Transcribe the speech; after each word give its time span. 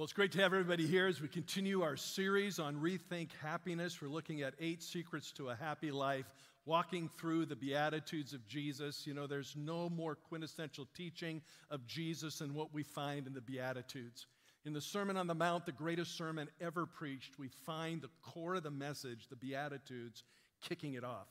Well, 0.00 0.04
it's 0.04 0.14
great 0.14 0.32
to 0.32 0.40
have 0.40 0.54
everybody 0.54 0.86
here 0.86 1.08
as 1.08 1.20
we 1.20 1.28
continue 1.28 1.82
our 1.82 1.94
series 1.94 2.58
on 2.58 2.76
Rethink 2.76 3.32
Happiness. 3.42 4.00
We're 4.00 4.08
looking 4.08 4.40
at 4.40 4.54
eight 4.58 4.82
secrets 4.82 5.30
to 5.32 5.50
a 5.50 5.54
happy 5.54 5.90
life, 5.90 6.24
walking 6.64 7.10
through 7.18 7.44
the 7.44 7.54
Beatitudes 7.54 8.32
of 8.32 8.48
Jesus. 8.48 9.06
You 9.06 9.12
know, 9.12 9.26
there's 9.26 9.54
no 9.58 9.90
more 9.90 10.14
quintessential 10.14 10.88
teaching 10.96 11.42
of 11.70 11.86
Jesus 11.86 12.38
than 12.38 12.54
what 12.54 12.72
we 12.72 12.82
find 12.82 13.26
in 13.26 13.34
the 13.34 13.42
Beatitudes. 13.42 14.26
In 14.64 14.72
the 14.72 14.80
Sermon 14.80 15.18
on 15.18 15.26
the 15.26 15.34
Mount, 15.34 15.66
the 15.66 15.72
greatest 15.72 16.16
sermon 16.16 16.48
ever 16.62 16.86
preached, 16.86 17.38
we 17.38 17.48
find 17.48 18.00
the 18.00 18.08
core 18.22 18.54
of 18.54 18.62
the 18.62 18.70
message, 18.70 19.28
the 19.28 19.36
Beatitudes, 19.36 20.24
kicking 20.66 20.94
it 20.94 21.04
off. 21.04 21.28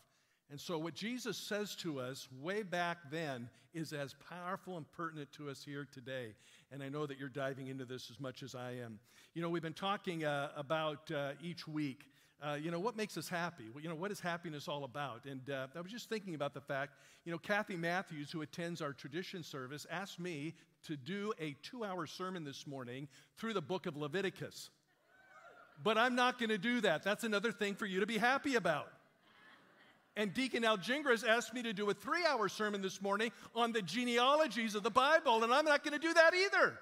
And 0.49 0.59
so, 0.59 0.79
what 0.79 0.95
Jesus 0.95 1.37
says 1.37 1.75
to 1.77 1.99
us 1.99 2.27
way 2.41 2.63
back 2.63 2.97
then 3.11 3.49
is 3.73 3.93
as 3.93 4.15
powerful 4.29 4.77
and 4.77 4.91
pertinent 4.91 5.31
to 5.33 5.49
us 5.49 5.63
here 5.63 5.87
today. 5.91 6.33
And 6.71 6.81
I 6.81 6.89
know 6.89 7.05
that 7.05 7.19
you're 7.19 7.29
diving 7.29 7.67
into 7.67 7.85
this 7.85 8.09
as 8.09 8.19
much 8.19 8.41
as 8.41 8.55
I 8.55 8.71
am. 8.83 8.99
You 9.35 9.43
know, 9.43 9.49
we've 9.49 9.61
been 9.61 9.73
talking 9.73 10.25
uh, 10.25 10.49
about 10.55 11.11
uh, 11.11 11.31
each 11.41 11.67
week, 11.67 12.05
uh, 12.41 12.57
you 12.59 12.71
know, 12.71 12.79
what 12.79 12.95
makes 12.95 13.17
us 13.17 13.27
happy? 13.27 13.65
You 13.81 13.89
know, 13.89 13.95
what 13.95 14.11
is 14.11 14.19
happiness 14.19 14.67
all 14.67 14.85
about? 14.85 15.25
And 15.25 15.49
uh, 15.49 15.67
I 15.75 15.81
was 15.81 15.91
just 15.91 16.09
thinking 16.09 16.35
about 16.35 16.53
the 16.53 16.61
fact, 16.61 16.93
you 17.25 17.31
know, 17.31 17.37
Kathy 17.37 17.75
Matthews, 17.75 18.31
who 18.31 18.41
attends 18.41 18.81
our 18.81 18.93
tradition 18.93 19.43
service, 19.43 19.85
asked 19.91 20.19
me 20.19 20.53
to 20.87 20.95
do 20.95 21.33
a 21.39 21.55
two 21.61 21.83
hour 21.83 22.07
sermon 22.07 22.45
this 22.45 22.65
morning 22.65 23.07
through 23.37 23.53
the 23.53 23.61
book 23.61 23.85
of 23.85 23.97
Leviticus. 23.97 24.69
But 25.83 25.97
I'm 25.97 26.15
not 26.15 26.39
going 26.39 26.49
to 26.49 26.57
do 26.57 26.81
that. 26.81 27.03
That's 27.03 27.23
another 27.23 27.51
thing 27.51 27.75
for 27.75 27.85
you 27.85 27.99
to 27.99 28.05
be 28.05 28.17
happy 28.17 28.55
about. 28.55 28.89
And 30.15 30.33
Deacon 30.33 30.63
Aljingras 30.63 31.27
asked 31.27 31.53
me 31.53 31.63
to 31.63 31.73
do 31.73 31.89
a 31.89 31.93
three 31.93 32.25
hour 32.25 32.49
sermon 32.49 32.81
this 32.81 33.01
morning 33.01 33.31
on 33.55 33.71
the 33.71 33.81
genealogies 33.81 34.75
of 34.75 34.83
the 34.83 34.89
Bible, 34.89 35.43
and 35.43 35.53
I'm 35.53 35.65
not 35.65 35.83
going 35.83 35.99
to 35.99 36.07
do 36.07 36.13
that 36.13 36.33
either. 36.33 36.77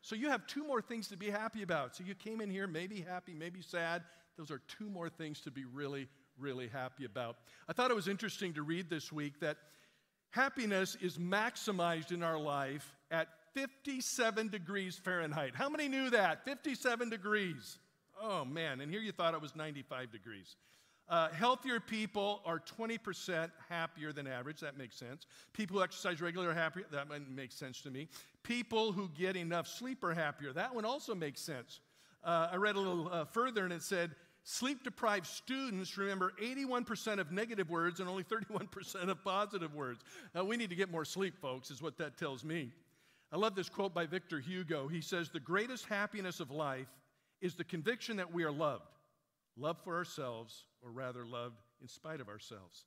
So 0.00 0.16
you 0.16 0.30
have 0.30 0.46
two 0.48 0.66
more 0.66 0.82
things 0.82 1.06
to 1.08 1.16
be 1.16 1.30
happy 1.30 1.62
about. 1.62 1.94
So 1.94 2.02
you 2.02 2.14
came 2.14 2.40
in 2.40 2.50
here 2.50 2.66
maybe 2.66 3.00
happy, 3.00 3.34
maybe 3.34 3.62
sad. 3.62 4.02
Those 4.36 4.50
are 4.50 4.60
two 4.66 4.90
more 4.90 5.08
things 5.08 5.40
to 5.42 5.50
be 5.50 5.64
really, 5.64 6.08
really 6.38 6.66
happy 6.66 7.04
about. 7.04 7.36
I 7.68 7.72
thought 7.72 7.90
it 7.90 7.94
was 7.94 8.08
interesting 8.08 8.52
to 8.54 8.62
read 8.62 8.90
this 8.90 9.12
week 9.12 9.38
that 9.40 9.58
happiness 10.30 10.96
is 11.00 11.18
maximized 11.18 12.10
in 12.10 12.24
our 12.24 12.38
life 12.38 12.92
at 13.12 13.28
57 13.54 14.48
degrees 14.48 14.96
Fahrenheit. 14.96 15.54
How 15.54 15.68
many 15.68 15.86
knew 15.86 16.10
that? 16.10 16.44
57 16.44 17.10
degrees. 17.10 17.78
Oh 18.20 18.44
man, 18.44 18.80
and 18.80 18.90
here 18.90 19.00
you 19.00 19.12
thought 19.12 19.34
it 19.34 19.40
was 19.40 19.54
95 19.54 20.10
degrees. 20.10 20.56
Uh, 21.08 21.28
healthier 21.30 21.80
people 21.80 22.40
are 22.46 22.60
20% 22.78 23.50
happier 23.68 24.12
than 24.12 24.26
average. 24.26 24.60
That 24.60 24.78
makes 24.78 24.96
sense. 24.96 25.26
People 25.52 25.76
who 25.76 25.82
exercise 25.82 26.22
regularly 26.22 26.52
are 26.52 26.56
happier. 26.56 26.84
That 26.90 27.08
makes 27.30 27.54
sense 27.54 27.80
to 27.82 27.90
me. 27.90 28.08
People 28.42 28.92
who 28.92 29.10
get 29.16 29.36
enough 29.36 29.66
sleep 29.66 30.02
are 30.04 30.14
happier. 30.14 30.52
That 30.52 30.74
one 30.74 30.84
also 30.84 31.14
makes 31.14 31.40
sense. 31.40 31.80
Uh, 32.24 32.48
I 32.52 32.56
read 32.56 32.76
a 32.76 32.78
little 32.78 33.08
uh, 33.12 33.24
further 33.24 33.64
and 33.64 33.72
it 33.72 33.82
said 33.82 34.12
sleep 34.44 34.84
deprived 34.84 35.26
students 35.26 35.96
remember 35.98 36.32
81% 36.40 37.18
of 37.18 37.30
negative 37.30 37.68
words 37.68 38.00
and 38.00 38.08
only 38.08 38.24
31% 38.24 39.08
of 39.08 39.22
positive 39.24 39.74
words. 39.74 40.02
we 40.44 40.56
need 40.56 40.70
to 40.70 40.76
get 40.76 40.90
more 40.90 41.04
sleep, 41.04 41.38
folks, 41.40 41.70
is 41.70 41.82
what 41.82 41.98
that 41.98 42.16
tells 42.16 42.44
me. 42.44 42.72
I 43.32 43.36
love 43.36 43.54
this 43.54 43.68
quote 43.68 43.94
by 43.94 44.04
Victor 44.04 44.40
Hugo. 44.40 44.88
He 44.88 45.00
says, 45.00 45.30
The 45.30 45.40
greatest 45.40 45.86
happiness 45.86 46.38
of 46.38 46.50
life 46.50 46.88
is 47.40 47.54
the 47.54 47.64
conviction 47.64 48.16
that 48.18 48.32
we 48.32 48.44
are 48.44 48.52
loved 48.52 48.84
love 49.58 49.76
for 49.84 49.96
ourselves, 49.96 50.64
or 50.82 50.90
rather 50.90 51.24
loved 51.24 51.60
in 51.80 51.88
spite 51.88 52.20
of 52.20 52.28
ourselves. 52.28 52.84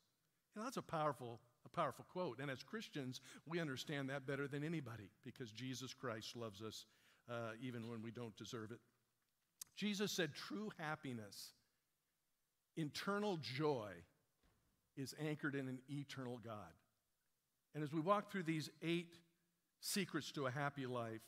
You 0.53 0.61
know, 0.61 0.66
that's 0.66 0.78
a 0.78 0.81
powerful, 0.81 1.39
a 1.66 1.69
powerful 1.69 2.06
quote. 2.11 2.39
And 2.39 2.50
as 2.50 2.63
Christians, 2.63 3.22
we 3.45 3.59
understand 3.59 4.09
that 4.09 4.25
better 4.25 4.47
than 4.47 4.63
anybody 4.63 5.09
because 5.23 5.51
Jesus 5.51 5.94
Christ 5.94 6.35
loves 6.35 6.61
us 6.61 6.85
uh, 7.29 7.51
even 7.61 7.89
when 7.89 8.01
we 8.01 8.11
don't 8.11 8.35
deserve 8.38 8.72
it. 8.72 8.79
Jesus 9.75 10.11
said, 10.11 10.34
true 10.34 10.69
happiness, 10.79 11.51
internal 12.78 13.38
joy, 13.38 13.91
is 14.95 15.13
anchored 15.19 15.55
in 15.55 15.67
an 15.67 15.79
eternal 15.89 16.39
God. 16.44 16.55
And 17.73 17.84
as 17.84 17.91
we 17.91 18.00
walk 18.00 18.31
through 18.31 18.44
these 18.44 18.69
eight 18.81 19.16
secrets 19.81 20.31
to 20.31 20.45
a 20.45 20.51
happy 20.51 20.85
life, 20.85 21.22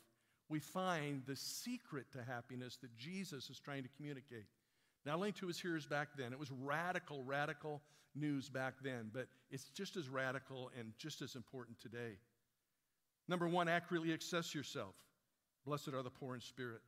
we 0.48 0.60
find 0.60 1.22
the 1.26 1.36
secret 1.36 2.06
to 2.12 2.22
happiness 2.22 2.78
that 2.80 2.96
Jesus 2.96 3.50
is 3.50 3.58
trying 3.58 3.82
to 3.82 3.90
communicate. 3.96 4.46
Not 5.06 5.14
only 5.14 5.32
to 5.32 5.46
his 5.46 5.60
hearers 5.60 5.86
back 5.86 6.08
then, 6.16 6.32
it 6.32 6.38
was 6.38 6.50
radical, 6.50 7.22
radical 7.22 7.82
news 8.14 8.48
back 8.48 8.74
then, 8.82 9.10
but 9.12 9.26
it's 9.50 9.70
just 9.70 9.96
as 9.96 10.08
radical 10.08 10.70
and 10.78 10.92
just 10.98 11.22
as 11.22 11.34
important 11.34 11.78
today. 11.80 12.18
Number 13.28 13.48
one, 13.48 13.68
accurately 13.68 14.12
assess 14.12 14.54
yourself. 14.54 14.94
Blessed 15.64 15.88
are 15.88 16.02
the 16.02 16.10
poor 16.10 16.34
in 16.34 16.40
spirit. 16.40 16.80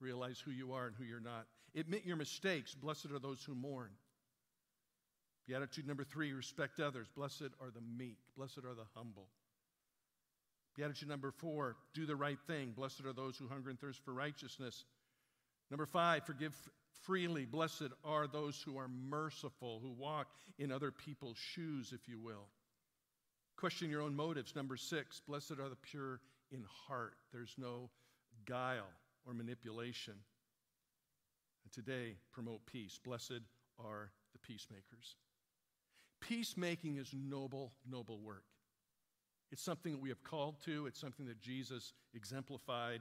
Realize 0.00 0.40
who 0.40 0.52
you 0.52 0.72
are 0.72 0.86
and 0.86 0.96
who 0.96 1.04
you're 1.04 1.20
not. 1.20 1.46
Admit 1.76 2.04
your 2.04 2.16
mistakes. 2.16 2.74
Blessed 2.74 3.10
are 3.10 3.18
those 3.18 3.42
who 3.42 3.54
mourn. 3.54 3.90
Beatitude 5.46 5.86
number 5.86 6.04
three, 6.04 6.32
respect 6.32 6.78
others. 6.78 7.08
Blessed 7.16 7.50
are 7.60 7.70
the 7.74 7.80
meek. 7.80 8.18
Blessed 8.36 8.58
are 8.58 8.74
the 8.74 8.86
humble. 8.94 9.26
Beatitude 10.76 11.08
number 11.08 11.32
four, 11.32 11.76
do 11.94 12.06
the 12.06 12.14
right 12.14 12.38
thing. 12.46 12.72
Blessed 12.76 13.04
are 13.04 13.12
those 13.12 13.36
who 13.36 13.48
hunger 13.48 13.70
and 13.70 13.80
thirst 13.80 14.04
for 14.04 14.14
righteousness. 14.14 14.84
Number 15.70 15.86
five, 15.86 16.24
forgive 16.24 16.54
freely. 17.02 17.44
Blessed 17.44 17.88
are 18.04 18.26
those 18.26 18.62
who 18.62 18.78
are 18.78 18.88
merciful, 18.88 19.80
who 19.82 19.92
walk 19.92 20.28
in 20.58 20.70
other 20.72 20.90
people's 20.90 21.36
shoes, 21.36 21.92
if 21.94 22.08
you 22.08 22.18
will. 22.18 22.46
Question 23.56 23.90
your 23.90 24.02
own 24.02 24.14
motives. 24.14 24.54
Number 24.54 24.76
six, 24.76 25.20
blessed 25.26 25.52
are 25.52 25.68
the 25.68 25.76
pure 25.76 26.20
in 26.52 26.64
heart. 26.86 27.14
There's 27.32 27.54
no 27.58 27.90
guile 28.46 28.90
or 29.26 29.34
manipulation. 29.34 30.14
And 31.64 31.72
today, 31.72 32.16
promote 32.32 32.64
peace. 32.66 32.98
Blessed 33.02 33.40
are 33.84 34.10
the 34.32 34.38
peacemakers. 34.38 35.16
Peacemaking 36.20 36.96
is 36.96 37.12
noble, 37.12 37.72
noble 37.88 38.20
work. 38.20 38.44
It's 39.50 39.62
something 39.62 39.92
that 39.92 40.00
we 40.00 40.08
have 40.10 40.22
called 40.22 40.60
to, 40.64 40.86
it's 40.86 41.00
something 41.00 41.26
that 41.26 41.40
Jesus 41.40 41.94
exemplified, 42.14 43.00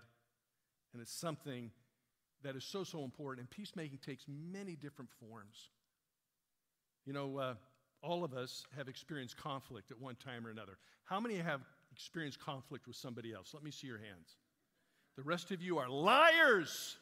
and 0.94 1.02
it's 1.02 1.14
something 1.14 1.72
that 2.44 2.56
is 2.56 2.64
so, 2.64 2.84
so 2.84 3.04
important. 3.04 3.42
And 3.42 3.50
peacemaking 3.50 4.00
takes 4.00 4.26
many 4.28 4.76
different 4.76 5.10
forms. 5.20 5.70
You 7.06 7.14
know, 7.14 7.38
uh, 7.38 7.54
all 8.02 8.24
of 8.24 8.34
us 8.34 8.66
have 8.76 8.88
experienced 8.88 9.38
conflict 9.38 9.92
at 9.92 10.00
one 10.00 10.16
time 10.16 10.46
or 10.46 10.50
another. 10.50 10.78
How 11.06 11.20
many 11.20 11.36
have 11.36 11.62
experienced 11.92 12.40
conflict 12.40 12.88
with 12.88 12.96
somebody 12.96 13.34
else? 13.34 13.54
Let 13.54 13.64
me 13.64 13.72
see 13.72 13.88
your 13.88 13.98
hands. 13.98 14.36
The 15.16 15.24
rest 15.24 15.52
of 15.52 15.62
you 15.62 15.80
are 15.80 15.90
liars. 15.90 16.98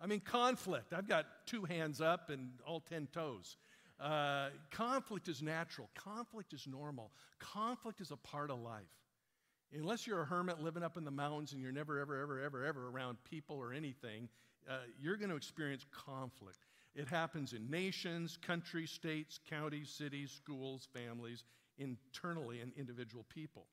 I 0.00 0.06
mean, 0.06 0.20
conflict. 0.20 0.92
I've 0.92 1.08
got 1.08 1.24
two 1.46 1.64
hands 1.64 2.00
up 2.00 2.28
and 2.28 2.50
all 2.66 2.80
10 2.80 3.08
toes. 3.12 3.56
Uh, 3.98 4.48
conflict 4.70 5.26
is 5.26 5.40
natural, 5.40 5.88
conflict 5.94 6.52
is 6.52 6.66
normal, 6.66 7.12
conflict 7.38 8.02
is 8.02 8.10
a 8.10 8.16
part 8.16 8.50
of 8.50 8.60
life. 8.60 8.82
Unless 9.72 10.06
you're 10.06 10.22
a 10.22 10.24
hermit 10.24 10.60
living 10.60 10.82
up 10.82 10.96
in 10.96 11.04
the 11.04 11.10
mountains 11.10 11.52
and 11.52 11.60
you're 11.60 11.72
never, 11.72 11.98
ever, 11.98 12.20
ever, 12.20 12.40
ever, 12.42 12.64
ever 12.64 12.88
around 12.88 13.18
people 13.24 13.56
or 13.56 13.72
anything, 13.72 14.28
uh, 14.68 14.78
you're 15.00 15.16
going 15.16 15.30
to 15.30 15.36
experience 15.36 15.84
conflict. 15.92 16.58
It 16.94 17.08
happens 17.08 17.52
in 17.52 17.68
nations, 17.68 18.38
countries, 18.40 18.90
states, 18.90 19.38
counties, 19.48 19.90
cities, 19.90 20.30
schools, 20.30 20.88
families, 20.94 21.44
internally, 21.78 22.60
and 22.60 22.72
individual 22.76 23.24
people. 23.28 23.66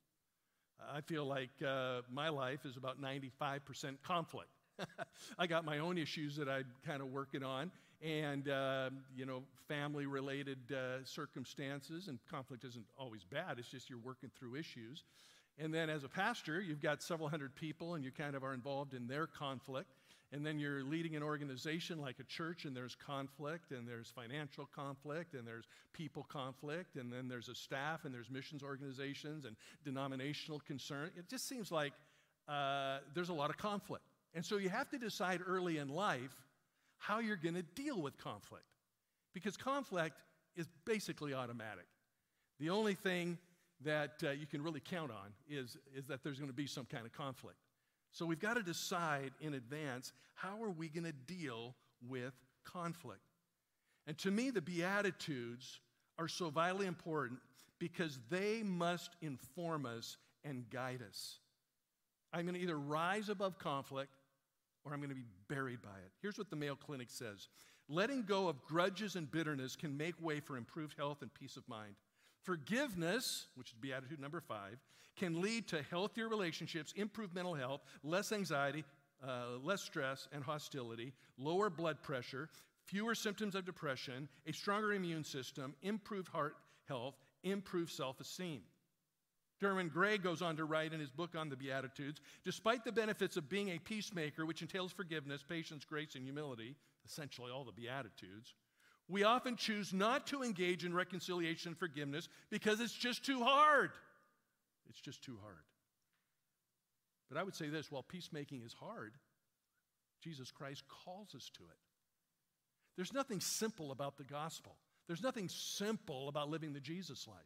I 0.91 1.01
feel 1.01 1.25
like 1.25 1.51
uh, 1.65 2.01
my 2.11 2.29
life 2.29 2.65
is 2.65 2.75
about 2.75 3.01
95% 3.01 3.95
conflict. 4.05 4.49
I 5.39 5.47
got 5.47 5.63
my 5.63 5.79
own 5.79 5.97
issues 5.97 6.35
that 6.35 6.49
I'm 6.49 6.65
kind 6.85 7.01
of 7.01 7.11
working 7.11 7.43
on, 7.43 7.71
and 8.01 8.49
uh, 8.49 8.89
you 9.15 9.25
know, 9.25 9.43
family-related 9.67 10.57
uh, 10.71 11.05
circumstances. 11.05 12.07
And 12.07 12.19
conflict 12.29 12.65
isn't 12.65 12.85
always 12.97 13.23
bad. 13.23 13.59
It's 13.59 13.69
just 13.69 13.89
you're 13.89 13.99
working 13.99 14.31
through 14.37 14.55
issues. 14.55 15.03
And 15.59 15.73
then 15.73 15.89
as 15.89 16.03
a 16.03 16.09
pastor, 16.09 16.59
you've 16.59 16.81
got 16.81 17.01
several 17.01 17.29
hundred 17.29 17.55
people 17.55 17.95
and 17.95 18.03
you 18.03 18.11
kind 18.11 18.35
of 18.35 18.43
are 18.43 18.53
involved 18.53 18.93
in 18.93 19.07
their 19.07 19.27
conflict. 19.27 19.89
And 20.31 20.43
then 20.43 20.57
you're 20.57 20.83
leading 20.83 21.15
an 21.15 21.21
organization 21.21 22.01
like 22.01 22.15
a 22.19 22.23
church, 22.23 22.65
and 22.65 22.75
there's 22.75 22.95
conflict, 22.95 23.71
and 23.71 23.87
there's 23.87 24.09
financial 24.09 24.67
conflict, 24.75 25.35
and 25.35 25.47
there's 25.47 25.65
people 25.93 26.23
conflict, 26.23 26.95
and 26.95 27.13
then 27.13 27.27
there's 27.27 27.49
a 27.49 27.53
staff, 27.53 28.03
and 28.03 28.11
there's 28.11 28.31
missions 28.31 28.63
organizations, 28.63 29.45
and 29.45 29.55
denominational 29.85 30.59
concern. 30.61 31.11
It 31.15 31.29
just 31.29 31.47
seems 31.47 31.71
like 31.71 31.93
uh, 32.47 32.97
there's 33.13 33.29
a 33.29 33.33
lot 33.33 33.51
of 33.51 33.57
conflict. 33.57 34.05
And 34.33 34.43
so 34.43 34.57
you 34.57 34.69
have 34.69 34.89
to 34.89 34.97
decide 34.97 35.39
early 35.45 35.77
in 35.77 35.87
life 35.87 36.35
how 36.97 37.19
you're 37.19 37.35
going 37.35 37.53
to 37.53 37.61
deal 37.61 38.01
with 38.01 38.17
conflict. 38.17 38.65
Because 39.35 39.55
conflict 39.55 40.17
is 40.55 40.67
basically 40.83 41.35
automatic. 41.35 41.85
The 42.59 42.71
only 42.71 42.95
thing 42.95 43.37
that 43.83 44.23
uh, 44.23 44.31
you 44.31 44.45
can 44.45 44.61
really 44.61 44.79
count 44.79 45.11
on 45.11 45.33
is, 45.49 45.77
is 45.95 46.07
that 46.07 46.23
there's 46.23 46.37
going 46.37 46.49
to 46.49 46.55
be 46.55 46.67
some 46.67 46.85
kind 46.85 47.05
of 47.05 47.13
conflict. 47.13 47.57
So 48.11 48.25
we've 48.25 48.39
got 48.39 48.55
to 48.55 48.63
decide 48.63 49.31
in 49.41 49.55
advance 49.55 50.13
how 50.35 50.61
are 50.63 50.69
we 50.69 50.87
going 50.89 51.05
to 51.05 51.11
deal 51.11 51.75
with 52.07 52.33
conflict. 52.63 53.21
And 54.05 54.17
to 54.19 54.31
me, 54.31 54.49
the 54.49 54.61
Beatitudes 54.61 55.79
are 56.19 56.27
so 56.27 56.49
vitally 56.49 56.85
important 56.85 57.39
because 57.79 58.19
they 58.29 58.61
must 58.63 59.15
inform 59.21 59.85
us 59.85 60.17
and 60.43 60.69
guide 60.69 61.01
us. 61.07 61.39
I'm 62.31 62.45
going 62.45 62.55
to 62.55 62.61
either 62.61 62.77
rise 62.77 63.29
above 63.29 63.57
conflict 63.57 64.11
or 64.85 64.93
I'm 64.93 64.99
going 64.99 65.09
to 65.09 65.15
be 65.15 65.25
buried 65.47 65.81
by 65.81 65.97
it. 66.05 66.11
Here's 66.21 66.37
what 66.37 66.49
the 66.49 66.55
Mayo 66.55 66.75
Clinic 66.75 67.09
says 67.09 67.47
Letting 67.89 68.23
go 68.23 68.47
of 68.47 68.63
grudges 68.63 69.15
and 69.15 69.29
bitterness 69.29 69.75
can 69.75 69.95
make 69.97 70.21
way 70.21 70.39
for 70.39 70.57
improved 70.57 70.95
health 70.97 71.21
and 71.21 71.33
peace 71.33 71.57
of 71.57 71.67
mind. 71.67 71.95
Forgiveness, 72.43 73.47
which 73.55 73.69
is 73.69 73.75
beatitude 73.79 74.19
number 74.19 74.41
five, 74.41 74.77
can 75.15 75.41
lead 75.41 75.67
to 75.69 75.81
healthier 75.83 76.27
relationships, 76.27 76.93
improved 76.95 77.33
mental 77.33 77.53
health, 77.53 77.81
less 78.03 78.31
anxiety, 78.31 78.83
uh, 79.25 79.57
less 79.61 79.81
stress 79.81 80.27
and 80.33 80.43
hostility, 80.43 81.13
lower 81.37 81.69
blood 81.69 82.01
pressure, 82.03 82.49
fewer 82.85 83.15
symptoms 83.15 83.55
of 83.55 83.65
depression, 83.65 84.27
a 84.45 84.51
stronger 84.51 84.93
immune 84.93 85.23
system, 85.23 85.73
improved 85.81 86.27
heart 86.27 86.55
health, 86.87 87.15
improved 87.43 87.91
self 87.91 88.19
esteem. 88.19 88.61
Derwin 89.61 89.91
Gray 89.91 90.17
goes 90.17 90.41
on 90.41 90.57
to 90.57 90.65
write 90.65 90.91
in 90.91 90.99
his 90.99 91.11
book 91.11 91.35
on 91.37 91.47
the 91.47 91.55
Beatitudes 91.55 92.19
despite 92.43 92.83
the 92.83 92.91
benefits 92.91 93.37
of 93.37 93.47
being 93.47 93.69
a 93.69 93.79
peacemaker, 93.79 94.45
which 94.45 94.61
entails 94.61 94.91
forgiveness, 94.91 95.43
patience, 95.47 95.85
grace, 95.85 96.15
and 96.15 96.23
humility, 96.25 96.75
essentially 97.05 97.51
all 97.51 97.63
the 97.63 97.71
Beatitudes, 97.71 98.55
we 99.09 99.23
often 99.23 99.55
choose 99.55 99.93
not 99.93 100.27
to 100.27 100.43
engage 100.43 100.85
in 100.85 100.93
reconciliation 100.93 101.69
and 101.69 101.77
forgiveness 101.77 102.29
because 102.49 102.79
it's 102.79 102.93
just 102.93 103.25
too 103.25 103.43
hard. 103.43 103.91
It's 104.89 105.01
just 105.01 105.21
too 105.21 105.37
hard. 105.41 105.63
But 107.29 107.37
I 107.37 107.43
would 107.43 107.55
say 107.55 107.69
this 107.69 107.91
while 107.91 108.03
peacemaking 108.03 108.61
is 108.65 108.73
hard, 108.73 109.13
Jesus 110.21 110.51
Christ 110.51 110.83
calls 110.87 111.35
us 111.35 111.49
to 111.55 111.63
it. 111.63 111.79
There's 112.95 113.13
nothing 113.13 113.39
simple 113.39 113.91
about 113.91 114.17
the 114.17 114.23
gospel, 114.23 114.75
there's 115.07 115.23
nothing 115.23 115.49
simple 115.49 116.29
about 116.29 116.49
living 116.49 116.73
the 116.73 116.79
Jesus 116.79 117.27
life. 117.27 117.37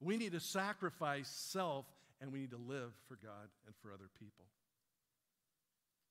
We 0.00 0.16
need 0.16 0.32
to 0.32 0.40
sacrifice 0.40 1.28
self 1.28 1.86
and 2.20 2.32
we 2.32 2.40
need 2.40 2.50
to 2.50 2.56
live 2.56 2.92
for 3.06 3.16
God 3.22 3.48
and 3.66 3.74
for 3.80 3.92
other 3.92 4.10
people. 4.18 4.44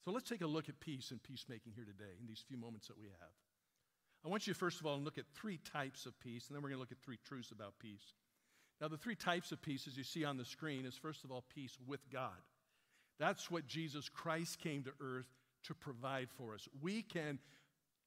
So 0.04 0.12
let's 0.12 0.30
take 0.30 0.42
a 0.42 0.48
look 0.48 0.70
at 0.70 0.80
peace 0.80 1.12
and 1.12 1.22
peacemaking 1.22 1.74
here 1.76 1.86
today 1.86 2.14
in 2.20 2.26
these 2.26 2.44
few 2.48 2.58
moments 2.58 2.88
that 2.88 2.98
we 2.98 3.08
have. 3.08 3.30
I 4.26 4.30
want 4.30 4.46
you, 4.46 4.54
first 4.54 4.80
of 4.80 4.86
all, 4.86 4.98
to 4.98 5.04
look 5.04 5.18
at 5.18 5.26
three 5.34 5.60
types 5.74 6.06
of 6.06 6.20
peace, 6.20 6.48
and 6.48 6.56
then 6.56 6.62
we're 6.62 6.70
going 6.70 6.78
to 6.78 6.82
look 6.82 6.92
at 6.92 7.04
three 7.04 7.18
truths 7.28 7.52
about 7.52 7.74
peace. 7.80 8.14
Now, 8.80 8.88
the 8.88 8.98
three 8.98 9.16
types 9.16 9.52
of 9.52 9.62
peace, 9.62 9.88
as 9.88 9.98
you 9.98 10.04
see 10.04 10.26
on 10.26 10.38
the 10.38 10.46
screen, 10.46 10.86
is 10.86 10.96
first 10.96 11.24
of 11.24 11.32
all, 11.32 11.44
peace 11.54 11.78
with 11.88 12.02
God. 12.12 12.30
That's 13.20 13.52
what 13.52 13.68
Jesus 13.68 14.10
Christ 14.10 14.60
came 14.60 14.84
to 14.84 14.92
earth 15.00 15.28
to 15.66 15.76
provide 15.76 16.30
for 16.38 16.56
us. 16.56 16.68
We 16.82 17.04
can 17.04 17.40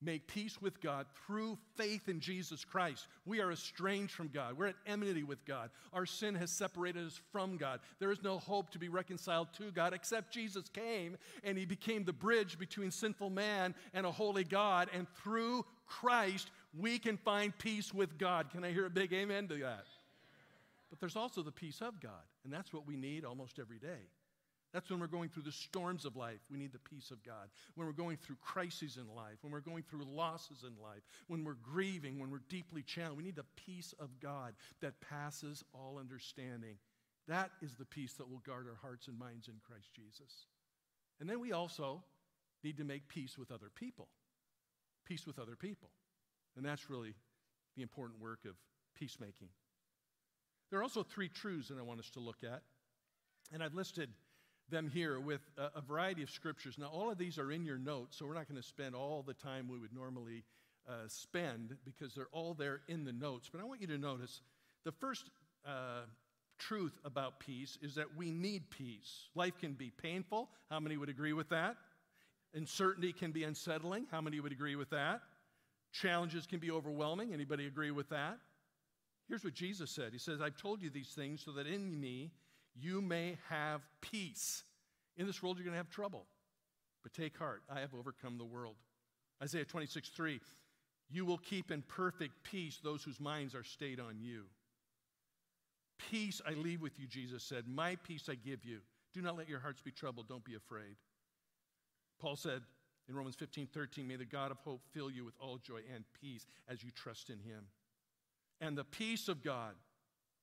make 0.05 0.27
peace 0.27 0.61
with 0.61 0.81
God 0.81 1.07
through 1.27 1.59
faith 1.77 2.09
in 2.09 2.21
Jesus 2.21 2.65
Christ. 2.65 3.07
We 3.25 3.41
are 3.41 3.53
estranged 3.53 4.13
from 4.13 4.29
God. 4.29 4.59
We're 4.59 4.67
at 4.67 4.75
enmity 4.87 5.23
with 5.23 5.45
God. 5.45 5.71
Our 5.93 6.07
sin 6.07 6.35
has 6.35 6.51
separated 6.51 7.07
us 7.07 7.21
from 7.33 7.57
God. 7.57 7.81
There 7.99 8.13
is 8.13 8.23
no 8.23 8.39
hope 8.39 8.71
to 8.71 8.79
be 8.79 8.89
reconciled 8.89 9.49
to 9.59 9.71
God 9.71 9.95
except 9.95 10.33
Jesus 10.33 10.69
came 10.69 11.17
and 11.43 11.57
he 11.57 11.65
became 11.65 12.05
the 12.05 12.13
bridge 12.13 12.59
between 12.59 12.91
sinful 12.91 13.31
man 13.31 13.75
and 13.95 14.05
a 14.05 14.13
holy 14.13 14.45
God. 14.45 14.89
And 14.93 15.07
through 15.23 15.65
Christ, 15.87 16.51
we 16.79 16.99
can 16.99 17.17
find 17.17 17.57
peace 17.59 17.93
with 17.93 18.19
God. 18.19 18.51
Can 18.51 18.65
I 18.65 18.73
hear 18.73 18.87
a 18.87 18.91
big 18.91 19.13
amen 19.13 19.49
to 19.49 19.55
that? 19.59 19.87
But 20.91 21.01
there's 21.01 21.17
also 21.17 21.43
the 21.43 21.53
peace 21.53 21.81
of 21.81 22.01
God, 22.01 22.13
and 22.45 22.53
that's 22.53 22.73
what 22.73 22.87
we 22.87 22.97
need 22.97 23.25
almost 23.25 23.59
every 23.59 23.79
day. 23.79 24.09
That's 24.73 24.91
when 24.91 24.99
we're 24.99 25.07
going 25.07 25.29
through 25.29 25.45
the 25.45 25.53
storms 25.53 26.05
of 26.05 26.17
life. 26.17 26.41
We 26.51 26.59
need 26.59 26.73
the 26.73 26.81
peace 26.81 27.13
of 27.13 27.23
God. 27.23 27.49
When 27.77 27.87
we're 27.87 27.93
going 27.93 28.17
through 28.17 28.37
crises 28.43 28.97
in 28.97 29.15
life, 29.15 29.37
when 29.43 29.53
we're 29.53 29.61
going 29.61 29.85
through 29.85 30.05
losses 30.05 30.65
in 30.65 30.83
life, 30.83 31.03
when 31.29 31.45
we're 31.45 31.55
grieving, 31.63 32.19
when 32.19 32.29
we're 32.29 32.43
deeply 32.49 32.83
challenged, 32.83 33.17
we 33.17 33.23
need 33.23 33.37
the 33.37 33.45
peace 33.55 33.95
of 34.01 34.09
God 34.21 34.55
that 34.81 35.01
passes 35.01 35.63
all 35.73 35.97
understanding. 35.99 36.75
That 37.29 37.53
is 37.63 37.77
the 37.77 37.85
peace 37.85 38.15
that 38.15 38.29
will 38.29 38.41
guard 38.41 38.67
our 38.69 38.79
hearts 38.83 39.07
and 39.07 39.17
minds 39.17 39.47
in 39.47 39.55
Christ 39.65 39.95
Jesus. 39.95 40.47
And 41.21 41.31
then 41.31 41.41
we 41.41 41.53
also 41.53 42.03
need 42.65 42.77
to 42.79 42.85
make 42.85 43.07
peace 43.07 43.39
with 43.39 43.53
other 43.53 43.71
people. 43.73 44.09
Peace 45.05 45.27
with 45.27 45.39
other 45.39 45.57
people. 45.57 45.91
And 46.57 46.65
that's 46.65 46.89
really 46.89 47.15
the 47.77 47.83
important 47.83 48.21
work 48.21 48.41
of 48.47 48.55
peacemaking. 48.95 49.49
There 50.71 50.79
are 50.81 50.83
also 50.83 51.03
three 51.03 51.29
truths 51.29 51.69
that 51.69 51.79
I 51.79 51.83
want 51.83 52.01
us 52.01 52.11
to 52.11 52.21
look 52.21 52.43
at. 52.45 52.63
And 53.53 53.63
I've 53.63 53.75
listed 53.75 54.11
them 54.71 54.89
here 54.89 55.21
with 55.21 55.43
a, 55.59 55.79
a, 55.79 55.83
variety 55.83 56.23
of 56.23 56.31
scriptures. 56.31 56.77
Now, 56.79 56.87
all 56.87 57.11
of 57.11 57.19
these 57.19 57.39
are 57.39 57.53
in 57.53 57.65
your 57.65 57.77
notes, 57.77 58.17
so 58.19 58.27
we're 58.27 58.35
not 58.35 58.49
going 58.49 58.61
to 58.61 58.67
spend 58.67 58.95
all 58.95 59.23
the 59.23 59.35
time 59.35 59.69
we 59.69 59.79
would 59.79 59.93
normally 59.93 60.43
uh, 60.89 61.07
spend 61.07 61.77
because 61.85 62.15
they're 62.15 62.29
all 62.33 62.55
there 62.55 62.81
in 62.89 63.05
the 63.05 63.13
notes. 63.13 63.49
But 63.53 63.61
I 63.61 63.65
want 63.65 63.83
you 63.83 63.87
to 63.89 63.99
notice 63.99 64.41
the 64.85 64.93
first 64.93 65.29
uh, 65.67 66.03
truth 66.59 66.99
about 67.05 67.41
peace 67.41 67.79
is 67.83 67.95
that 67.97 68.17
we 68.17 68.31
need 68.31 68.71
peace. 68.71 69.29
Life 69.35 69.59
can 69.59 69.75
be 69.75 69.91
painful. 69.91 70.49
How 70.71 70.81
many 70.81 70.97
would 70.97 71.09
agree 71.09 71.33
with 71.33 71.51
that? 71.51 71.77
Uncertainty 72.55 73.13
can 73.13 73.33
be 73.33 73.45
unsettling. 73.45 74.07
How 74.11 74.21
many 74.21 74.41
would 74.41 74.53
agree 74.53 74.77
with 74.77 74.91
that? 74.91 75.21
Challenges 75.93 76.47
can 76.47 76.61
be 76.61 76.71
overwhelming. 76.71 77.33
Anybody 77.33 77.67
agree 77.67 77.91
with 77.91 78.09
that? 78.11 78.39
Here's 79.29 79.45
what 79.45 79.55
Jesus 79.55 79.91
said 79.91 80.13
He 80.13 80.19
says, 80.19 80.41
I've 80.41 80.57
told 80.57 80.83
you 80.83 80.91
these 80.91 81.09
things 81.09 81.43
so 81.45 81.53
that 81.53 81.67
in 81.67 82.01
me 82.01 82.31
you 82.75 83.01
may 83.01 83.39
have 83.49 83.83
peace. 84.01 84.63
In 85.17 85.27
this 85.27 85.43
world, 85.43 85.57
you're 85.57 85.65
going 85.65 85.75
to 85.75 85.79
have 85.79 85.91
trouble. 85.91 86.27
But 87.03 87.13
take 87.13 87.37
heart, 87.37 87.63
I 87.71 87.81
have 87.81 87.95
overcome 87.95 88.39
the 88.39 88.45
world. 88.45 88.77
Isaiah 89.43 89.65
26, 89.65 90.09
3. 90.09 90.41
You 91.11 91.25
will 91.25 91.39
keep 91.39 91.71
in 91.71 91.83
perfect 91.83 92.33
peace 92.43 92.81
those 92.83 93.05
whose 93.05 93.21
minds 93.21 93.55
are 93.55 93.63
stayed 93.63 94.01
on 94.01 94.19
you. 94.19 94.45
Peace 96.11 96.41
I 96.47 96.55
leave 96.55 96.81
with 96.81 96.99
you, 96.99 97.07
Jesus 97.07 97.45
said. 97.45 97.69
My 97.69 97.97
peace 97.97 98.29
I 98.29 98.35
give 98.35 98.65
you. 98.65 98.79
Do 99.13 99.23
not 99.23 99.37
let 99.37 99.49
your 99.49 99.61
hearts 99.61 99.81
be 99.81 99.93
troubled. 99.93 100.29
Don't 100.29 100.45
be 100.45 100.57
afraid. 100.57 100.97
Paul 102.25 102.37
said 102.37 102.63
in 103.07 103.15
Romans 103.15 103.35
15, 103.35 103.67
13, 103.67 104.09
May 104.09 104.17
the 104.17 104.25
God 104.25 104.51
of 104.51 104.57
hope 104.61 104.81
fill 104.95 105.11
you 105.11 105.27
with 105.27 105.35
all 105.39 105.59
joy 105.59 105.81
and 105.95 106.05
peace 106.23 106.47
as 106.67 106.83
you 106.83 106.91
trust 106.91 107.29
in 107.29 107.39
him. 107.39 107.67
And 108.63 108.79
the 108.79 108.85
peace 108.85 109.29
of 109.29 109.45
God, 109.45 109.75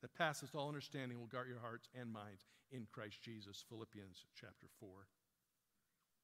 that 0.04 0.14
passes 0.14 0.52
all 0.54 0.68
understanding 0.68 1.20
will 1.20 1.26
guard 1.26 1.48
your 1.48 1.60
hearts 1.60 1.90
and 2.00 2.14
minds 2.14 2.46
in 2.72 2.86
Christ 2.92 3.20
Jesus. 3.24 3.66
Philippians 3.68 4.26
chapter 4.40 4.68
4. 4.80 4.90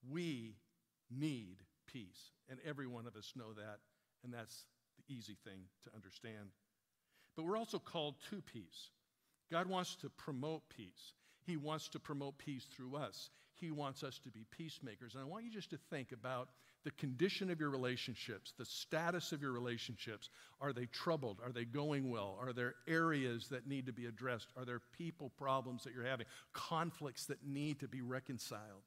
We 0.08 0.58
need 1.10 1.58
peace, 1.88 2.34
and 2.52 2.60
every 2.64 2.86
one 2.86 3.08
of 3.08 3.16
us 3.16 3.34
know 3.36 3.54
that, 3.54 3.80
and 4.24 4.32
that's 4.32 4.66
the 4.98 5.12
easy 5.12 5.38
thing 5.44 5.62
to 5.86 5.96
understand. 5.96 6.52
But 7.36 7.46
we're 7.46 7.58
also 7.58 7.80
called 7.80 8.14
to 8.30 8.44
peace. 8.44 8.92
God 9.52 9.66
wants 9.66 9.96
to 9.98 10.10
promote 10.10 10.70
peace. 10.70 11.14
He 11.48 11.58
wants 11.58 11.88
to 11.90 12.00
promote 12.00 12.38
peace 12.38 12.66
through 12.66 12.96
us. 12.96 13.32
He 13.60 13.72
wants 13.72 14.04
us 14.04 14.20
to 14.20 14.30
be 14.30 14.46
peacemakers. 14.52 15.14
And 15.14 15.24
I 15.24 15.26
want 15.26 15.46
you 15.46 15.52
just 15.52 15.72
to 15.72 15.78
think 15.90 16.12
about 16.12 16.50
the 16.84 16.92
condition 16.92 17.50
of 17.50 17.60
your 17.60 17.70
relationships, 17.70 18.54
the 18.58 18.66
status 18.66 19.32
of 19.32 19.42
your 19.42 19.52
relationships. 19.52 20.30
Are 20.62 20.74
they 20.74 20.86
troubled? 20.86 21.40
Are 21.44 21.52
they 21.52 21.66
going 21.66 22.10
well? 22.10 22.38
Are 22.40 22.54
there 22.54 22.76
areas 22.88 23.48
that 23.50 23.68
need 23.68 23.88
to 23.88 23.94
be 23.94 24.06
addressed? 24.06 24.48
Are 24.56 24.66
there 24.66 24.82
people 24.98 25.32
problems 25.38 25.84
that 25.84 25.94
you're 25.94 26.06
having? 26.06 26.28
Conflicts 26.54 27.26
that 27.26 27.46
need 27.46 27.80
to 27.80 27.88
be 27.88 28.02
reconciled? 28.02 28.84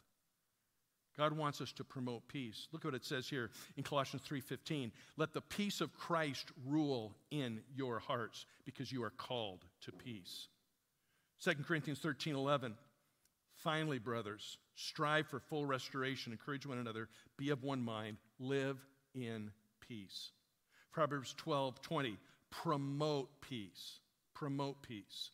God 1.19 1.33
wants 1.37 1.61
us 1.61 1.73
to 1.73 1.85
promote 1.85 2.29
peace. 2.29 2.69
Look 2.73 2.85
what 2.85 2.95
it 2.95 3.05
says 3.05 3.29
here 3.29 3.51
in 3.77 3.83
Colossians 3.83 4.23
3:15. 4.25 4.93
Let 5.17 5.33
the 5.35 5.43
peace 5.43 5.81
of 5.81 5.93
Christ 5.93 6.51
rule 6.65 7.15
in 7.31 7.63
your 7.75 7.99
hearts 7.99 8.47
because 8.65 8.91
you 8.91 9.03
are 9.03 9.11
called 9.11 9.67
to 9.83 9.93
peace. 9.93 10.49
2 11.41 11.65
Corinthians 11.65 12.01
13:11 12.01 12.77
Finally, 13.63 13.99
brothers, 13.99 14.57
strive 14.75 15.27
for 15.27 15.39
full 15.39 15.67
restoration, 15.67 16.33
encourage 16.33 16.65
one 16.65 16.79
another, 16.79 17.09
be 17.37 17.51
of 17.51 17.63
one 17.63 17.83
mind, 17.83 18.17
live 18.39 18.79
in 19.15 19.51
peace. 19.87 20.33
Proverbs 20.93 21.35
12 21.37 21.83
20, 21.83 22.17
promote 22.51 23.29
peace. 23.43 24.01
Promote 24.35 24.83
peace. 24.83 25.31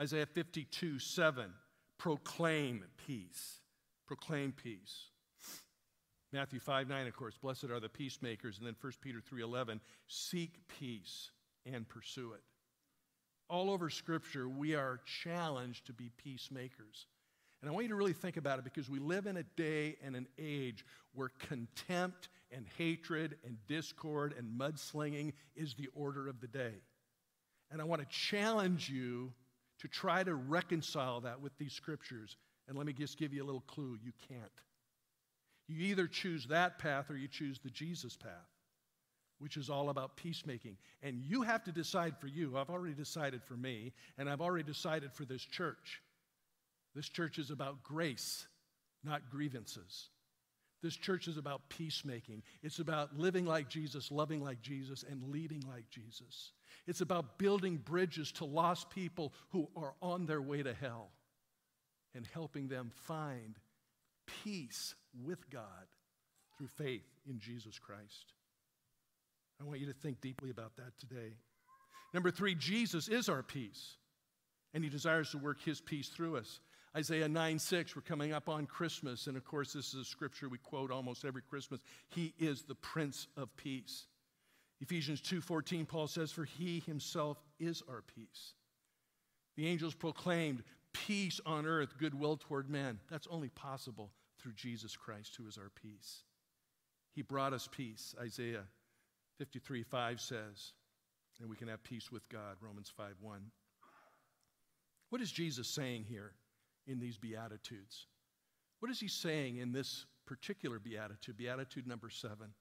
Isaiah 0.00 0.26
52 0.26 1.00
7, 1.00 1.46
proclaim 1.98 2.84
peace. 3.06 3.58
Proclaim 4.06 4.52
peace. 4.52 5.06
Matthew 6.32 6.60
5 6.60 6.88
9, 6.88 7.06
of 7.08 7.16
course, 7.16 7.36
blessed 7.42 7.64
are 7.64 7.80
the 7.80 7.88
peacemakers. 7.88 8.58
And 8.58 8.66
then 8.66 8.76
1 8.80 8.92
Peter 9.00 9.20
3 9.20 9.42
11, 9.42 9.80
seek 10.06 10.60
peace 10.68 11.32
and 11.66 11.88
pursue 11.88 12.34
it. 12.34 12.42
All 13.50 13.70
over 13.70 13.90
Scripture, 13.90 14.48
we 14.48 14.76
are 14.76 15.00
challenged 15.22 15.86
to 15.86 15.92
be 15.92 16.10
peacemakers. 16.16 17.06
And 17.64 17.70
I 17.70 17.72
want 17.72 17.84
you 17.84 17.88
to 17.88 17.96
really 17.96 18.12
think 18.12 18.36
about 18.36 18.58
it 18.58 18.64
because 18.64 18.90
we 18.90 18.98
live 18.98 19.24
in 19.24 19.38
a 19.38 19.42
day 19.42 19.96
and 20.04 20.14
an 20.14 20.26
age 20.38 20.84
where 21.14 21.30
contempt 21.48 22.28
and 22.52 22.66
hatred 22.76 23.38
and 23.42 23.56
discord 23.66 24.34
and 24.36 24.60
mudslinging 24.60 25.32
is 25.56 25.72
the 25.72 25.88
order 25.94 26.28
of 26.28 26.42
the 26.42 26.46
day. 26.46 26.74
And 27.70 27.80
I 27.80 27.84
want 27.84 28.02
to 28.02 28.08
challenge 28.14 28.90
you 28.90 29.32
to 29.78 29.88
try 29.88 30.22
to 30.22 30.34
reconcile 30.34 31.22
that 31.22 31.40
with 31.40 31.56
these 31.56 31.72
scriptures. 31.72 32.36
And 32.68 32.76
let 32.76 32.86
me 32.86 32.92
just 32.92 33.16
give 33.16 33.32
you 33.32 33.42
a 33.42 33.46
little 33.46 33.64
clue 33.66 33.98
you 34.04 34.12
can't. 34.28 34.42
You 35.66 35.86
either 35.86 36.06
choose 36.06 36.44
that 36.48 36.78
path 36.78 37.10
or 37.10 37.16
you 37.16 37.28
choose 37.28 37.60
the 37.60 37.70
Jesus 37.70 38.14
path, 38.14 38.30
which 39.38 39.56
is 39.56 39.70
all 39.70 39.88
about 39.88 40.18
peacemaking. 40.18 40.76
And 41.02 41.22
you 41.22 41.40
have 41.40 41.64
to 41.64 41.72
decide 41.72 42.18
for 42.18 42.26
you. 42.26 42.58
I've 42.58 42.68
already 42.68 42.92
decided 42.92 43.42
for 43.42 43.56
me, 43.56 43.94
and 44.18 44.28
I've 44.28 44.42
already 44.42 44.64
decided 44.64 45.14
for 45.14 45.24
this 45.24 45.40
church. 45.40 46.02
This 46.94 47.08
church 47.08 47.38
is 47.38 47.50
about 47.50 47.82
grace, 47.82 48.46
not 49.02 49.30
grievances. 49.30 50.08
This 50.82 50.96
church 50.96 51.28
is 51.28 51.38
about 51.38 51.68
peacemaking. 51.70 52.42
It's 52.62 52.78
about 52.78 53.18
living 53.18 53.46
like 53.46 53.68
Jesus, 53.68 54.10
loving 54.10 54.42
like 54.42 54.60
Jesus, 54.60 55.02
and 55.08 55.30
leading 55.30 55.62
like 55.66 55.88
Jesus. 55.90 56.52
It's 56.86 57.00
about 57.00 57.38
building 57.38 57.78
bridges 57.78 58.30
to 58.32 58.44
lost 58.44 58.90
people 58.90 59.32
who 59.48 59.68
are 59.76 59.94
on 60.02 60.26
their 60.26 60.42
way 60.42 60.62
to 60.62 60.74
hell 60.74 61.08
and 62.14 62.26
helping 62.32 62.68
them 62.68 62.90
find 63.06 63.58
peace 64.44 64.94
with 65.24 65.48
God 65.50 65.64
through 66.56 66.68
faith 66.68 67.06
in 67.28 67.38
Jesus 67.38 67.78
Christ. 67.78 68.34
I 69.60 69.64
want 69.64 69.80
you 69.80 69.86
to 69.86 69.92
think 69.92 70.20
deeply 70.20 70.50
about 70.50 70.76
that 70.76 70.98
today. 70.98 71.34
Number 72.12 72.30
three, 72.30 72.54
Jesus 72.54 73.08
is 73.08 73.28
our 73.28 73.42
peace, 73.42 73.96
and 74.72 74.84
he 74.84 74.90
desires 74.90 75.30
to 75.30 75.38
work 75.38 75.62
his 75.62 75.80
peace 75.80 76.08
through 76.08 76.36
us. 76.36 76.60
Isaiah 76.96 77.28
9 77.28 77.58
6, 77.58 77.96
we're 77.96 78.02
coming 78.02 78.32
up 78.32 78.48
on 78.48 78.66
Christmas, 78.66 79.26
and 79.26 79.36
of 79.36 79.44
course, 79.44 79.72
this 79.72 79.94
is 79.94 80.00
a 80.00 80.04
scripture 80.04 80.48
we 80.48 80.58
quote 80.58 80.92
almost 80.92 81.24
every 81.24 81.42
Christmas. 81.42 81.80
He 82.08 82.34
is 82.38 82.62
the 82.62 82.76
Prince 82.76 83.26
of 83.36 83.54
Peace. 83.56 84.06
Ephesians 84.80 85.20
2:14 85.20 85.86
Paul 85.86 86.06
says 86.06 86.30
for 86.30 86.44
he 86.44 86.80
himself 86.80 87.42
is 87.58 87.82
our 87.88 88.02
peace. 88.02 88.54
The 89.56 89.66
angels 89.66 89.94
proclaimed 89.94 90.62
peace 90.92 91.40
on 91.46 91.66
earth, 91.66 91.96
goodwill 91.98 92.36
toward 92.36 92.68
men. 92.68 93.00
That's 93.08 93.26
only 93.28 93.48
possible 93.48 94.12
through 94.38 94.52
Jesus 94.52 94.96
Christ 94.96 95.36
who 95.36 95.46
is 95.46 95.58
our 95.58 95.70
peace. 95.70 96.24
He 97.12 97.22
brought 97.22 97.52
us 97.52 97.68
peace. 97.70 98.14
Isaiah 98.20 98.66
53:5 99.38 100.20
says, 100.20 100.74
and 101.40 101.48
we 101.48 101.56
can 101.56 101.68
have 101.68 101.82
peace 101.82 102.12
with 102.12 102.28
God, 102.28 102.56
Romans 102.60 102.90
5:1. 102.90 103.50
What 105.08 105.20
is 105.20 105.32
Jesus 105.32 105.68
saying 105.68 106.04
here? 106.04 106.34
In 106.86 106.98
these 106.98 107.16
Beatitudes. 107.16 108.06
What 108.80 108.90
is 108.90 109.00
he 109.00 109.08
saying 109.08 109.58
in 109.58 109.72
this 109.72 110.06
particular 110.26 110.78
Beatitude, 110.78 111.36
Beatitude 111.36 111.86
number 111.86 112.10
seven? 112.10 112.52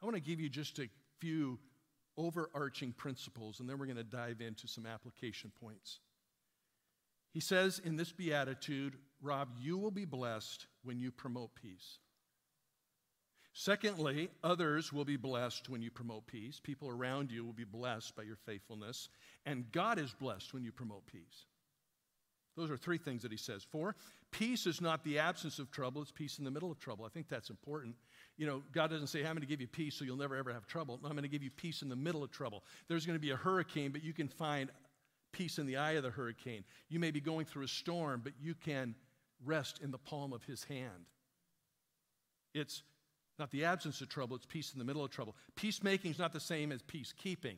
I 0.00 0.04
want 0.04 0.16
to 0.16 0.22
give 0.22 0.40
you 0.40 0.48
just 0.48 0.78
a 0.78 0.88
few 1.18 1.58
overarching 2.16 2.92
principles, 2.92 3.60
and 3.60 3.68
then 3.68 3.78
we're 3.78 3.86
going 3.86 3.96
to 3.96 4.04
dive 4.04 4.40
into 4.40 4.68
some 4.68 4.86
application 4.86 5.52
points. 5.60 6.00
He 7.32 7.40
says 7.40 7.80
in 7.84 7.96
this 7.96 8.12
Beatitude, 8.12 8.96
Rob, 9.20 9.48
you 9.60 9.78
will 9.78 9.90
be 9.90 10.04
blessed 10.04 10.66
when 10.82 10.98
you 10.98 11.10
promote 11.10 11.54
peace. 11.54 11.98
Secondly, 13.52 14.30
others 14.44 14.92
will 14.92 15.04
be 15.04 15.16
blessed 15.16 15.68
when 15.68 15.82
you 15.82 15.90
promote 15.90 16.26
peace. 16.28 16.60
People 16.62 16.88
around 16.88 17.32
you 17.32 17.44
will 17.44 17.52
be 17.52 17.64
blessed 17.64 18.14
by 18.14 18.22
your 18.22 18.36
faithfulness. 18.46 19.08
And 19.46 19.70
God 19.72 19.98
is 19.98 20.12
blessed 20.12 20.54
when 20.54 20.62
you 20.62 20.70
promote 20.70 21.06
peace. 21.06 21.46
Those 22.58 22.70
are 22.70 22.76
three 22.76 22.98
things 22.98 23.22
that 23.22 23.30
he 23.30 23.38
says. 23.38 23.62
Four, 23.62 23.94
peace 24.32 24.66
is 24.66 24.80
not 24.80 25.04
the 25.04 25.18
absence 25.18 25.58
of 25.58 25.70
trouble, 25.70 26.02
it's 26.02 26.10
peace 26.10 26.38
in 26.38 26.44
the 26.44 26.50
middle 26.50 26.70
of 26.70 26.78
trouble. 26.78 27.04
I 27.04 27.08
think 27.08 27.28
that's 27.28 27.50
important. 27.50 27.94
You 28.36 28.46
know, 28.46 28.62
God 28.72 28.90
doesn't 28.90 29.06
say, 29.06 29.20
I'm 29.20 29.34
going 29.34 29.40
to 29.40 29.46
give 29.46 29.60
you 29.60 29.68
peace 29.68 29.94
so 29.94 30.04
you'll 30.04 30.16
never 30.16 30.36
ever 30.36 30.52
have 30.52 30.66
trouble. 30.66 30.98
No, 31.02 31.08
I'm 31.08 31.14
going 31.14 31.22
to 31.22 31.28
give 31.28 31.42
you 31.42 31.50
peace 31.50 31.82
in 31.82 31.88
the 31.88 31.96
middle 31.96 32.24
of 32.24 32.30
trouble. 32.30 32.64
There's 32.88 33.06
going 33.06 33.16
to 33.16 33.20
be 33.20 33.30
a 33.30 33.36
hurricane, 33.36 33.92
but 33.92 34.02
you 34.02 34.12
can 34.12 34.28
find 34.28 34.70
peace 35.32 35.58
in 35.58 35.66
the 35.66 35.76
eye 35.76 35.92
of 35.92 36.02
the 36.02 36.10
hurricane. 36.10 36.64
You 36.88 36.98
may 36.98 37.10
be 37.10 37.20
going 37.20 37.46
through 37.46 37.64
a 37.64 37.68
storm, 37.68 38.22
but 38.24 38.32
you 38.40 38.54
can 38.54 38.94
rest 39.44 39.80
in 39.82 39.90
the 39.90 39.98
palm 39.98 40.32
of 40.32 40.42
his 40.42 40.64
hand. 40.64 41.06
It's 42.54 42.82
not 43.38 43.52
the 43.52 43.64
absence 43.64 44.00
of 44.00 44.08
trouble, 44.08 44.34
it's 44.34 44.46
peace 44.46 44.72
in 44.72 44.80
the 44.80 44.84
middle 44.84 45.04
of 45.04 45.10
trouble. 45.10 45.36
Peacemaking 45.54 46.10
is 46.10 46.18
not 46.18 46.32
the 46.32 46.40
same 46.40 46.72
as 46.72 46.82
peacekeeping. 46.82 47.56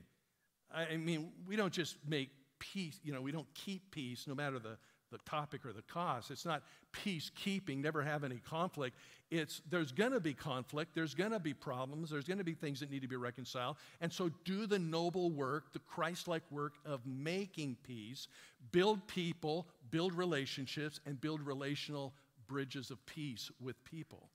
I 0.73 0.97
mean, 0.97 1.33
we 1.49 1.57
don't 1.57 1.73
just 1.73 1.97
make 2.07 2.31
peace, 2.61 3.01
you 3.03 3.13
know, 3.13 3.21
we 3.21 3.33
don't 3.33 3.53
keep 3.55 3.91
peace 3.91 4.27
no 4.29 4.35
matter 4.35 4.61
the, 4.61 4.77
the 5.11 5.19
topic 5.29 5.67
or 5.67 5.73
the 5.73 5.83
cause. 5.83 6.31
It's 6.31 6.47
not 6.47 6.63
peacekeeping, 6.93 7.79
never 7.79 8.03
have 8.03 8.23
any 8.23 8.41
conflict. 8.49 8.97
It's 9.31 9.63
there's 9.69 9.91
going 9.91 10.13
to 10.13 10.21
be 10.21 10.35
conflict, 10.35 10.95
there's 10.95 11.15
going 11.15 11.33
to 11.33 11.41
be 11.41 11.55
problems, 11.55 12.11
there's 12.11 12.27
going 12.27 12.39
to 12.39 12.45
be 12.45 12.55
things 12.55 12.81
that 12.81 12.91
need 12.91 13.03
to 13.03 13.09
be 13.09 13.17
reconciled. 13.17 13.77
And 14.01 14.13
so 14.13 14.31
do 14.45 14.67
the 14.67 14.79
noble 14.79 15.31
work, 15.31 15.73
the 15.73 15.81
Christ 15.81 16.29
like 16.29 16.43
work 16.51 16.75
of 16.85 17.05
making 17.07 17.77
peace, 17.83 18.29
build 18.71 19.07
people, 19.09 19.67
build 19.91 20.15
relationships, 20.15 21.01
and 21.07 21.21
build 21.21 21.43
relational 21.43 22.15
bridges 22.47 22.91
of 22.91 23.05
peace 23.07 23.51
with 23.61 23.83
people. 23.85 24.29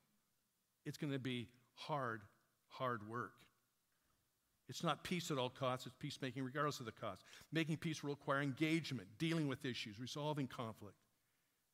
It's 0.86 0.98
going 0.98 1.14
to 1.14 1.20
be 1.20 1.48
hard, 1.74 2.22
hard 2.68 3.08
work. 3.08 3.34
It's 4.68 4.84
not 4.84 5.04
peace 5.04 5.30
at 5.30 5.38
all 5.38 5.50
costs, 5.50 5.86
it's 5.86 5.96
peacemaking 6.00 6.44
regardless 6.44 6.80
of 6.80 6.86
the 6.86 6.92
cost. 6.92 7.24
Making 7.52 7.78
peace 7.78 8.04
will 8.04 8.12
require 8.12 8.42
engagement, 8.42 9.08
dealing 9.20 9.48
with 9.48 9.64
issues, 9.64 10.00
resolving 10.00 10.48
conflict. 10.48 10.98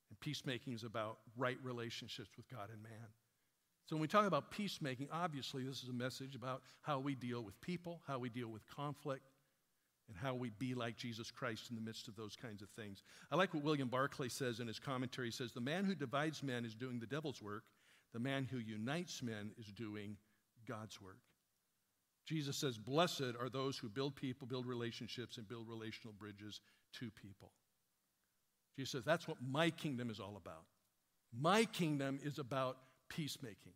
And 0.09 0.19
peacemaking 0.19 0.73
is 0.73 0.83
about 0.83 1.19
right 1.37 1.57
relationships 1.63 2.29
with 2.35 2.49
God 2.49 2.69
and 2.71 2.83
man. 2.83 3.07
So 3.85 3.95
when 3.95 4.01
we 4.01 4.07
talk 4.07 4.25
about 4.25 4.51
peacemaking, 4.51 5.07
obviously 5.11 5.63
this 5.63 5.83
is 5.83 5.89
a 5.89 5.93
message 5.93 6.35
about 6.35 6.61
how 6.81 6.99
we 6.99 7.15
deal 7.15 7.41
with 7.41 7.59
people, 7.61 8.01
how 8.07 8.19
we 8.19 8.29
deal 8.29 8.49
with 8.49 8.61
conflict, 8.67 9.23
and 10.07 10.17
how 10.17 10.33
we 10.33 10.49
be 10.59 10.75
like 10.75 10.97
Jesus 10.97 11.31
Christ 11.31 11.69
in 11.69 11.75
the 11.77 11.81
midst 11.81 12.09
of 12.09 12.17
those 12.17 12.35
kinds 12.35 12.61
of 12.61 12.69
things. 12.71 13.03
I 13.31 13.37
like 13.37 13.53
what 13.53 13.63
William 13.63 13.87
Barclay 13.87 14.27
says 14.27 14.59
in 14.59 14.67
his 14.67 14.79
commentary. 14.79 15.27
He 15.27 15.31
says, 15.31 15.53
The 15.53 15.61
man 15.61 15.85
who 15.85 15.95
divides 15.95 16.43
men 16.43 16.65
is 16.65 16.75
doing 16.75 16.99
the 16.99 17.05
devil's 17.05 17.41
work, 17.41 17.63
the 18.13 18.19
man 18.19 18.47
who 18.51 18.57
unites 18.57 19.23
men 19.23 19.51
is 19.57 19.67
doing 19.67 20.17
God's 20.67 21.01
work. 21.01 21.19
Jesus 22.25 22.57
says, 22.57 22.77
Blessed 22.77 23.33
are 23.39 23.49
those 23.49 23.77
who 23.77 23.89
build 23.89 24.15
people, 24.15 24.47
build 24.47 24.65
relationships, 24.65 25.37
and 25.37 25.47
build 25.47 25.67
relational 25.67 26.13
bridges 26.17 26.61
to 26.99 27.09
people. 27.11 27.51
Jesus 28.75 28.91
says, 28.91 29.05
That's 29.05 29.27
what 29.27 29.37
my 29.41 29.69
kingdom 29.69 30.09
is 30.09 30.19
all 30.19 30.37
about. 30.37 30.65
My 31.37 31.65
kingdom 31.65 32.19
is 32.23 32.39
about 32.39 32.77
peacemaking. 33.09 33.73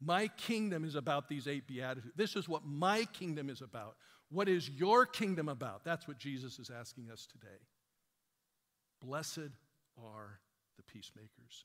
My 0.00 0.28
kingdom 0.28 0.84
is 0.84 0.94
about 0.94 1.28
these 1.28 1.48
eight 1.48 1.66
beatitudes. 1.66 2.14
This 2.16 2.36
is 2.36 2.48
what 2.48 2.64
my 2.64 3.04
kingdom 3.06 3.50
is 3.50 3.62
about. 3.62 3.96
What 4.30 4.48
is 4.48 4.68
your 4.68 5.06
kingdom 5.06 5.48
about? 5.48 5.84
That's 5.84 6.06
what 6.06 6.18
Jesus 6.18 6.58
is 6.58 6.70
asking 6.70 7.10
us 7.10 7.26
today. 7.26 7.62
Blessed 9.02 9.50
are 9.96 10.38
the 10.76 10.82
peacemakers. 10.84 11.64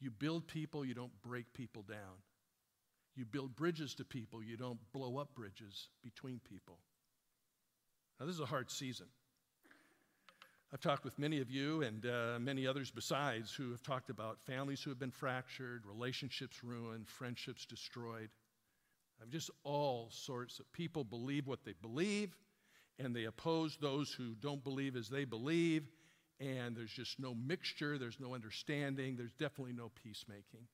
You 0.00 0.10
build 0.10 0.46
people, 0.46 0.84
you 0.84 0.94
don't 0.94 1.12
break 1.22 1.52
people 1.54 1.82
down. 1.82 2.22
You 3.16 3.24
build 3.24 3.56
bridges 3.56 3.94
to 3.96 4.04
people, 4.04 4.42
you 4.42 4.56
don't 4.56 4.78
blow 4.92 5.18
up 5.18 5.34
bridges 5.34 5.88
between 6.02 6.40
people. 6.48 6.78
Now, 8.18 8.26
this 8.26 8.34
is 8.34 8.40
a 8.40 8.46
hard 8.46 8.70
season. 8.70 9.06
I've 10.72 10.80
talked 10.80 11.04
with 11.04 11.18
many 11.18 11.40
of 11.40 11.50
you 11.50 11.82
and 11.82 12.04
uh, 12.04 12.38
many 12.38 12.66
others 12.66 12.90
besides 12.90 13.52
who 13.52 13.70
have 13.70 13.82
talked 13.82 14.10
about 14.10 14.38
families 14.42 14.82
who 14.82 14.90
have 14.90 14.98
been 14.98 15.10
fractured, 15.10 15.86
relationships 15.86 16.62
ruined, 16.62 17.08
friendships 17.08 17.64
destroyed. 17.64 18.28
I'm 19.22 19.30
just 19.30 19.50
all 19.64 20.08
sorts 20.10 20.60
of 20.60 20.70
people 20.72 21.04
believe 21.04 21.46
what 21.46 21.64
they 21.64 21.74
believe, 21.80 22.36
and 22.98 23.16
they 23.16 23.24
oppose 23.24 23.78
those 23.80 24.12
who 24.12 24.34
don't 24.34 24.62
believe 24.62 24.94
as 24.94 25.08
they 25.08 25.24
believe, 25.24 25.88
and 26.38 26.76
there's 26.76 26.92
just 26.92 27.18
no 27.18 27.34
mixture, 27.34 27.98
there's 27.98 28.20
no 28.20 28.34
understanding, 28.34 29.16
there's 29.16 29.32
definitely 29.32 29.72
no 29.72 29.90
peacemaking. 30.02 30.66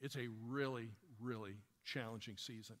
It's 0.00 0.16
a 0.16 0.28
really, 0.48 0.90
really 1.20 1.56
challenging 1.84 2.36
season. 2.36 2.76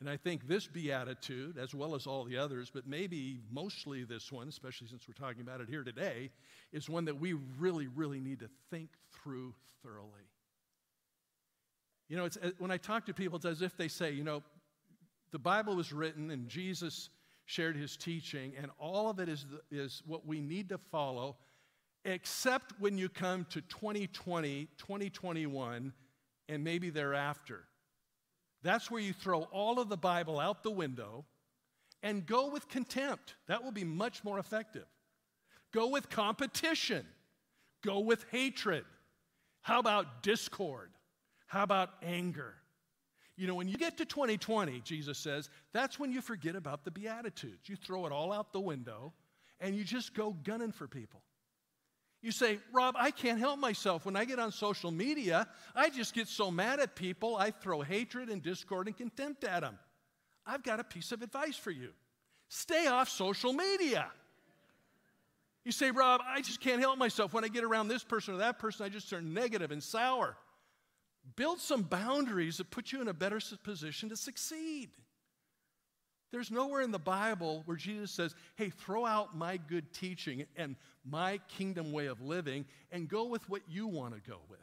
And 0.00 0.10
I 0.10 0.16
think 0.16 0.48
this 0.48 0.66
beatitude, 0.66 1.58
as 1.58 1.74
well 1.74 1.94
as 1.94 2.08
all 2.08 2.24
the 2.24 2.36
others, 2.36 2.70
but 2.74 2.88
maybe 2.88 3.38
mostly 3.52 4.02
this 4.02 4.32
one, 4.32 4.48
especially 4.48 4.88
since 4.88 5.06
we're 5.06 5.14
talking 5.14 5.42
about 5.42 5.60
it 5.60 5.68
here 5.68 5.84
today, 5.84 6.30
is 6.72 6.88
one 6.88 7.04
that 7.04 7.20
we 7.20 7.34
really, 7.58 7.86
really 7.86 8.18
need 8.18 8.40
to 8.40 8.48
think 8.68 8.88
through 9.12 9.54
thoroughly. 9.84 10.26
You 12.08 12.16
know, 12.16 12.24
it's, 12.24 12.36
uh, 12.36 12.50
when 12.58 12.72
I 12.72 12.78
talk 12.78 13.06
to 13.06 13.14
people, 13.14 13.36
it's 13.36 13.46
as 13.46 13.62
if 13.62 13.76
they 13.76 13.86
say, 13.86 14.10
you 14.10 14.24
know, 14.24 14.42
the 15.30 15.38
Bible 15.38 15.76
was 15.76 15.92
written 15.92 16.32
and 16.32 16.48
Jesus 16.48 17.08
shared 17.46 17.76
his 17.76 17.96
teaching, 17.96 18.54
and 18.60 18.70
all 18.78 19.08
of 19.08 19.20
it 19.20 19.28
is, 19.28 19.46
the, 19.50 19.60
is 19.76 20.02
what 20.06 20.26
we 20.26 20.40
need 20.40 20.68
to 20.70 20.78
follow, 20.78 21.36
except 22.04 22.72
when 22.80 22.98
you 22.98 23.08
come 23.08 23.46
to 23.50 23.60
2020, 23.62 24.68
2021, 24.78 25.92
and 26.52 26.62
maybe 26.62 26.90
thereafter. 26.90 27.64
That's 28.62 28.90
where 28.90 29.00
you 29.00 29.12
throw 29.12 29.42
all 29.44 29.80
of 29.80 29.88
the 29.88 29.96
Bible 29.96 30.38
out 30.38 30.62
the 30.62 30.70
window 30.70 31.24
and 32.02 32.26
go 32.26 32.50
with 32.50 32.68
contempt. 32.68 33.34
That 33.48 33.64
will 33.64 33.72
be 33.72 33.84
much 33.84 34.22
more 34.22 34.38
effective. 34.38 34.86
Go 35.72 35.88
with 35.88 36.10
competition. 36.10 37.06
Go 37.84 38.00
with 38.00 38.24
hatred. 38.30 38.84
How 39.62 39.80
about 39.80 40.22
discord? 40.22 40.90
How 41.46 41.62
about 41.62 41.90
anger? 42.02 42.54
You 43.36 43.46
know, 43.46 43.54
when 43.54 43.68
you 43.68 43.76
get 43.76 43.96
to 43.98 44.04
2020, 44.04 44.80
Jesus 44.80 45.18
says, 45.18 45.48
that's 45.72 45.98
when 45.98 46.12
you 46.12 46.20
forget 46.20 46.54
about 46.54 46.84
the 46.84 46.90
Beatitudes. 46.90 47.68
You 47.68 47.76
throw 47.76 48.06
it 48.06 48.12
all 48.12 48.32
out 48.32 48.52
the 48.52 48.60
window 48.60 49.12
and 49.58 49.74
you 49.74 49.84
just 49.84 50.14
go 50.14 50.36
gunning 50.44 50.72
for 50.72 50.86
people. 50.86 51.22
You 52.22 52.30
say, 52.30 52.60
Rob, 52.72 52.94
I 52.96 53.10
can't 53.10 53.40
help 53.40 53.58
myself. 53.58 54.06
When 54.06 54.14
I 54.14 54.24
get 54.24 54.38
on 54.38 54.52
social 54.52 54.92
media, 54.92 55.48
I 55.74 55.90
just 55.90 56.14
get 56.14 56.28
so 56.28 56.52
mad 56.52 56.78
at 56.78 56.94
people, 56.94 57.36
I 57.36 57.50
throw 57.50 57.82
hatred 57.82 58.28
and 58.28 58.40
discord 58.40 58.86
and 58.86 58.96
contempt 58.96 59.42
at 59.42 59.60
them. 59.62 59.76
I've 60.46 60.62
got 60.62 60.78
a 60.78 60.84
piece 60.84 61.12
of 61.12 61.22
advice 61.22 61.56
for 61.56 61.70
you 61.70 61.90
stay 62.48 62.86
off 62.86 63.08
social 63.08 63.52
media. 63.52 64.10
You 65.64 65.72
say, 65.72 65.90
Rob, 65.90 66.20
I 66.26 66.42
just 66.42 66.60
can't 66.60 66.80
help 66.80 66.98
myself. 66.98 67.32
When 67.32 67.44
I 67.44 67.48
get 67.48 67.64
around 67.64 67.88
this 67.88 68.04
person 68.04 68.34
or 68.34 68.38
that 68.38 68.58
person, 68.58 68.84
I 68.84 68.88
just 68.88 69.08
turn 69.08 69.32
negative 69.32 69.70
and 69.70 69.82
sour. 69.82 70.36
Build 71.36 71.60
some 71.60 71.82
boundaries 71.82 72.58
that 72.58 72.70
put 72.70 72.92
you 72.92 73.00
in 73.00 73.08
a 73.08 73.14
better 73.14 73.40
position 73.62 74.08
to 74.10 74.16
succeed. 74.16 74.90
There's 76.32 76.50
nowhere 76.50 76.80
in 76.80 76.90
the 76.90 76.98
Bible 76.98 77.62
where 77.66 77.76
Jesus 77.76 78.10
says, 78.10 78.34
hey, 78.56 78.70
throw 78.70 79.04
out 79.04 79.36
my 79.36 79.58
good 79.58 79.92
teaching 79.92 80.46
and 80.56 80.76
my 81.04 81.38
kingdom 81.46 81.92
way 81.92 82.06
of 82.06 82.22
living 82.22 82.64
and 82.90 83.06
go 83.06 83.26
with 83.26 83.46
what 83.50 83.60
you 83.68 83.86
want 83.86 84.14
to 84.14 84.30
go 84.30 84.38
with. 84.48 84.58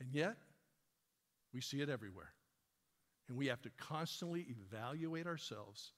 And 0.00 0.08
yet, 0.12 0.36
we 1.54 1.60
see 1.60 1.80
it 1.80 1.88
everywhere. 1.88 2.32
And 3.28 3.38
we 3.38 3.46
have 3.46 3.62
to 3.62 3.70
constantly 3.78 4.46
evaluate 4.50 5.26
ourselves, 5.26 5.92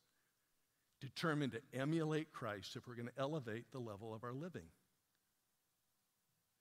determined 1.01 1.53
to 1.53 1.79
emulate 1.79 2.31
Christ 2.33 2.77
if 2.77 2.87
we're 2.87 2.95
going 2.95 3.09
to 3.09 3.19
elevate 3.21 3.73
the 3.73 3.79
level 3.79 4.15
of 4.15 4.23
our 4.23 4.35
living. 4.35 4.69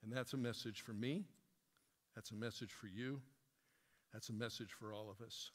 And 0.01 0.11
that's 0.11 0.33
a 0.33 0.37
message 0.37 0.81
for 0.81 0.93
me. 0.93 1.25
That's 2.15 2.31
a 2.31 2.35
message 2.35 2.71
for 2.71 2.87
you. 2.87 3.21
That's 4.13 4.29
a 4.29 4.33
message 4.33 4.69
for 4.79 4.93
all 4.93 5.09
of 5.09 5.25
us. 5.25 5.51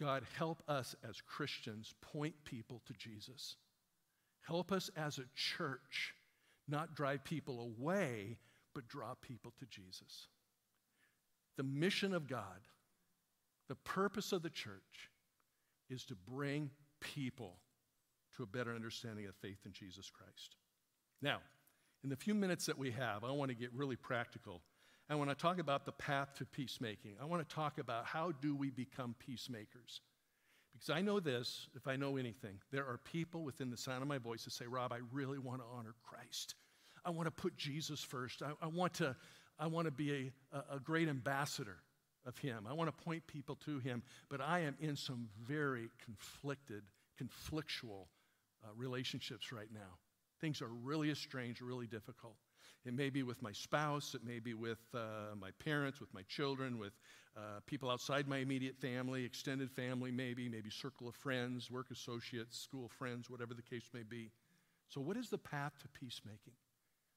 God, 0.00 0.24
help 0.36 0.62
us 0.68 0.96
as 1.08 1.20
Christians 1.20 1.94
point 2.00 2.34
people 2.44 2.82
to 2.86 2.92
Jesus. 2.94 3.56
Help 4.46 4.72
us 4.72 4.90
as 4.96 5.18
a 5.18 5.24
church 5.34 6.14
not 6.68 6.94
drive 6.94 7.24
people 7.24 7.60
away, 7.60 8.38
but 8.74 8.88
draw 8.88 9.14
people 9.20 9.52
to 9.58 9.66
Jesus. 9.66 10.28
The 11.56 11.62
mission 11.62 12.14
of 12.14 12.28
God, 12.28 12.66
the 13.68 13.74
purpose 13.76 14.32
of 14.32 14.42
the 14.42 14.50
church, 14.50 15.10
is 15.90 16.04
to 16.06 16.14
bring 16.14 16.70
people 17.00 17.56
to 18.36 18.42
a 18.42 18.46
better 18.46 18.74
understanding 18.74 19.26
of 19.26 19.34
faith 19.36 19.58
in 19.64 19.72
Jesus 19.72 20.10
Christ. 20.10 20.56
Now, 21.22 21.38
in 22.02 22.10
the 22.10 22.16
few 22.16 22.34
minutes 22.34 22.66
that 22.66 22.78
we 22.78 22.90
have, 22.90 23.24
I 23.24 23.30
want 23.30 23.50
to 23.50 23.54
get 23.54 23.72
really 23.72 23.96
practical 23.96 24.62
I 25.08 25.14
when 25.16 25.28
I 25.28 25.34
talk 25.34 25.58
about 25.58 25.84
the 25.84 25.92
path 25.92 26.34
to 26.38 26.46
peacemaking. 26.46 27.16
I 27.20 27.26
want 27.26 27.46
to 27.46 27.54
talk 27.54 27.78
about 27.78 28.06
how 28.06 28.32
do 28.32 28.56
we 28.56 28.70
become 28.70 29.14
peacemakers. 29.18 30.00
Because 30.72 30.90
I 30.90 31.02
know 31.02 31.20
this, 31.20 31.68
if 31.76 31.86
I 31.86 31.96
know 31.96 32.16
anything, 32.16 32.58
there 32.72 32.86
are 32.86 32.98
people 32.98 33.44
within 33.44 33.70
the 33.70 33.76
sound 33.76 34.02
of 34.02 34.08
my 34.08 34.18
voice 34.18 34.44
that 34.44 34.52
say, 34.52 34.66
Rob, 34.66 34.92
I 34.92 34.98
really 35.12 35.38
want 35.38 35.60
to 35.60 35.66
honor 35.72 35.94
Christ. 36.02 36.54
I 37.04 37.10
want 37.10 37.26
to 37.26 37.30
put 37.30 37.56
Jesus 37.56 38.02
first. 38.02 38.42
I, 38.42 38.52
I 38.60 38.66
want, 38.66 38.94
to, 38.94 39.14
I 39.58 39.66
want 39.66 39.86
to 39.86 39.92
be 39.92 40.32
a, 40.52 40.76
a 40.76 40.80
great 40.80 41.08
ambassador 41.08 41.76
of 42.26 42.36
Him. 42.38 42.66
I 42.68 42.72
want 42.72 42.96
to 42.96 43.04
point 43.04 43.24
people 43.26 43.56
to 43.66 43.78
Him. 43.78 44.02
But 44.28 44.40
I 44.40 44.60
am 44.60 44.74
in 44.80 44.96
some 44.96 45.28
very 45.46 45.90
conflicted, 46.04 46.82
conflictual 47.20 48.06
uh, 48.64 48.68
relationships 48.74 49.52
right 49.52 49.68
now. 49.72 49.98
Things 50.40 50.60
are 50.60 50.68
really 50.68 51.10
estranged, 51.10 51.60
really 51.60 51.86
difficult. 51.86 52.34
It 52.84 52.92
may 52.92 53.08
be 53.08 53.22
with 53.22 53.40
my 53.40 53.52
spouse, 53.52 54.14
it 54.14 54.24
may 54.24 54.40
be 54.40 54.52
with 54.52 54.80
uh, 54.92 55.34
my 55.40 55.50
parents, 55.52 56.00
with 56.00 56.12
my 56.12 56.20
children, 56.28 56.78
with 56.78 56.92
uh, 57.34 57.60
people 57.66 57.90
outside 57.90 58.28
my 58.28 58.38
immediate 58.38 58.76
family, 58.76 59.24
extended 59.24 59.70
family, 59.70 60.10
maybe, 60.10 60.48
maybe 60.50 60.68
circle 60.68 61.08
of 61.08 61.14
friends, 61.14 61.70
work 61.70 61.90
associates, 61.90 62.58
school 62.58 62.88
friends, 62.88 63.30
whatever 63.30 63.54
the 63.54 63.62
case 63.62 63.88
may 63.94 64.02
be. 64.02 64.30
So, 64.88 65.00
what 65.00 65.16
is 65.16 65.30
the 65.30 65.38
path 65.38 65.72
to 65.80 65.88
peacemaking? 65.88 66.52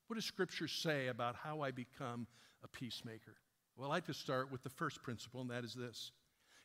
What 0.07 0.15
does 0.15 0.25
Scripture 0.25 0.69
say 0.69 1.07
about 1.07 1.35
how 1.35 1.61
I 1.61 1.71
become 1.71 2.27
a 2.63 2.67
peacemaker? 2.69 3.35
Well, 3.75 3.91
I 3.91 3.95
like 3.95 4.05
to 4.05 4.13
start 4.13 4.49
with 4.49 4.63
the 4.63 4.69
first 4.69 5.03
principle, 5.03 5.41
and 5.41 5.49
that 5.49 5.65
is 5.65 5.73
this. 5.73 6.11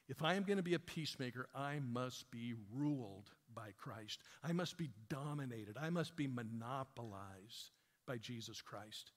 If 0.09 0.23
I 0.23 0.35
am 0.35 0.45
going 0.45 0.59
to 0.59 0.63
be 0.63 0.75
a 0.75 0.79
peacemaker, 0.79 1.49
I 1.55 1.81
must 1.81 2.31
be 2.31 2.55
ruled 2.73 3.31
by 3.53 3.71
Christ. 3.79 4.21
I 4.45 4.53
must 4.53 4.79
be 4.79 4.91
dominated. 5.09 5.77
I 5.81 5.91
must 5.91 6.17
be 6.17 6.29
monopolized 6.29 7.73
by 8.13 8.19
Jesus 8.19 8.61
Christ. 8.61 9.11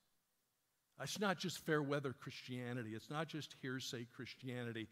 It's 1.03 1.19
not 1.19 1.37
just 1.37 1.65
fair 1.65 1.83
weather 1.83 2.15
Christianity, 2.17 2.91
it's 2.95 3.09
not 3.09 3.27
just 3.27 3.55
hearsay 3.61 4.07
Christianity. 4.15 4.87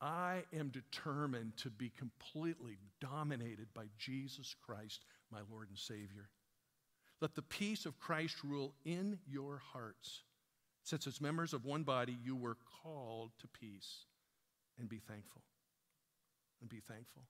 I 0.00 0.44
am 0.56 0.68
determined 0.68 1.56
to 1.56 1.70
be 1.70 1.90
completely 1.98 2.78
dominated 3.00 3.66
by 3.74 3.86
Jesus 3.98 4.54
Christ, 4.64 5.06
my 5.32 5.40
Lord 5.50 5.70
and 5.70 5.76
Savior. 5.76 6.28
Let 7.20 7.34
the 7.34 7.42
peace 7.42 7.84
of 7.84 7.98
Christ 7.98 8.36
rule 8.44 8.74
in 8.84 9.18
your 9.28 9.60
hearts. 9.72 10.22
Since 10.84 11.08
as 11.08 11.20
members 11.20 11.52
of 11.52 11.64
one 11.64 11.82
body, 11.82 12.16
you 12.22 12.36
were 12.36 12.58
called 12.84 13.32
to 13.40 13.48
peace 13.48 14.04
and 14.78 14.88
be 14.88 15.00
thankful. 15.08 15.42
And 16.60 16.70
be 16.70 16.80
thankful. 16.86 17.24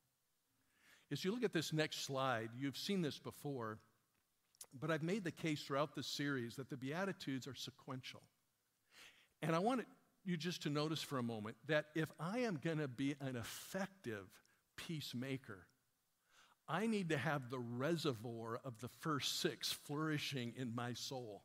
As 1.11 1.25
you 1.25 1.33
look 1.33 1.43
at 1.45 1.55
this 1.55 1.73
next 1.73 2.05
slide, 2.05 2.51
you've 2.55 2.77
seen 2.77 3.01
this 3.01 3.19
before. 3.19 3.79
But 4.79 4.91
I've 4.91 5.03
made 5.03 5.25
the 5.25 5.31
case 5.31 5.63
throughout 5.63 5.95
this 5.95 6.07
series 6.07 6.57
that 6.57 6.71
the 6.71 6.77
Beatitudes 6.77 7.47
are 7.47 7.55
sequential. 7.55 8.23
And 9.43 9.55
I 9.55 9.59
want 9.59 9.85
you 10.25 10.37
just 10.37 10.63
to 10.63 10.71
notice 10.71 11.03
for 11.03 11.19
a 11.19 11.23
moment 11.23 11.57
that 11.67 11.87
if 11.95 12.11
I 12.21 12.41
am 12.41 12.59
going 12.63 12.79
to 12.79 12.89
be 12.89 13.15
an 13.21 13.37
effective 13.37 14.27
peacemaker, 14.77 15.67
I 16.69 16.87
need 16.87 17.09
to 17.09 17.17
have 17.17 17.49
the 17.49 17.59
reservoir 17.59 18.61
of 18.65 18.79
the 18.81 18.89
first 19.01 19.41
six 19.41 19.73
flourishing 19.73 20.53
in 20.57 20.75
my 20.75 20.93
soul. 20.93 21.45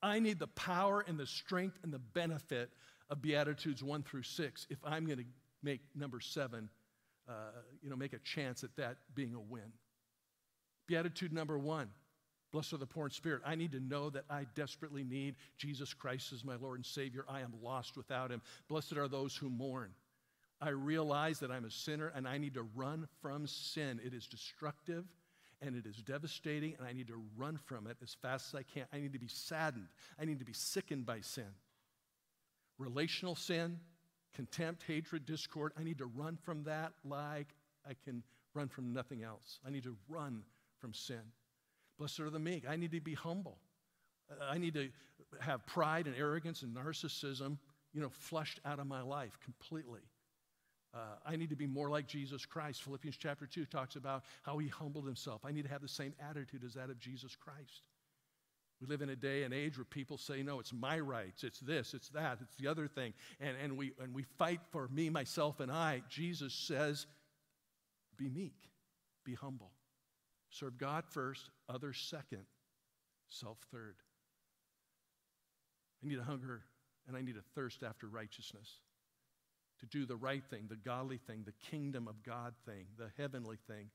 I 0.00 0.20
need 0.20 0.38
the 0.38 0.48
power 0.48 1.04
and 1.06 1.18
the 1.18 1.26
strength 1.26 1.78
and 1.82 1.92
the 1.92 1.98
benefit 1.98 2.70
of 3.10 3.20
Beatitudes 3.20 3.82
1 3.82 4.02
through 4.02 4.22
6 4.22 4.66
if 4.70 4.78
I'm 4.84 5.06
going 5.06 5.18
to 5.18 5.24
make 5.62 5.80
number 5.94 6.20
seven, 6.20 6.68
uh, 7.28 7.32
you 7.82 7.90
know, 7.90 7.96
make 7.96 8.12
a 8.12 8.18
chance 8.18 8.64
at 8.64 8.74
that 8.76 8.96
being 9.14 9.34
a 9.34 9.40
win. 9.40 9.72
Beatitude 10.88 11.32
number 11.32 11.58
one 11.58 11.88
Blessed 12.52 12.74
are 12.74 12.78
the 12.78 12.86
poor 12.86 13.06
in 13.06 13.10
spirit. 13.10 13.42
I 13.44 13.54
need 13.54 13.72
to 13.72 13.80
know 13.80 14.10
that 14.10 14.24
I 14.28 14.44
desperately 14.54 15.02
need 15.02 15.36
Jesus 15.56 15.94
Christ 15.94 16.32
as 16.32 16.44
my 16.44 16.56
Lord 16.56 16.78
and 16.78 16.86
Savior. 16.86 17.24
I 17.28 17.40
am 17.40 17.54
lost 17.62 17.96
without 17.96 18.30
him. 18.30 18.42
Blessed 18.68 18.96
are 18.98 19.08
those 19.08 19.34
who 19.34 19.48
mourn. 19.48 19.90
I 20.60 20.68
realize 20.68 21.40
that 21.40 21.50
I'm 21.50 21.64
a 21.64 21.70
sinner 21.70 22.12
and 22.14 22.28
I 22.28 22.38
need 22.38 22.54
to 22.54 22.68
run 22.76 23.08
from 23.20 23.46
sin. 23.46 24.00
It 24.04 24.14
is 24.14 24.26
destructive 24.26 25.04
and 25.62 25.76
it 25.76 25.86
is 25.86 25.96
devastating, 26.02 26.74
and 26.78 26.86
I 26.86 26.92
need 26.92 27.06
to 27.06 27.22
run 27.36 27.56
from 27.56 27.86
it 27.86 27.96
as 28.02 28.14
fast 28.20 28.48
as 28.48 28.58
I 28.58 28.62
can. 28.64 28.84
I 28.92 28.98
need 28.98 29.12
to 29.12 29.18
be 29.18 29.28
saddened. 29.28 29.86
I 30.20 30.24
need 30.24 30.40
to 30.40 30.44
be 30.44 30.52
sickened 30.52 31.06
by 31.06 31.20
sin. 31.20 31.46
Relational 32.78 33.36
sin, 33.36 33.78
contempt, 34.34 34.82
hatred, 34.86 35.24
discord, 35.24 35.72
I 35.78 35.84
need 35.84 35.98
to 35.98 36.06
run 36.06 36.36
from 36.36 36.64
that 36.64 36.92
like 37.04 37.54
I 37.88 37.94
can 38.04 38.24
run 38.54 38.68
from 38.68 38.92
nothing 38.92 39.22
else. 39.22 39.60
I 39.66 39.70
need 39.70 39.84
to 39.84 39.96
run 40.08 40.42
from 40.80 40.92
sin. 40.92 41.22
Blessed 41.98 42.20
are 42.20 42.30
the 42.30 42.38
meek. 42.38 42.64
I 42.68 42.76
need 42.76 42.92
to 42.92 43.00
be 43.00 43.14
humble. 43.14 43.58
I 44.40 44.58
need 44.58 44.74
to 44.74 44.88
have 45.40 45.66
pride 45.66 46.06
and 46.06 46.16
arrogance 46.16 46.62
and 46.62 46.74
narcissism, 46.74 47.58
you 47.92 48.00
know, 48.00 48.08
flushed 48.10 48.60
out 48.64 48.78
of 48.78 48.86
my 48.86 49.02
life 49.02 49.38
completely. 49.44 50.00
Uh, 50.94 50.98
I 51.24 51.36
need 51.36 51.50
to 51.50 51.56
be 51.56 51.66
more 51.66 51.88
like 51.88 52.06
Jesus 52.06 52.44
Christ. 52.44 52.82
Philippians 52.82 53.16
chapter 53.16 53.46
2 53.46 53.64
talks 53.66 53.96
about 53.96 54.24
how 54.42 54.58
he 54.58 54.68
humbled 54.68 55.06
himself. 55.06 55.42
I 55.44 55.52
need 55.52 55.62
to 55.62 55.70
have 55.70 55.80
the 55.80 55.88
same 55.88 56.12
attitude 56.30 56.64
as 56.64 56.74
that 56.74 56.90
of 56.90 56.98
Jesus 56.98 57.34
Christ. 57.34 57.82
We 58.80 58.88
live 58.88 59.00
in 59.00 59.10
a 59.10 59.16
day 59.16 59.44
and 59.44 59.54
age 59.54 59.78
where 59.78 59.84
people 59.84 60.18
say, 60.18 60.42
no, 60.42 60.58
it's 60.58 60.72
my 60.72 60.98
rights, 60.98 61.44
it's 61.44 61.60
this, 61.60 61.94
it's 61.94 62.08
that, 62.10 62.38
it's 62.42 62.56
the 62.56 62.66
other 62.66 62.88
thing. 62.88 63.14
And, 63.40 63.56
and, 63.62 63.76
we, 63.76 63.92
and 64.02 64.12
we 64.12 64.24
fight 64.24 64.60
for 64.70 64.88
me, 64.88 65.08
myself, 65.08 65.60
and 65.60 65.70
I. 65.70 66.02
Jesus 66.08 66.52
says, 66.52 67.06
be 68.18 68.28
meek, 68.28 68.56
be 69.24 69.34
humble. 69.34 69.70
Serve 70.52 70.76
God 70.76 71.04
first, 71.08 71.48
others 71.68 71.98
second, 71.98 72.44
self 73.28 73.58
third. 73.72 73.96
I 76.04 76.08
need 76.08 76.18
a 76.18 76.24
hunger 76.24 76.60
and 77.08 77.16
I 77.16 77.22
need 77.22 77.36
a 77.36 77.54
thirst 77.54 77.82
after 77.82 78.06
righteousness. 78.06 78.68
To 79.80 79.86
do 79.86 80.04
the 80.06 80.16
right 80.16 80.44
thing, 80.44 80.66
the 80.68 80.76
godly 80.76 81.18
thing, 81.18 81.42
the 81.44 81.70
kingdom 81.70 82.06
of 82.06 82.22
God 82.22 82.52
thing, 82.66 82.84
the 82.98 83.10
heavenly 83.16 83.56
thing. 83.66 83.88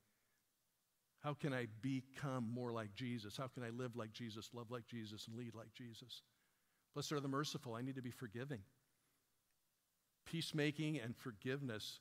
How 1.20 1.34
can 1.34 1.54
I 1.54 1.67
become 1.82 2.50
more 2.52 2.72
like 2.72 2.93
Jesus? 2.96 3.38
How 3.38 3.48
can 3.48 3.63
I 3.63 3.70
live 3.70 3.96
like 3.96 4.12
Jesus, 4.12 4.50
love 4.54 4.72
like 4.72 4.88
Jesus, 4.88 5.28
and 5.28 5.38
lead 5.38 5.56
like 5.56 5.74
Jesus? 5.74 6.24
Blessed 6.93 7.13
are 7.13 7.20
the 7.20 7.28
merciful. 7.28 7.76
I 7.76 7.82
need 7.82 7.96
to 7.96 8.02
be 8.02 8.12
forgiving. 8.12 8.60
Peacemaking 10.26 11.00
and 11.00 11.15
forgiveness 11.15 12.00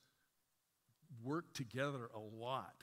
work 1.23 1.53
together 1.53 2.09
a 2.14 2.42
lot 2.42 2.83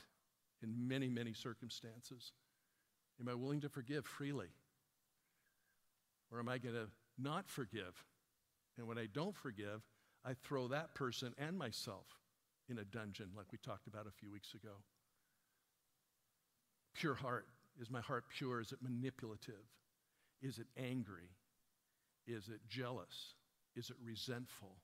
in 0.63 0.87
many, 0.87 1.09
many 1.09 1.33
circumstances? 1.33 2.31
Am 3.19 3.27
I 3.27 3.33
willing 3.33 3.61
to 3.61 3.69
forgive 3.69 4.05
freely? 4.05 4.47
Or 6.31 6.39
am 6.39 6.49
I 6.49 6.57
going 6.57 6.75
to 6.75 6.87
not 7.19 7.47
forgive? 7.47 8.03
And 8.77 8.87
when 8.87 8.97
I 8.97 9.07
don't 9.13 9.35
forgive, 9.35 9.81
I 10.25 10.33
throw 10.33 10.67
that 10.69 10.95
person 10.95 11.33
and 11.37 11.57
myself 11.57 12.05
in 12.69 12.79
a 12.79 12.85
dungeon, 12.85 13.29
like 13.35 13.51
we 13.51 13.57
talked 13.57 13.87
about 13.87 14.07
a 14.07 14.11
few 14.11 14.31
weeks 14.31 14.53
ago. 14.53 14.71
Pure 16.95 17.15
heart. 17.15 17.45
Is 17.79 17.89
my 17.89 18.01
heart 18.01 18.25
pure? 18.35 18.61
Is 18.61 18.71
it 18.71 18.79
manipulative? 18.81 19.65
Is 20.41 20.59
it 20.59 20.67
angry? 20.77 21.29
Is 22.27 22.47
it 22.47 22.61
jealous? 22.67 23.35
Is 23.75 23.89
it 23.89 23.95
resentful? 24.03 24.77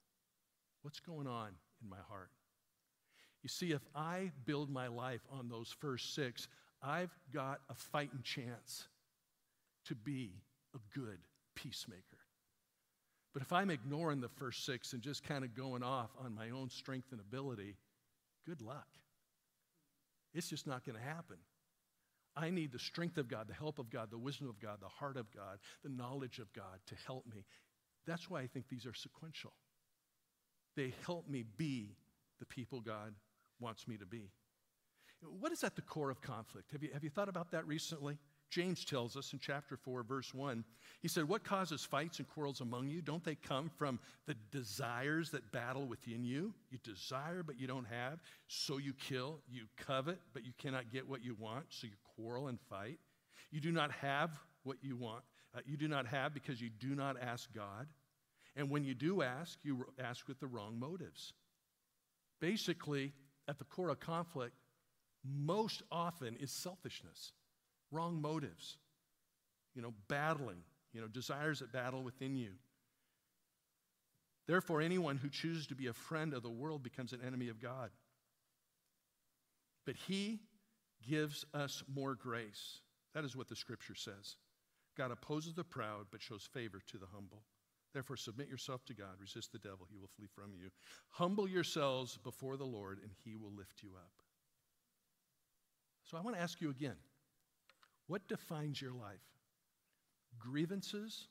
What's 0.81 0.99
going 0.99 1.27
on 1.27 1.49
in 1.81 1.89
my 1.89 2.01
heart? 2.09 2.31
You 3.43 3.49
see, 3.49 3.71
if 3.71 3.81
I 3.95 4.31
build 4.45 4.69
my 4.69 4.87
life 4.87 5.21
on 5.31 5.49
those 5.49 5.73
first 5.79 6.13
six, 6.13 6.47
I've 6.81 7.15
got 7.33 7.61
a 7.69 7.75
fighting 7.75 8.21
chance 8.23 8.87
to 9.85 9.95
be 9.95 10.33
a 10.75 10.97
good 10.97 11.19
peacemaker. 11.55 12.03
But 13.33 13.43
if 13.43 13.53
I'm 13.53 13.69
ignoring 13.69 14.21
the 14.21 14.29
first 14.29 14.65
six 14.65 14.93
and 14.93 15.01
just 15.01 15.23
kind 15.23 15.43
of 15.43 15.53
going 15.55 15.83
off 15.83 16.09
on 16.23 16.33
my 16.33 16.49
own 16.49 16.69
strength 16.69 17.11
and 17.11 17.21
ability, 17.21 17.75
good 18.45 18.61
luck. 18.61 18.87
It's 20.33 20.49
just 20.49 20.67
not 20.67 20.85
going 20.85 20.97
to 20.97 21.03
happen. 21.03 21.37
I 22.35 22.49
need 22.49 22.71
the 22.71 22.79
strength 22.79 23.17
of 23.17 23.27
God, 23.27 23.47
the 23.47 23.53
help 23.53 23.79
of 23.79 23.89
God, 23.89 24.09
the 24.11 24.17
wisdom 24.17 24.47
of 24.47 24.59
God, 24.59 24.77
the 24.81 24.87
heart 24.87 25.17
of 25.17 25.31
God, 25.31 25.59
the 25.83 25.89
knowledge 25.89 26.39
of 26.39 26.51
God 26.53 26.79
to 26.87 26.95
help 27.05 27.25
me. 27.25 27.45
That's 28.05 28.29
why 28.29 28.41
I 28.41 28.47
think 28.47 28.67
these 28.69 28.85
are 28.85 28.93
sequential. 28.93 29.53
They 30.75 30.93
help 31.05 31.27
me 31.27 31.43
be 31.57 31.95
the 32.39 32.45
people 32.45 32.79
God 32.79 33.13
wants 33.59 33.87
me 33.87 33.97
to 33.97 34.05
be. 34.05 34.31
What 35.39 35.51
is 35.51 35.63
at 35.63 35.75
the 35.75 35.81
core 35.81 36.09
of 36.09 36.21
conflict? 36.21 36.71
Have 36.71 36.81
you, 36.81 36.89
have 36.93 37.03
you 37.03 37.09
thought 37.09 37.27
about 37.27 37.51
that 37.51 37.67
recently? 37.67 38.17
James 38.49 38.83
tells 38.83 39.15
us 39.15 39.31
in 39.33 39.39
chapter 39.39 39.77
4, 39.77 40.03
verse 40.03 40.33
1. 40.33 40.63
He 41.01 41.07
said, 41.07 41.27
What 41.27 41.43
causes 41.43 41.83
fights 41.83 42.19
and 42.19 42.27
quarrels 42.27 42.61
among 42.61 42.87
you? 42.87 43.01
Don't 43.01 43.23
they 43.23 43.35
come 43.35 43.69
from 43.77 43.99
the 44.25 44.35
desires 44.51 45.29
that 45.31 45.51
battle 45.51 45.85
within 45.85 46.23
you? 46.23 46.53
You 46.71 46.79
desire, 46.83 47.43
but 47.43 47.59
you 47.59 47.67
don't 47.67 47.87
have, 47.87 48.19
so 48.47 48.77
you 48.77 48.93
kill. 48.93 49.39
You 49.49 49.65
covet, 49.77 50.19
but 50.33 50.45
you 50.45 50.53
cannot 50.57 50.91
get 50.91 51.07
what 51.07 51.23
you 51.23 51.35
want, 51.37 51.65
so 51.69 51.85
you 51.85 51.93
quarrel 52.15 52.47
and 52.47 52.59
fight. 52.69 52.97
You 53.51 53.59
do 53.59 53.71
not 53.71 53.91
have 53.91 54.31
what 54.63 54.77
you 54.81 54.95
want. 54.95 55.23
Uh, 55.55 55.59
you 55.65 55.77
do 55.77 55.87
not 55.87 56.07
have 56.07 56.33
because 56.33 56.61
you 56.61 56.69
do 56.69 56.95
not 56.95 57.17
ask 57.21 57.53
God. 57.53 57.87
And 58.55 58.69
when 58.69 58.83
you 58.83 58.93
do 58.95 59.21
ask, 59.21 59.59
you 59.63 59.85
ask 59.99 60.27
with 60.27 60.39
the 60.39 60.47
wrong 60.47 60.79
motives. 60.79 61.33
Basically, 62.39 63.13
at 63.49 63.57
the 63.57 63.65
core 63.65 63.89
of 63.89 63.99
conflict, 63.99 64.53
most 65.25 65.81
often 65.91 66.37
is 66.39 66.51
selfishness 66.51 67.33
wrong 67.91 68.21
motives, 68.21 68.77
you 69.73 69.81
know, 69.81 69.93
battling, 70.07 70.61
you 70.93 71.01
know, 71.01 71.07
desires 71.07 71.59
that 71.59 71.71
battle 71.71 72.03
within 72.03 72.35
you. 72.35 72.51
Therefore, 74.47 74.81
anyone 74.81 75.17
who 75.17 75.29
chooses 75.29 75.65
to 75.67 75.75
be 75.75 75.87
a 75.87 75.93
friend 75.93 76.33
of 76.33 76.43
the 76.43 76.49
world 76.49 76.83
becomes 76.83 77.13
an 77.13 77.21
enemy 77.25 77.49
of 77.49 77.59
God. 77.59 77.89
But 79.85 79.95
he 80.07 80.39
gives 81.07 81.45
us 81.53 81.83
more 81.91 82.13
grace. 82.13 82.81
That 83.15 83.25
is 83.25 83.35
what 83.35 83.47
the 83.47 83.55
scripture 83.55 83.95
says. 83.95 84.37
God 84.95 85.11
opposes 85.11 85.53
the 85.53 85.63
proud, 85.63 86.07
but 86.11 86.21
shows 86.21 86.47
favor 86.51 86.79
to 86.87 86.97
the 86.97 87.07
humble. 87.11 87.41
Therefore, 87.93 88.17
submit 88.17 88.47
yourself 88.47 88.85
to 88.85 88.93
God. 88.93 89.19
Resist 89.19 89.51
the 89.51 89.59
devil, 89.59 89.87
he 89.89 89.97
will 89.97 90.09
flee 90.15 90.27
from 90.33 90.53
you. 90.53 90.69
Humble 91.09 91.47
yourselves 91.47 92.17
before 92.23 92.55
the 92.55 92.65
Lord, 92.65 92.99
and 93.01 93.11
he 93.23 93.35
will 93.35 93.51
lift 93.51 93.81
you 93.81 93.89
up. 93.95 94.11
So 96.03 96.17
I 96.17 96.21
want 96.21 96.35
to 96.35 96.41
ask 96.41 96.61
you 96.61 96.69
again 96.69 96.95
what 98.07 98.27
defines 98.27 98.81
your 98.81 98.93
life? 98.93 99.21
Grievances 100.39 101.27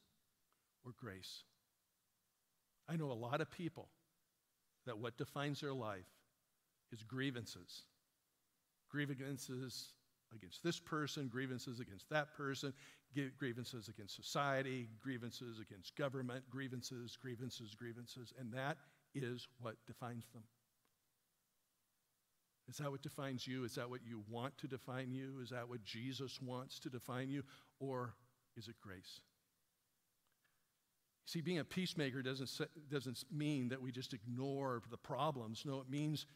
or 0.85 0.92
grace? 0.97 1.42
I 2.88 2.97
know 2.97 3.11
a 3.11 3.12
lot 3.12 3.40
of 3.40 3.51
people 3.51 3.88
that 4.87 4.99
what 4.99 5.18
defines 5.18 5.61
their 5.61 5.75
life 5.75 6.07
is 6.92 7.03
grievances. 7.03 7.83
Grievances 8.88 9.88
against 10.35 10.62
this 10.62 10.79
person, 10.79 11.29
grievances 11.29 11.81
against 11.81 12.09
that 12.11 12.35
person, 12.35 12.73
grievances 13.38 13.88
against 13.88 14.16
society, 14.16 14.88
grievances 15.03 15.59
against 15.61 15.97
government, 15.97 16.44
grievances, 16.51 17.16
grievances, 17.21 17.75
grievances, 17.75 18.33
and 18.38 18.53
that 18.53 18.77
is 19.14 19.49
what 19.61 19.77
defines 19.87 20.27
them. 20.33 20.42
Is 22.68 22.77
that 22.77 22.90
what 22.90 23.03
defines 23.03 23.47
you? 23.47 23.64
Is 23.64 23.75
that 23.77 23.88
what 23.88 24.01
you 24.07 24.23
want 24.29 24.57
to 24.59 24.66
define 24.68 25.11
you? 25.11 25.40
Is 25.42 25.51
that 25.51 25.68
what 25.68 25.83
Jesus 25.85 26.38
wants 26.42 26.79
to 26.81 26.90
define 26.90 27.31
you? 27.31 27.42
Or 27.81 28.14
is 28.57 28.68
it 28.68 28.75
grace? 28.83 29.21
See, 31.25 31.40
being 31.40 31.59
a 31.59 31.64
peacemaker 31.64 32.23
doesn't, 32.23 32.51
doesn't 32.90 33.25
mean 33.31 33.68
that 33.68 33.81
we 33.81 33.90
just 33.90 34.12
ignore 34.12 34.83
the 34.90 34.97
problems. 34.97 35.64
No, 35.66 35.81
it 35.81 35.90
means 35.90 36.27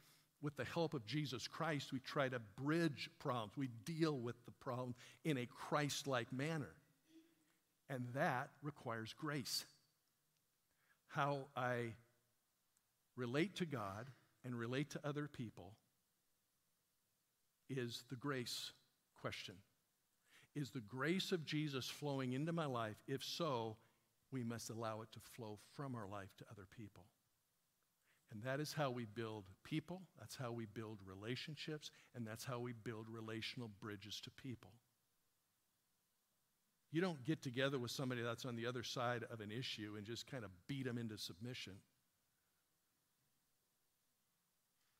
with 0.42 0.56
the 0.56 0.64
help 0.64 0.92
of 0.92 1.06
Jesus 1.06 1.46
Christ, 1.46 1.92
we 1.92 2.00
try 2.00 2.28
to 2.28 2.40
bridge 2.56 3.08
problems. 3.20 3.56
We 3.56 3.68
deal 3.84 4.18
with 4.18 4.36
the 4.44 4.50
problem 4.52 4.94
in 5.24 5.38
a 5.38 5.46
Christ 5.46 6.06
like 6.06 6.32
manner. 6.32 6.74
And 7.88 8.06
that 8.14 8.50
requires 8.62 9.14
grace. 9.16 9.64
How 11.08 11.46
I 11.56 11.94
relate 13.16 13.56
to 13.56 13.66
God 13.66 14.10
and 14.44 14.58
relate 14.58 14.90
to 14.90 15.00
other 15.04 15.28
people 15.28 15.74
is 17.70 18.02
the 18.10 18.16
grace 18.16 18.72
question. 19.20 19.54
Is 20.54 20.70
the 20.70 20.80
grace 20.80 21.32
of 21.32 21.46
Jesus 21.46 21.88
flowing 21.88 22.32
into 22.32 22.52
my 22.52 22.66
life? 22.66 22.96
If 23.06 23.22
so, 23.22 23.76
we 24.30 24.42
must 24.42 24.70
allow 24.70 25.02
it 25.02 25.12
to 25.12 25.20
flow 25.20 25.58
from 25.74 25.94
our 25.94 26.08
life 26.08 26.34
to 26.38 26.44
other 26.50 26.66
people. 26.76 27.04
And 28.32 28.42
that 28.44 28.60
is 28.60 28.72
how 28.72 28.90
we 28.90 29.04
build 29.04 29.44
people, 29.62 30.00
that's 30.18 30.36
how 30.36 30.52
we 30.52 30.64
build 30.64 30.98
relationships, 31.06 31.90
and 32.14 32.26
that's 32.26 32.44
how 32.44 32.58
we 32.58 32.72
build 32.72 33.06
relational 33.10 33.70
bridges 33.78 34.20
to 34.22 34.30
people. 34.30 34.70
You 36.92 37.02
don't 37.02 37.22
get 37.24 37.42
together 37.42 37.78
with 37.78 37.90
somebody 37.90 38.22
that's 38.22 38.46
on 38.46 38.56
the 38.56 38.66
other 38.66 38.82
side 38.82 39.24
of 39.30 39.40
an 39.40 39.50
issue 39.50 39.94
and 39.96 40.06
just 40.06 40.26
kind 40.30 40.44
of 40.44 40.50
beat 40.66 40.86
them 40.86 40.96
into 40.96 41.18
submission. 41.18 41.74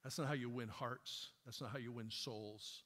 That's 0.02 0.18
not 0.18 0.26
how 0.26 0.34
you 0.34 0.50
win 0.50 0.68
hearts. 0.68 1.28
That's 1.44 1.60
not 1.60 1.70
how 1.70 1.78
you 1.78 1.92
win 1.92 2.10
souls. 2.10 2.82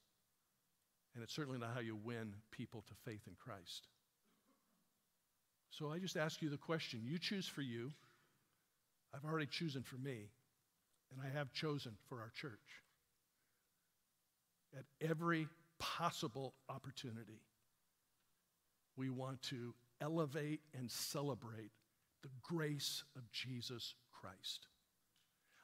And 1.15 1.25
it's 1.25 1.35
certainly 1.35 1.59
not 1.59 1.71
how 1.75 1.81
you 1.81 1.97
win 1.97 2.35
people 2.53 2.85
to 2.87 2.95
faith 3.05 3.23
in 3.27 3.35
Christ. 3.39 3.89
So 5.71 5.91
I 5.91 5.99
just 5.99 6.17
ask 6.17 6.41
you 6.41 6.51
the 6.51 6.57
question 6.57 7.01
you 7.05 7.19
choose 7.19 7.49
for 7.49 7.63
you. 7.63 7.91
I've 9.15 9.25
already 9.25 9.47
chosen 9.47 9.83
for 9.83 9.97
me, 9.97 10.29
and 11.11 11.21
I 11.25 11.37
have 11.37 11.53
chosen 11.53 11.93
for 12.09 12.21
our 12.21 12.31
church. 12.35 12.83
At 14.77 14.85
every 15.01 15.49
possible 15.79 16.55
opportunity, 16.69 17.41
we 18.97 19.11
want 19.11 19.43
to 19.43 19.75
elevate 20.01 20.61
and 20.77 20.91
celebrate 20.91 21.71
the 22.23 22.29
grace 22.43 23.05
of 23.17 23.31
Jesus 23.31 23.95
Christ. 24.13 24.69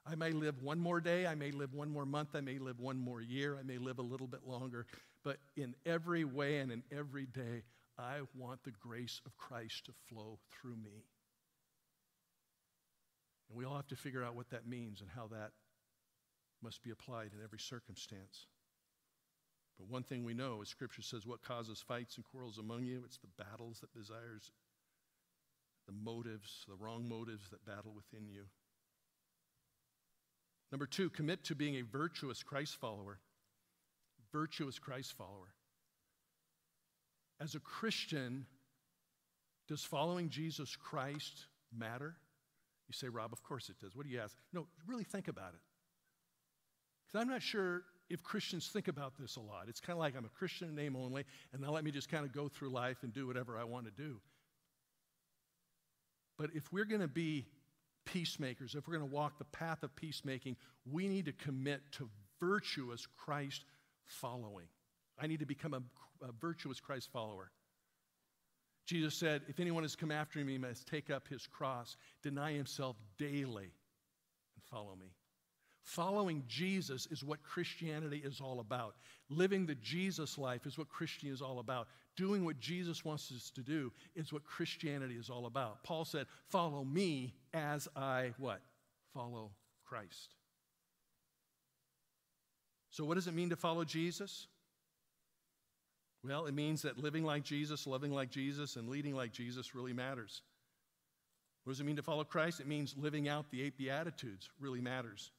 I 0.04 0.14
may 0.16 0.32
live 0.32 0.62
one 0.62 0.80
more 0.80 1.00
day, 1.00 1.26
I 1.26 1.34
may 1.34 1.52
live 1.52 1.74
one 1.74 1.90
more 1.90 2.06
month, 2.06 2.30
I 2.34 2.40
may 2.40 2.58
live 2.58 2.80
one 2.80 2.98
more 2.98 3.20
year, 3.20 3.56
I 3.58 3.62
may 3.62 3.78
live 3.78 3.98
a 3.98 4.02
little 4.02 4.26
bit 4.26 4.46
longer, 4.46 4.86
but 5.22 5.38
in 5.56 5.74
every 5.86 6.24
way 6.24 6.58
and 6.58 6.72
in 6.72 6.82
every 6.90 7.26
day, 7.26 7.62
I 7.98 8.20
want 8.34 8.64
the 8.64 8.72
grace 8.72 9.20
of 9.26 9.36
Christ 9.36 9.86
to 9.86 9.92
flow 10.08 10.38
through 10.50 10.76
me. 10.76 11.04
And 13.52 13.58
we 13.58 13.66
all 13.66 13.76
have 13.76 13.88
to 13.88 13.96
figure 13.96 14.24
out 14.24 14.34
what 14.34 14.48
that 14.50 14.66
means 14.66 15.02
and 15.02 15.10
how 15.10 15.26
that 15.26 15.50
must 16.62 16.82
be 16.82 16.90
applied 16.90 17.32
in 17.36 17.44
every 17.44 17.58
circumstance. 17.58 18.46
But 19.78 19.88
one 19.88 20.04
thing 20.04 20.24
we 20.24 20.32
know 20.32 20.62
is 20.62 20.70
Scripture 20.70 21.02
says 21.02 21.26
what 21.26 21.42
causes 21.42 21.84
fights 21.86 22.16
and 22.16 22.24
quarrels 22.24 22.56
among 22.56 22.84
you? 22.84 23.02
It's 23.04 23.18
the 23.18 23.44
battles 23.44 23.80
that 23.80 23.92
desires, 23.92 24.52
the 25.86 25.92
motives, 25.92 26.64
the 26.66 26.76
wrong 26.76 27.06
motives 27.06 27.50
that 27.50 27.64
battle 27.66 27.92
within 27.94 28.26
you. 28.26 28.44
Number 30.70 30.86
two, 30.86 31.10
commit 31.10 31.44
to 31.44 31.54
being 31.54 31.74
a 31.74 31.82
virtuous 31.82 32.42
Christ 32.42 32.76
follower. 32.76 33.18
Virtuous 34.32 34.78
Christ 34.78 35.12
follower. 35.12 35.52
As 37.38 37.54
a 37.54 37.60
Christian, 37.60 38.46
does 39.68 39.84
following 39.84 40.30
Jesus 40.30 40.74
Christ 40.74 41.48
matter? 41.76 42.14
You 42.92 43.06
say, 43.06 43.08
Rob, 43.08 43.32
of 43.32 43.42
course 43.42 43.70
it 43.70 43.76
does. 43.80 43.96
What 43.96 44.04
do 44.04 44.12
you 44.12 44.20
ask? 44.20 44.36
No, 44.52 44.66
really 44.86 45.04
think 45.04 45.28
about 45.28 45.54
it. 45.54 45.60
Because 47.06 47.22
I'm 47.22 47.28
not 47.28 47.40
sure 47.40 47.84
if 48.10 48.22
Christians 48.22 48.68
think 48.68 48.88
about 48.88 49.14
this 49.18 49.36
a 49.36 49.40
lot. 49.40 49.64
It's 49.68 49.80
kind 49.80 49.96
of 49.96 50.00
like 50.00 50.14
I'm 50.14 50.26
a 50.26 50.28
Christian 50.28 50.68
in 50.68 50.74
name 50.74 50.94
only, 50.94 51.24
and 51.52 51.62
now 51.62 51.70
let 51.70 51.84
me 51.84 51.90
just 51.90 52.10
kind 52.10 52.26
of 52.26 52.32
go 52.34 52.48
through 52.48 52.68
life 52.68 52.98
and 53.02 53.12
do 53.12 53.26
whatever 53.26 53.56
I 53.56 53.64
want 53.64 53.86
to 53.86 53.90
do. 53.90 54.20
But 56.36 56.50
if 56.54 56.70
we're 56.70 56.84
going 56.84 57.00
to 57.00 57.08
be 57.08 57.46
peacemakers, 58.04 58.74
if 58.74 58.86
we're 58.86 58.98
going 58.98 59.08
to 59.08 59.14
walk 59.14 59.38
the 59.38 59.44
path 59.44 59.82
of 59.82 59.96
peacemaking, 59.96 60.56
we 60.90 61.08
need 61.08 61.24
to 61.24 61.32
commit 61.32 61.80
to 61.92 62.10
virtuous 62.40 63.06
Christ 63.16 63.64
following. 64.04 64.66
I 65.18 65.26
need 65.28 65.40
to 65.40 65.46
become 65.46 65.72
a, 65.72 65.82
a 66.26 66.32
virtuous 66.40 66.78
Christ 66.78 67.08
follower. 67.10 67.50
Jesus 68.84 69.14
said, 69.14 69.42
If 69.48 69.60
anyone 69.60 69.84
has 69.84 69.96
come 69.96 70.10
after 70.10 70.38
me, 70.40 70.58
must 70.58 70.86
take 70.86 71.10
up 71.10 71.28
his 71.28 71.46
cross, 71.46 71.96
deny 72.22 72.52
himself 72.52 72.96
daily, 73.18 73.70
and 74.54 74.64
follow 74.70 74.96
me. 74.96 75.12
Following 75.82 76.44
Jesus 76.46 77.06
is 77.10 77.24
what 77.24 77.42
Christianity 77.42 78.22
is 78.24 78.40
all 78.40 78.60
about. 78.60 78.94
Living 79.28 79.66
the 79.66 79.74
Jesus 79.76 80.38
life 80.38 80.64
is 80.64 80.78
what 80.78 80.88
Christianity 80.88 81.34
is 81.34 81.42
all 81.42 81.58
about. 81.58 81.88
Doing 82.16 82.44
what 82.44 82.60
Jesus 82.60 83.04
wants 83.04 83.32
us 83.32 83.50
to 83.54 83.62
do 83.62 83.90
is 84.14 84.32
what 84.32 84.44
Christianity 84.44 85.16
is 85.16 85.28
all 85.28 85.46
about. 85.46 85.82
Paul 85.82 86.04
said, 86.04 86.28
"Follow 86.48 86.84
me 86.84 87.34
as 87.52 87.88
I 87.96 88.32
what? 88.38 88.62
Follow 89.12 89.52
Christ." 89.84 90.36
So 92.90 93.04
what 93.04 93.14
does 93.14 93.26
it 93.26 93.34
mean 93.34 93.50
to 93.50 93.56
follow 93.56 93.84
Jesus? 93.84 94.46
Well, 96.24 96.46
it 96.46 96.54
means 96.54 96.82
that 96.82 96.98
living 96.98 97.24
like 97.24 97.42
Jesus, 97.42 97.86
loving 97.86 98.12
like 98.12 98.30
Jesus, 98.30 98.76
and 98.76 98.88
leading 98.88 99.14
like 99.14 99.32
Jesus 99.32 99.74
really 99.74 99.92
matters. 99.92 100.42
What 101.64 101.72
does 101.72 101.80
it 101.80 101.84
mean 101.84 101.96
to 101.96 102.02
follow 102.02 102.24
Christ? 102.24 102.60
It 102.60 102.66
means 102.66 102.94
living 102.96 103.28
out 103.28 103.50
the 103.50 103.62
eight 103.62 103.76
Beatitudes 103.76 104.50
really 104.60 104.80
matters. 104.80 105.30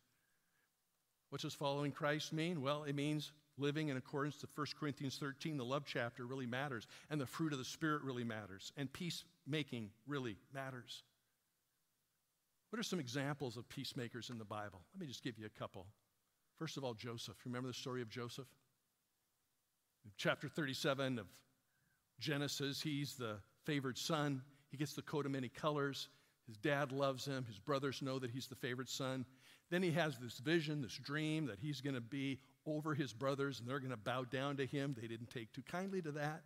What 1.29 1.41
does 1.41 1.53
following 1.53 1.91
Christ 1.91 2.33
mean? 2.33 2.61
Well, 2.61 2.83
it 2.83 2.95
means 2.95 3.31
living 3.57 3.89
in 3.89 3.97
accordance 3.97 4.37
to 4.37 4.47
1 4.55 4.67
Corinthians 4.79 5.17
13. 5.17 5.57
The 5.57 5.65
love 5.65 5.83
chapter 5.85 6.25
really 6.25 6.45
matters, 6.45 6.87
and 7.09 7.19
the 7.19 7.25
fruit 7.25 7.53
of 7.53 7.59
the 7.59 7.65
Spirit 7.65 8.03
really 8.03 8.23
matters, 8.23 8.71
and 8.77 8.91
peacemaking 8.91 9.89
really 10.07 10.37
matters. 10.53 11.03
What 12.69 12.79
are 12.79 12.83
some 12.83 12.99
examples 12.99 13.55
of 13.55 13.69
peacemakers 13.69 14.29
in 14.29 14.37
the 14.37 14.45
Bible? 14.45 14.81
Let 14.93 15.01
me 15.01 15.07
just 15.07 15.23
give 15.23 15.37
you 15.37 15.45
a 15.45 15.59
couple. 15.59 15.85
First 16.57 16.77
of 16.77 16.83
all, 16.83 16.93
Joseph. 16.93 17.35
Remember 17.45 17.67
the 17.67 17.73
story 17.73 18.01
of 18.01 18.09
Joseph? 18.09 18.47
Chapter 20.17 20.47
37 20.47 21.19
of 21.19 21.27
Genesis, 22.19 22.81
he's 22.81 23.15
the 23.15 23.37
favored 23.65 23.97
son. 23.97 24.41
He 24.69 24.77
gets 24.77 24.93
the 24.93 25.01
coat 25.01 25.25
of 25.25 25.31
many 25.31 25.49
colors. 25.49 26.09
His 26.47 26.57
dad 26.57 26.91
loves 26.91 27.25
him. 27.25 27.45
His 27.45 27.59
brothers 27.59 28.01
know 28.01 28.19
that 28.19 28.31
he's 28.31 28.47
the 28.47 28.55
favored 28.55 28.89
son. 28.89 29.25
Then 29.69 29.81
he 29.81 29.91
has 29.91 30.17
this 30.17 30.39
vision, 30.39 30.81
this 30.81 30.97
dream 30.97 31.45
that 31.47 31.59
he's 31.59 31.81
going 31.81 31.95
to 31.95 32.01
be 32.01 32.39
over 32.65 32.93
his 32.93 33.13
brothers 33.13 33.59
and 33.59 33.67
they're 33.67 33.79
going 33.79 33.91
to 33.91 33.97
bow 33.97 34.23
down 34.23 34.57
to 34.57 34.65
him. 34.65 34.95
They 34.99 35.07
didn't 35.07 35.31
take 35.31 35.53
too 35.53 35.63
kindly 35.63 36.01
to 36.01 36.11
that. 36.13 36.43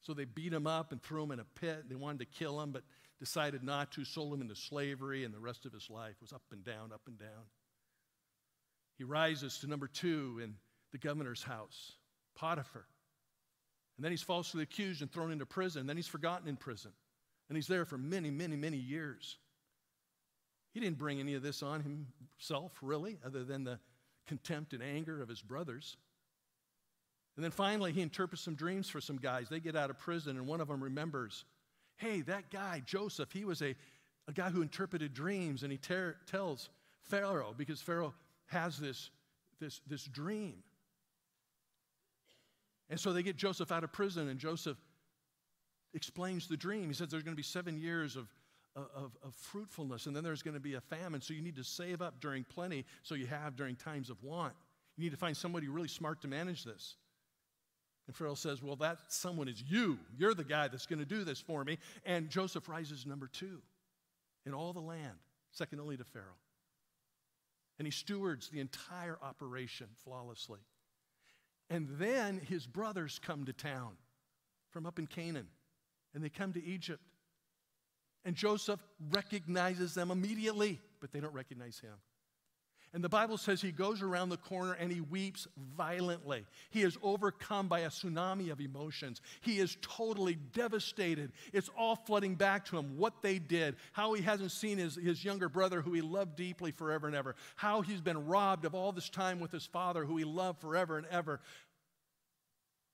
So 0.00 0.14
they 0.14 0.24
beat 0.24 0.52
him 0.52 0.66
up 0.66 0.92
and 0.92 1.02
threw 1.02 1.22
him 1.24 1.32
in 1.32 1.40
a 1.40 1.44
pit. 1.44 1.88
They 1.88 1.94
wanted 1.94 2.20
to 2.20 2.38
kill 2.38 2.60
him, 2.60 2.72
but 2.72 2.82
decided 3.18 3.62
not 3.62 3.92
to, 3.92 4.04
sold 4.04 4.32
him 4.32 4.40
into 4.40 4.56
slavery, 4.56 5.24
and 5.24 5.34
the 5.34 5.38
rest 5.38 5.66
of 5.66 5.72
his 5.72 5.90
life 5.90 6.14
was 6.20 6.32
up 6.32 6.42
and 6.52 6.64
down, 6.64 6.90
up 6.92 7.02
and 7.06 7.18
down. 7.18 7.48
He 8.96 9.04
rises 9.04 9.58
to 9.58 9.66
number 9.66 9.86
two 9.86 10.40
in 10.42 10.54
the 10.92 10.98
governor's 10.98 11.42
house, 11.42 11.92
Potiphar. 12.34 12.86
And 13.96 14.04
then 14.04 14.12
he's 14.12 14.22
falsely 14.22 14.62
accused 14.62 15.02
and 15.02 15.12
thrown 15.12 15.30
into 15.30 15.46
prison. 15.46 15.80
And 15.80 15.88
Then 15.88 15.96
he's 15.96 16.06
forgotten 16.06 16.48
in 16.48 16.56
prison. 16.56 16.92
And 17.48 17.56
he's 17.56 17.66
there 17.66 17.84
for 17.84 17.98
many, 17.98 18.30
many, 18.30 18.56
many 18.56 18.76
years. 18.76 19.36
He 20.72 20.80
didn't 20.80 20.98
bring 20.98 21.20
any 21.20 21.34
of 21.34 21.42
this 21.42 21.62
on 21.62 21.82
himself, 21.82 22.78
really, 22.80 23.18
other 23.26 23.44
than 23.44 23.64
the 23.64 23.78
contempt 24.26 24.72
and 24.72 24.82
anger 24.82 25.20
of 25.20 25.28
his 25.28 25.42
brothers. 25.42 25.96
And 27.36 27.44
then 27.44 27.50
finally, 27.50 27.92
he 27.92 28.02
interprets 28.02 28.42
some 28.42 28.54
dreams 28.54 28.88
for 28.88 29.00
some 29.00 29.16
guys. 29.16 29.48
They 29.48 29.60
get 29.60 29.76
out 29.76 29.90
of 29.90 29.98
prison, 29.98 30.36
and 30.36 30.46
one 30.46 30.60
of 30.60 30.68
them 30.68 30.82
remembers 30.82 31.44
hey, 31.96 32.22
that 32.22 32.50
guy, 32.50 32.82
Joseph, 32.86 33.30
he 33.30 33.44
was 33.44 33.60
a, 33.60 33.74
a 34.26 34.32
guy 34.32 34.48
who 34.48 34.62
interpreted 34.62 35.12
dreams, 35.12 35.62
and 35.62 35.70
he 35.70 35.76
ter- 35.76 36.16
tells 36.26 36.70
Pharaoh, 37.02 37.54
because 37.54 37.82
Pharaoh 37.82 38.14
has 38.46 38.78
this, 38.78 39.10
this, 39.60 39.82
this 39.86 40.04
dream. 40.04 40.62
And 42.90 42.98
so 42.98 43.12
they 43.12 43.22
get 43.22 43.36
Joseph 43.36 43.70
out 43.70 43.84
of 43.84 43.92
prison, 43.92 44.28
and 44.28 44.38
Joseph 44.38 44.76
explains 45.94 46.48
the 46.48 46.56
dream. 46.56 46.88
He 46.88 46.94
says 46.94 47.08
there's 47.08 47.22
going 47.22 47.34
to 47.34 47.40
be 47.40 47.42
seven 47.42 47.78
years 47.78 48.16
of, 48.16 48.28
of, 48.76 49.16
of, 49.22 49.34
fruitfulness, 49.34 50.06
and 50.06 50.14
then 50.14 50.24
there's 50.24 50.42
going 50.42 50.54
to 50.54 50.60
be 50.60 50.74
a 50.74 50.80
famine. 50.80 51.20
So 51.20 51.32
you 51.32 51.40
need 51.40 51.56
to 51.56 51.64
save 51.64 52.02
up 52.02 52.20
during 52.20 52.44
plenty 52.44 52.84
so 53.02 53.14
you 53.14 53.26
have 53.26 53.56
during 53.56 53.76
times 53.76 54.10
of 54.10 54.22
want. 54.22 54.54
You 54.96 55.04
need 55.04 55.10
to 55.10 55.16
find 55.16 55.36
somebody 55.36 55.68
really 55.68 55.88
smart 55.88 56.20
to 56.22 56.28
manage 56.28 56.64
this. 56.64 56.96
And 58.08 58.16
Pharaoh 58.16 58.34
says, 58.34 58.60
Well, 58.60 58.76
that 58.76 58.98
someone 59.08 59.46
is 59.46 59.62
you. 59.62 59.98
You're 60.18 60.34
the 60.34 60.44
guy 60.44 60.66
that's 60.66 60.86
going 60.86 60.98
to 60.98 61.04
do 61.04 61.22
this 61.22 61.40
for 61.40 61.64
me. 61.64 61.78
And 62.04 62.28
Joseph 62.28 62.68
rises 62.68 63.06
number 63.06 63.28
two 63.28 63.60
in 64.46 64.52
all 64.52 64.72
the 64.72 64.80
land, 64.80 65.18
second 65.52 65.80
only 65.80 65.96
to 65.96 66.04
Pharaoh. 66.04 66.24
And 67.78 67.86
he 67.86 67.92
stewards 67.92 68.48
the 68.48 68.60
entire 68.60 69.16
operation 69.22 69.86
flawlessly. 70.04 70.58
And 71.70 71.88
then 71.98 72.40
his 72.40 72.66
brothers 72.66 73.20
come 73.24 73.44
to 73.44 73.52
town 73.52 73.92
from 74.70 74.86
up 74.86 74.98
in 74.98 75.06
Canaan, 75.06 75.46
and 76.12 76.22
they 76.22 76.28
come 76.28 76.52
to 76.52 76.64
Egypt. 76.64 77.02
And 78.24 78.34
Joseph 78.34 78.80
recognizes 79.12 79.94
them 79.94 80.10
immediately, 80.10 80.80
but 81.00 81.12
they 81.12 81.20
don't 81.20 81.32
recognize 81.32 81.78
him. 81.78 81.94
And 82.92 83.04
the 83.04 83.08
Bible 83.08 83.38
says 83.38 83.62
he 83.62 83.70
goes 83.70 84.02
around 84.02 84.30
the 84.30 84.36
corner 84.36 84.72
and 84.72 84.90
he 84.90 85.00
weeps 85.00 85.46
violently. 85.76 86.44
He 86.70 86.82
is 86.82 86.98
overcome 87.02 87.68
by 87.68 87.80
a 87.80 87.88
tsunami 87.88 88.50
of 88.50 88.60
emotions. 88.60 89.20
He 89.42 89.60
is 89.60 89.76
totally 89.80 90.34
devastated. 90.34 91.30
It's 91.52 91.70
all 91.78 91.94
flooding 91.94 92.34
back 92.34 92.64
to 92.66 92.78
him 92.78 92.96
what 92.96 93.22
they 93.22 93.38
did, 93.38 93.76
how 93.92 94.14
he 94.14 94.22
hasn't 94.22 94.50
seen 94.50 94.78
his, 94.78 94.96
his 94.96 95.24
younger 95.24 95.48
brother, 95.48 95.80
who 95.82 95.92
he 95.92 96.00
loved 96.00 96.34
deeply 96.34 96.72
forever 96.72 97.06
and 97.06 97.14
ever, 97.14 97.36
how 97.54 97.80
he's 97.80 98.00
been 98.00 98.26
robbed 98.26 98.64
of 98.64 98.74
all 98.74 98.90
this 98.90 99.08
time 99.08 99.38
with 99.38 99.52
his 99.52 99.66
father, 99.66 100.04
who 100.04 100.16
he 100.16 100.24
loved 100.24 100.60
forever 100.60 100.98
and 100.98 101.06
ever. 101.12 101.40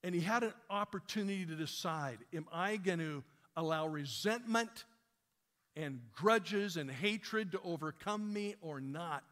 And 0.03 0.13
he 0.13 0.21
had 0.21 0.43
an 0.43 0.53
opportunity 0.69 1.45
to 1.47 1.55
decide 1.55 2.19
am 2.35 2.45
I 2.53 2.77
going 2.77 2.99
to 2.99 3.23
allow 3.55 3.87
resentment 3.87 4.85
and 5.75 6.01
grudges 6.13 6.77
and 6.77 6.89
hatred 6.89 7.53
to 7.53 7.59
overcome 7.63 8.31
me 8.31 8.55
or 8.61 8.79
not? 8.79 9.23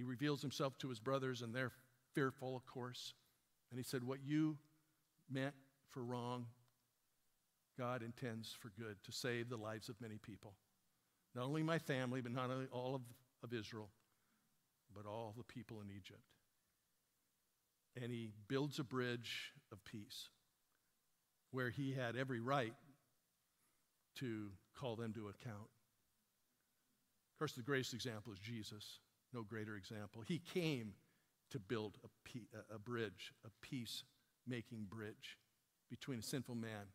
He 0.00 0.04
reveals 0.04 0.40
himself 0.40 0.78
to 0.78 0.88
his 0.88 0.98
brothers, 0.98 1.42
and 1.42 1.54
they're 1.54 1.72
fearful, 2.14 2.56
of 2.56 2.64
course. 2.64 3.12
And 3.70 3.78
he 3.78 3.84
said, 3.84 4.02
What 4.02 4.20
you 4.24 4.56
meant 5.30 5.52
for 5.90 6.02
wrong, 6.02 6.46
God 7.78 8.02
intends 8.02 8.56
for 8.58 8.72
good 8.78 8.96
to 9.04 9.12
save 9.12 9.50
the 9.50 9.58
lives 9.58 9.90
of 9.90 10.00
many 10.00 10.16
people. 10.16 10.54
Not 11.34 11.44
only 11.44 11.62
my 11.62 11.78
family, 11.78 12.22
but 12.22 12.32
not 12.32 12.50
only 12.50 12.64
all 12.72 12.94
of, 12.94 13.02
of 13.44 13.52
Israel, 13.52 13.90
but 14.96 15.04
all 15.04 15.34
the 15.36 15.44
people 15.44 15.82
in 15.82 15.90
Egypt. 15.90 16.24
And 18.02 18.10
he 18.10 18.30
builds 18.48 18.78
a 18.78 18.84
bridge 18.84 19.52
of 19.70 19.84
peace 19.84 20.30
where 21.50 21.68
he 21.68 21.92
had 21.92 22.16
every 22.16 22.40
right 22.40 22.72
to 24.20 24.48
call 24.78 24.96
them 24.96 25.12
to 25.12 25.28
account. 25.28 25.68
Of 27.34 27.38
course, 27.38 27.52
the 27.52 27.60
greatest 27.60 27.92
example 27.92 28.32
is 28.32 28.38
Jesus 28.38 28.98
no 29.32 29.42
greater 29.42 29.76
example. 29.76 30.22
He 30.26 30.38
came 30.38 30.94
to 31.50 31.58
build 31.58 31.98
a, 32.04 32.74
a 32.74 32.78
bridge, 32.78 33.32
a 33.44 33.50
peace 33.60 34.04
making 34.46 34.86
bridge 34.88 35.38
between 35.90 36.20
a 36.20 36.22
sinful 36.22 36.54
man 36.54 36.92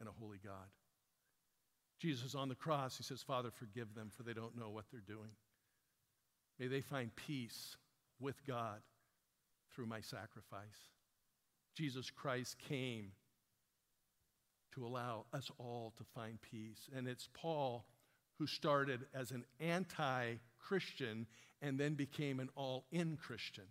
and 0.00 0.08
a 0.08 0.12
holy 0.12 0.38
God. 0.44 0.68
Jesus 2.00 2.34
on 2.34 2.48
the 2.48 2.54
cross, 2.54 2.96
he 2.96 3.02
says, 3.02 3.22
Father, 3.22 3.50
forgive 3.50 3.94
them, 3.94 4.10
for 4.14 4.22
they 4.22 4.34
don't 4.34 4.58
know 4.58 4.70
what 4.70 4.84
they're 4.90 5.00
doing. 5.06 5.30
May 6.58 6.66
they 6.66 6.80
find 6.80 7.14
peace 7.16 7.76
with 8.20 8.44
God 8.46 8.80
through 9.74 9.86
my 9.86 10.00
sacrifice. 10.00 10.90
Jesus 11.76 12.10
Christ 12.10 12.58
came 12.58 13.12
to 14.74 14.86
allow 14.86 15.24
us 15.32 15.50
all 15.58 15.92
to 15.96 16.04
find 16.14 16.40
peace. 16.42 16.88
And 16.94 17.08
it's 17.08 17.28
Paul 17.32 17.84
who 18.38 18.46
started 18.46 19.06
as 19.14 19.30
an 19.30 19.44
anti 19.60 20.34
Christian 20.58 21.26
and 21.62 21.78
then 21.78 21.94
became 21.94 22.40
an 22.40 22.48
all 22.56 22.86
in 22.90 23.16
Christian. 23.16 23.64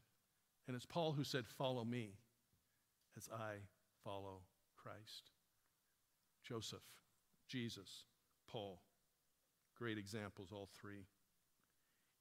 And 0.67 0.76
it's 0.76 0.86
Paul 0.86 1.13
who 1.13 1.23
said, 1.23 1.45
Follow 1.47 1.84
me 1.84 2.13
as 3.17 3.30
I 3.34 3.56
follow 4.04 4.41
Christ. 4.82 5.32
Joseph, 6.47 6.84
Jesus, 7.47 8.06
Paul. 8.49 8.82
Great 9.78 9.97
examples, 9.97 10.49
all 10.52 10.69
three. 10.80 11.06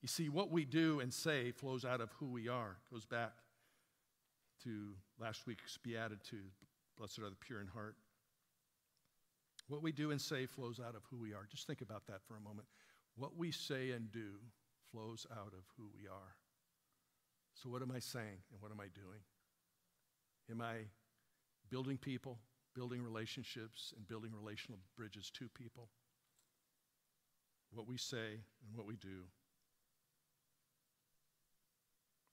You 0.01 0.09
see, 0.09 0.29
what 0.29 0.51
we 0.51 0.65
do 0.65 1.01
and 1.01 1.13
say 1.13 1.53
flows 1.53 1.85
out 1.85 2.01
of 2.01 2.11
who 2.19 2.27
we 2.27 2.49
are. 2.49 2.79
It 2.91 2.93
goes 2.93 3.05
back 3.05 3.33
to 4.65 4.95
last 5.21 5.47
week's 5.47 5.79
Beatitude 5.79 6.51
Blessed 6.99 7.21
are 7.21 7.31
the 7.31 7.37
pure 7.37 7.61
in 7.61 7.67
heart. 7.67 7.97
What 9.73 9.83
we 9.83 9.91
do 9.91 10.11
and 10.11 10.21
say 10.21 10.45
flows 10.45 10.79
out 10.87 10.95
of 10.95 11.01
who 11.11 11.17
we 11.17 11.33
are. 11.33 11.47
Just 11.51 11.67
think 11.67 11.81
about 11.81 12.07
that 12.07 12.21
for 12.29 12.37
a 12.37 12.41
moment. 12.41 12.69
What 13.17 13.39
we 13.39 13.51
say 13.51 13.93
and 13.93 14.13
do 14.13 14.33
flows 14.91 15.27
out 15.33 15.55
of 15.55 15.65
who 15.79 15.85
we 15.95 16.07
are. 16.07 16.37
So, 17.55 17.71
what 17.71 17.81
am 17.81 17.91
I 17.91 17.99
saying 17.99 18.45
and 18.53 18.61
what 18.61 18.71
am 18.71 18.81
I 18.81 18.89
doing? 18.95 19.23
Am 20.51 20.61
I 20.61 20.89
building 21.71 21.97
people, 21.97 22.39
building 22.75 23.03
relationships, 23.03 23.95
and 23.97 24.07
building 24.07 24.33
relational 24.39 24.79
bridges 24.95 25.31
to 25.39 25.49
people? 25.49 25.89
What 27.73 27.89
we 27.89 27.97
say 27.97 28.45
and 28.69 28.77
what 28.77 28.87
we 28.87 28.97
do 28.97 29.25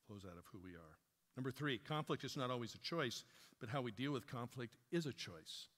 flows 0.07 0.25
out 0.25 0.37
of 0.37 0.43
who 0.51 0.59
we 0.61 0.71
are. 0.71 0.97
Number 1.37 1.51
three, 1.51 1.77
conflict 1.77 2.25
is 2.25 2.35
not 2.35 2.51
always 2.51 2.75
a 2.75 2.79
choice, 2.79 3.23
but 3.61 3.69
how 3.69 3.81
we 3.81 3.91
deal 3.91 4.11
with 4.11 4.27
conflict 4.27 4.75
is 4.91 5.05
a 5.05 5.13
choice. 5.13 5.69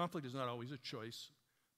Conflict 0.00 0.26
is 0.26 0.32
not 0.32 0.48
always 0.48 0.72
a 0.72 0.78
choice, 0.78 1.28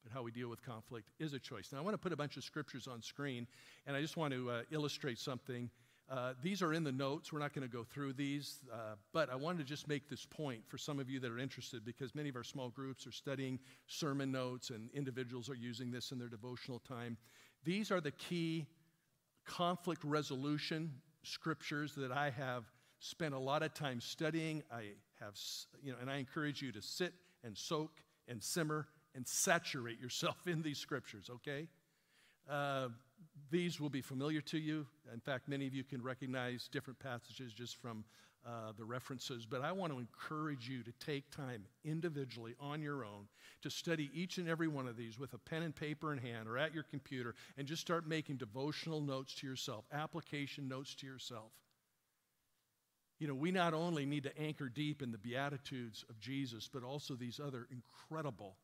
but 0.05 0.13
how 0.13 0.23
we 0.23 0.31
deal 0.31 0.49
with 0.49 0.65
conflict 0.65 1.11
is 1.19 1.33
a 1.33 1.41
choice. 1.41 1.71
Now, 1.73 1.79
I 1.79 1.81
want 1.81 1.95
to 1.95 1.99
put 1.99 2.13
a 2.13 2.17
bunch 2.17 2.37
of 2.37 2.45
scriptures 2.45 2.87
on 2.87 3.03
screen, 3.03 3.49
and 3.85 3.97
I 3.97 4.01
just 4.01 4.17
want 4.17 4.33
to 4.33 4.49
uh, 4.49 4.63
illustrate 4.71 5.19
something. 5.19 5.69
Uh, 6.09 6.35
these 6.41 6.63
are 6.63 6.73
in 6.73 6.85
the 6.85 6.93
notes. 6.93 7.33
We're 7.33 7.41
not 7.41 7.53
going 7.53 7.69
to 7.69 7.77
go 7.77 7.83
through 7.83 8.13
these, 8.13 8.61
uh, 8.73 8.95
but 9.13 9.29
I 9.29 9.35
wanted 9.35 9.59
to 9.59 9.65
just 9.65 9.89
make 9.89 10.09
this 10.09 10.25
point 10.25 10.61
for 10.69 10.79
some 10.79 11.01
of 11.01 11.11
you 11.11 11.19
that 11.19 11.33
are 11.33 11.39
interested 11.41 11.85
because 11.85 12.15
many 12.15 12.29
of 12.29 12.37
our 12.37 12.45
small 12.45 12.69
groups 12.69 13.09
are 13.09 13.13
studying 13.13 13.59
sermon 13.89 14.31
notes 14.31 14.71
and 14.71 14.89
individuals 14.95 15.51
are 15.51 15.57
using 15.57 15.91
this 15.91 16.13
in 16.13 16.21
their 16.21 16.29
devotional 16.29 16.79
time. 16.79 17.17
These 17.65 17.91
are 17.91 18.01
the 18.01 18.13
key 18.13 18.69
conflict 19.47 20.05
resolution 20.05 20.93
scriptures 21.25 21.97
that 21.97 22.13
I 22.13 22.31
have 22.31 22.67
spent 23.01 23.35
a 23.35 23.39
lot 23.41 23.65
of 23.65 23.75
time 23.75 24.01
studying. 24.01 24.63
I 24.73 24.91
have, 25.19 25.37
you 25.83 25.91
know, 25.91 25.99
and 26.01 26.09
I 26.09 26.19
encourage 26.19 26.63
you 26.63 26.71
to 26.71 26.81
sit 26.81 27.15
and 27.43 27.59
soak 27.59 27.91
and 28.29 28.43
simmer 28.43 28.87
and 29.15 29.27
saturate 29.27 30.01
yourself 30.01 30.37
in 30.47 30.63
these 30.63 30.79
scriptures, 30.79 31.31
okay? 31.31 31.69
Uh, 32.51 32.89
these 33.51 33.81
will 33.81 33.91
be 33.91 34.01
familiar 34.01 34.41
to 34.41 34.59
you. 34.59 34.87
In 35.13 35.21
fact, 35.21 35.49
many 35.49 35.67
of 35.67 35.75
you 35.75 35.85
can 35.85 36.03
recognize 36.03 36.69
different 36.69 36.99
passages 36.99 37.53
just 37.53 37.77
from 37.77 38.05
uh, 38.45 38.73
the 38.77 38.85
references, 38.85 39.47
but 39.47 39.63
I 39.63 39.71
want 39.71 39.93
to 39.93 40.01
encourage 40.01 40.69
you 40.69 40.83
to 40.83 40.93
take 40.99 41.31
time 41.31 41.65
individually 41.85 42.57
on 42.59 42.83
your 42.83 43.05
own 43.05 43.29
to 43.63 43.71
study 43.71 44.11
each 44.13 44.39
and 44.39 44.49
every 44.49 44.67
one 44.67 44.89
of 44.89 44.97
these 44.97 45.17
with 45.17 45.33
a 45.35 45.39
pen 45.39 45.63
and 45.63 45.75
paper 45.75 46.13
in 46.13 46.19
hand 46.19 46.49
or 46.49 46.59
at 46.59 46.75
your 46.75 46.83
computer 46.83 47.37
and 47.57 47.69
just 47.69 47.81
start 47.81 48.09
making 48.09 48.39
devotional 48.39 49.01
notes 49.01 49.35
to 49.37 49.47
yourself, 49.47 49.85
application 49.93 50.67
notes 50.67 50.97
to 50.97 51.07
yourself. 51.07 51.53
You 53.23 53.29
know, 53.29 53.35
we 53.35 53.53
not 53.53 53.73
only 53.73 54.05
need 54.05 54.25
to 54.25 54.37
anchor 54.37 54.69
deep 54.69 55.01
in 55.01 55.13
the 55.13 55.17
Beatitudes 55.17 56.05
of 56.11 56.19
Jesus, 56.19 56.69
but 56.69 56.83
also 56.83 57.15
these 57.15 57.39
other 57.39 57.69
incredible 57.71 58.57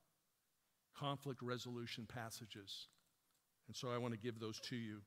conflict 0.98 1.42
resolution 1.42 2.08
passages. 2.12 2.88
And 3.68 3.76
so 3.76 3.92
I 3.92 3.98
want 3.98 4.14
to 4.14 4.18
give 4.18 4.40
those 4.40 4.58
to 4.62 4.74
you. 4.74 4.98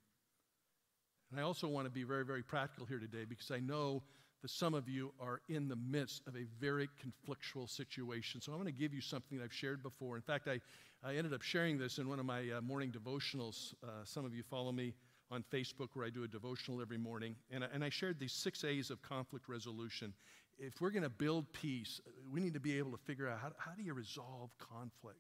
And 1.31 1.37
I 1.37 1.43
also 1.43 1.67
want 1.67 1.85
to 1.85 1.91
be 1.91 2.03
very, 2.03 2.23
very 2.23 2.41
practical 2.41 2.85
here 2.85 2.99
today 2.99 3.25
because 3.27 3.51
I 3.51 3.59
know 3.59 4.03
that 4.41 4.51
some 4.51 4.73
of 4.73 4.87
you 4.87 5.11
are 5.19 5.41
in 5.49 5.67
the 5.67 5.75
midst 5.75 6.25
of 6.27 6.37
a 6.37 6.45
very 6.61 6.87
conflictual 7.03 7.69
situation. 7.69 8.39
So 8.39 8.53
I'm 8.53 8.57
going 8.57 8.73
to 8.73 8.79
give 8.79 8.93
you 8.93 9.01
something 9.01 9.37
that 9.37 9.43
I've 9.43 9.53
shared 9.53 9.83
before. 9.83 10.15
In 10.15 10.21
fact, 10.21 10.47
I, 10.47 10.61
I 11.03 11.17
ended 11.17 11.33
up 11.33 11.41
sharing 11.41 11.77
this 11.77 11.97
in 11.97 12.07
one 12.07 12.21
of 12.21 12.25
my 12.25 12.49
uh, 12.51 12.61
morning 12.61 12.89
devotionals. 12.89 13.73
Uh, 13.83 14.05
some 14.05 14.23
of 14.23 14.33
you 14.33 14.43
follow 14.43 14.71
me 14.71 14.93
on 15.31 15.43
Facebook 15.51 15.89
where 15.93 16.05
I 16.05 16.09
do 16.09 16.23
a 16.23 16.27
devotional 16.27 16.81
every 16.81 16.97
morning. 16.97 17.35
And 17.49 17.63
I, 17.63 17.67
and 17.73 17.83
I 17.83 17.89
shared 17.89 18.19
these 18.19 18.33
six 18.33 18.63
A's 18.63 18.91
of 18.91 19.01
conflict 19.01 19.47
resolution. 19.47 20.13
If 20.59 20.81
we're 20.81 20.91
going 20.91 21.03
to 21.03 21.09
build 21.09 21.51
peace, 21.53 22.01
we 22.31 22.39
need 22.41 22.53
to 22.53 22.59
be 22.59 22.77
able 22.77 22.91
to 22.91 22.97
figure 22.97 23.27
out 23.27 23.39
how, 23.39 23.51
how 23.57 23.71
do 23.75 23.81
you 23.81 23.93
resolve 23.93 24.51
conflict? 24.59 25.19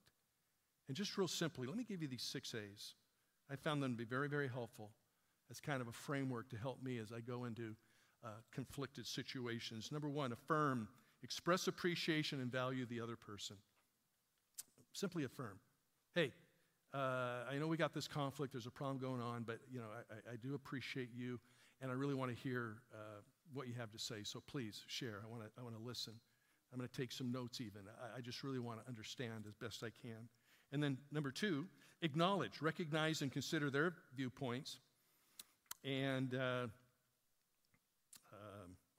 And 0.87 0.97
just 0.97 1.17
real 1.17 1.27
simply, 1.27 1.67
let 1.67 1.77
me 1.77 1.85
give 1.85 2.01
you 2.01 2.07
these 2.07 2.21
six 2.21 2.53
A's. 2.53 2.95
I 3.49 3.55
found 3.55 3.81
them 3.81 3.93
to 3.93 3.97
be 3.97 4.05
very, 4.05 4.27
very 4.27 4.49
helpful 4.49 4.91
as 5.49 5.59
kind 5.59 5.81
of 5.81 5.87
a 5.87 5.91
framework 5.91 6.49
to 6.49 6.57
help 6.57 6.83
me 6.83 6.97
as 6.97 7.11
I 7.11 7.21
go 7.21 7.45
into 7.45 7.75
uh, 8.23 8.29
conflicted 8.53 9.07
situations. 9.07 9.91
Number 9.91 10.09
one, 10.09 10.31
affirm, 10.31 10.87
express 11.23 11.67
appreciation 11.67 12.41
and 12.41 12.51
value 12.51 12.85
the 12.85 13.01
other 13.01 13.15
person. 13.15 13.55
Simply 14.93 15.23
affirm. 15.23 15.59
Hey, 16.13 16.33
uh, 16.93 17.45
I 17.49 17.57
know 17.57 17.67
we 17.67 17.77
got 17.77 17.93
this 17.93 18.07
conflict. 18.07 18.53
There's 18.53 18.67
a 18.67 18.71
problem 18.71 18.97
going 18.99 19.21
on, 19.21 19.43
but 19.43 19.59
you 19.71 19.79
know 19.79 19.87
I, 20.11 20.33
I 20.33 20.35
do 20.35 20.55
appreciate 20.55 21.09
you, 21.15 21.39
and 21.81 21.91
I 21.91 21.93
really 21.93 22.13
want 22.13 22.35
to 22.35 22.37
hear 22.37 22.77
uh, 22.93 23.21
what 23.53 23.67
you 23.67 23.73
have 23.77 23.91
to 23.91 23.99
say. 23.99 24.23
So 24.23 24.41
please 24.45 24.83
share. 24.87 25.21
I 25.23 25.29
want 25.29 25.43
to 25.43 25.49
I 25.59 25.63
want 25.63 25.75
to 25.75 25.81
listen. 25.81 26.13
I'm 26.71 26.79
going 26.79 26.89
to 26.89 26.95
take 26.95 27.11
some 27.11 27.31
notes. 27.31 27.61
Even 27.61 27.81
I, 28.01 28.17
I 28.17 28.21
just 28.21 28.43
really 28.43 28.59
want 28.59 28.81
to 28.81 28.87
understand 28.87 29.45
as 29.47 29.55
best 29.55 29.83
I 29.83 29.89
can. 30.01 30.29
And 30.73 30.81
then 30.81 30.97
number 31.11 31.31
two, 31.31 31.65
acknowledge, 32.01 32.61
recognize, 32.61 33.21
and 33.21 33.31
consider 33.31 33.69
their 33.69 33.93
viewpoints, 34.15 34.79
and 35.83 36.33
uh, 36.33 36.67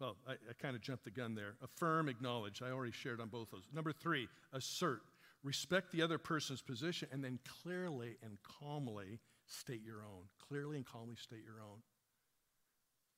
well, 0.03 0.17
I, 0.27 0.33
I 0.33 0.53
kind 0.61 0.75
of 0.75 0.83
jumped 0.83 1.05
the 1.05 1.13
gun 1.13 1.37
there. 1.37 1.55
Affirm, 1.63 2.09
acknowledge. 2.09 2.61
I 2.61 2.73
already 2.73 2.91
shared 2.91 3.21
on 3.21 3.29
both 3.29 3.53
those. 3.53 3.63
Number 3.73 3.93
three, 3.93 4.27
assert. 4.53 5.03
Respect 5.43 5.91
the 5.91 6.03
other 6.03 6.19
person's 6.19 6.63
position 6.63 7.09
and 7.13 7.23
then 7.23 7.39
clearly 7.63 8.17
and 8.23 8.39
calmly 8.43 9.21
state 9.47 9.83
your 9.85 10.03
own. 10.03 10.25
Clearly 10.49 10.77
and 10.77 10.87
calmly 10.87 11.17
state 11.17 11.43
your 11.45 11.61
own. 11.61 11.81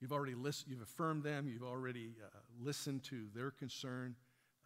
You've 0.01 0.11
already 0.11 0.35
listened, 0.35 0.71
you've 0.71 0.81
affirmed 0.81 1.23
them, 1.23 1.47
you've 1.47 1.63
already 1.63 2.15
uh, 2.23 2.37
listened 2.59 3.03
to 3.05 3.27
their 3.33 3.51
concern 3.51 4.15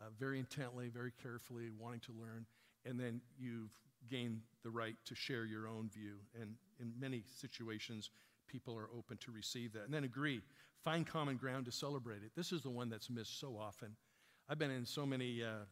uh, 0.02 0.06
very 0.18 0.40
intently, 0.40 0.90
very 0.90 1.12
carefully, 1.22 1.70
wanting 1.78 2.00
to 2.02 2.14
learn, 2.14 2.46
and 2.86 3.00
then 3.00 3.22
you've 3.38 3.72
gained 4.10 4.42
the 4.64 4.70
right 4.70 4.96
to 5.06 5.16
share 5.16 5.46
your 5.46 5.68
own 5.68 5.90
view. 5.90 6.16
And 6.40 6.56
in 6.80 6.94
many 7.00 7.24
situations, 7.40 8.10
people 8.48 8.78
are 8.78 8.90
open 8.98 9.18
to 9.18 9.32
receive 9.32 9.74
that. 9.74 9.84
And 9.84 9.94
then 9.94 10.04
agree. 10.04 10.42
Find 10.84 11.06
common 11.06 11.36
ground 11.36 11.66
to 11.66 11.72
celebrate 11.72 12.24
it. 12.24 12.32
This 12.36 12.52
is 12.52 12.62
the 12.62 12.70
one 12.70 12.90
that's 12.90 13.10
missed 13.10 13.40
so 13.40 13.58
often. 13.60 13.96
I've 14.48 14.58
been 14.58 14.72
in 14.72 14.86
so 14.86 15.06
many 15.06 15.44
uh, 15.44 15.66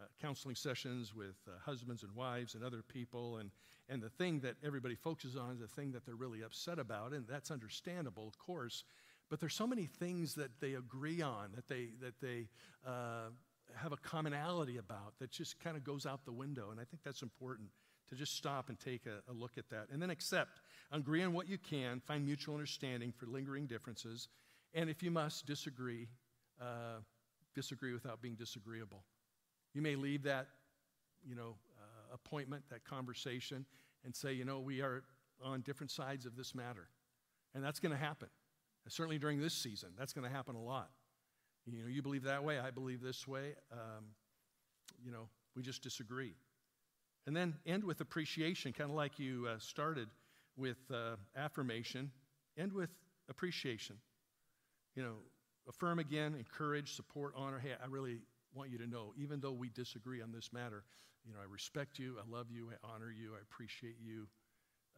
uh, 0.00 0.04
counseling 0.20 0.54
sessions 0.54 1.14
with 1.14 1.36
uh, 1.48 1.52
husbands 1.64 2.02
and 2.02 2.14
wives 2.14 2.54
and 2.54 2.62
other 2.62 2.82
people, 2.82 3.38
and, 3.38 3.50
and 3.88 4.02
the 4.02 4.08
thing 4.08 4.40
that 4.40 4.54
everybody 4.64 4.94
focuses 4.94 5.36
on 5.36 5.52
is 5.52 5.60
the 5.60 5.66
thing 5.66 5.92
that 5.92 6.04
they're 6.04 6.14
really 6.14 6.42
upset 6.42 6.78
about, 6.78 7.12
and 7.12 7.26
that's 7.28 7.50
understandable, 7.50 8.26
of 8.26 8.38
course. 8.38 8.84
But 9.30 9.40
there's 9.40 9.54
so 9.54 9.66
many 9.66 9.86
things 9.86 10.34
that 10.34 10.60
they 10.60 10.74
agree 10.74 11.22
on, 11.22 11.50
that 11.54 11.66
they, 11.68 11.88
that 12.00 12.20
they 12.20 12.48
uh, 12.86 13.30
have 13.74 13.92
a 13.92 13.96
commonality 13.96 14.78
about, 14.78 15.18
that 15.18 15.30
just 15.30 15.58
kind 15.60 15.76
of 15.76 15.84
goes 15.84 16.06
out 16.06 16.24
the 16.24 16.32
window, 16.32 16.70
and 16.70 16.80
I 16.80 16.84
think 16.84 17.02
that's 17.02 17.22
important 17.22 17.68
to 18.08 18.14
just 18.14 18.36
stop 18.36 18.68
and 18.68 18.78
take 18.78 19.06
a, 19.06 19.30
a, 19.30 19.34
look 19.34 19.58
at 19.58 19.68
that. 19.70 19.88
And 19.92 20.00
then 20.00 20.10
accept. 20.10 20.60
Agree 20.92 21.24
on 21.24 21.32
what 21.32 21.48
you 21.48 21.58
can, 21.58 22.00
find 22.00 22.24
mutual 22.24 22.54
understanding 22.54 23.12
for 23.12 23.26
lingering 23.26 23.66
differences, 23.66 24.28
and 24.74 24.88
if 24.88 25.02
you 25.02 25.10
must, 25.10 25.46
disagree. 25.46 26.06
Uh, 26.60 27.00
disagree 27.56 27.92
without 27.92 28.20
being 28.20 28.36
disagreeable. 28.36 29.02
You 29.76 29.82
may 29.82 29.94
leave 29.94 30.22
that, 30.22 30.46
you 31.22 31.34
know, 31.34 31.54
uh, 31.78 32.14
appointment, 32.14 32.64
that 32.70 32.82
conversation, 32.86 33.66
and 34.06 34.16
say, 34.16 34.32
you 34.32 34.46
know, 34.46 34.58
we 34.58 34.80
are 34.80 35.02
on 35.44 35.60
different 35.60 35.90
sides 35.90 36.24
of 36.24 36.34
this 36.34 36.54
matter. 36.54 36.88
And 37.54 37.62
that's 37.62 37.78
going 37.78 37.92
to 37.92 37.98
happen. 37.98 38.28
And 38.86 38.92
certainly 38.92 39.18
during 39.18 39.38
this 39.38 39.52
season, 39.52 39.90
that's 39.98 40.14
going 40.14 40.26
to 40.26 40.34
happen 40.34 40.56
a 40.56 40.62
lot. 40.62 40.88
You 41.66 41.82
know, 41.82 41.88
you 41.88 42.00
believe 42.00 42.22
that 42.22 42.42
way, 42.42 42.58
I 42.58 42.70
believe 42.70 43.02
this 43.02 43.28
way. 43.28 43.54
Um, 43.70 44.06
you 45.04 45.10
know, 45.10 45.28
we 45.54 45.62
just 45.62 45.82
disagree. 45.82 46.32
And 47.26 47.36
then 47.36 47.56
end 47.66 47.84
with 47.84 48.00
appreciation, 48.00 48.72
kind 48.72 48.88
of 48.88 48.96
like 48.96 49.18
you 49.18 49.46
uh, 49.46 49.58
started 49.58 50.08
with 50.56 50.78
uh, 50.90 51.16
affirmation, 51.36 52.10
end 52.56 52.72
with 52.72 52.88
appreciation. 53.28 53.96
You 54.94 55.02
know, 55.02 55.14
affirm 55.68 55.98
again, 55.98 56.34
encourage, 56.34 56.94
support, 56.94 57.34
honor. 57.36 57.58
Hey, 57.58 57.72
I 57.72 57.88
really 57.88 58.20
want 58.56 58.70
you 58.70 58.78
to 58.78 58.86
know, 58.86 59.12
even 59.16 59.40
though 59.40 59.52
we 59.52 59.68
disagree 59.68 60.22
on 60.22 60.32
this 60.32 60.52
matter, 60.52 60.84
you 61.26 61.32
know, 61.32 61.40
I 61.40 61.50
respect 61.50 61.98
you, 61.98 62.16
I 62.18 62.30
love 62.30 62.46
you, 62.50 62.70
I 62.70 62.94
honor 62.94 63.10
you, 63.10 63.32
I 63.34 63.42
appreciate 63.42 63.96
you. 64.02 64.26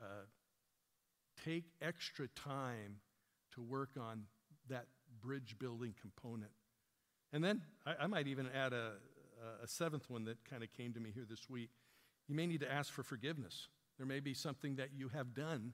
Uh, 0.00 0.24
take 1.44 1.64
extra 1.82 2.28
time 2.28 3.00
to 3.54 3.62
work 3.62 3.90
on 4.00 4.22
that 4.68 4.86
bridge 5.20 5.56
building 5.58 5.94
component. 6.00 6.52
And 7.32 7.42
then 7.42 7.62
I, 7.86 8.04
I 8.04 8.06
might 8.06 8.26
even 8.26 8.48
add 8.54 8.72
a, 8.72 8.92
a 9.62 9.66
seventh 9.66 10.08
one 10.08 10.24
that 10.26 10.44
kind 10.48 10.62
of 10.62 10.72
came 10.72 10.92
to 10.92 11.00
me 11.00 11.10
here 11.12 11.26
this 11.28 11.48
week. 11.48 11.70
You 12.28 12.34
may 12.34 12.46
need 12.46 12.60
to 12.60 12.70
ask 12.70 12.92
for 12.92 13.02
forgiveness. 13.02 13.68
There 13.96 14.06
may 14.06 14.20
be 14.20 14.34
something 14.34 14.76
that 14.76 14.90
you 14.94 15.08
have 15.08 15.34
done 15.34 15.72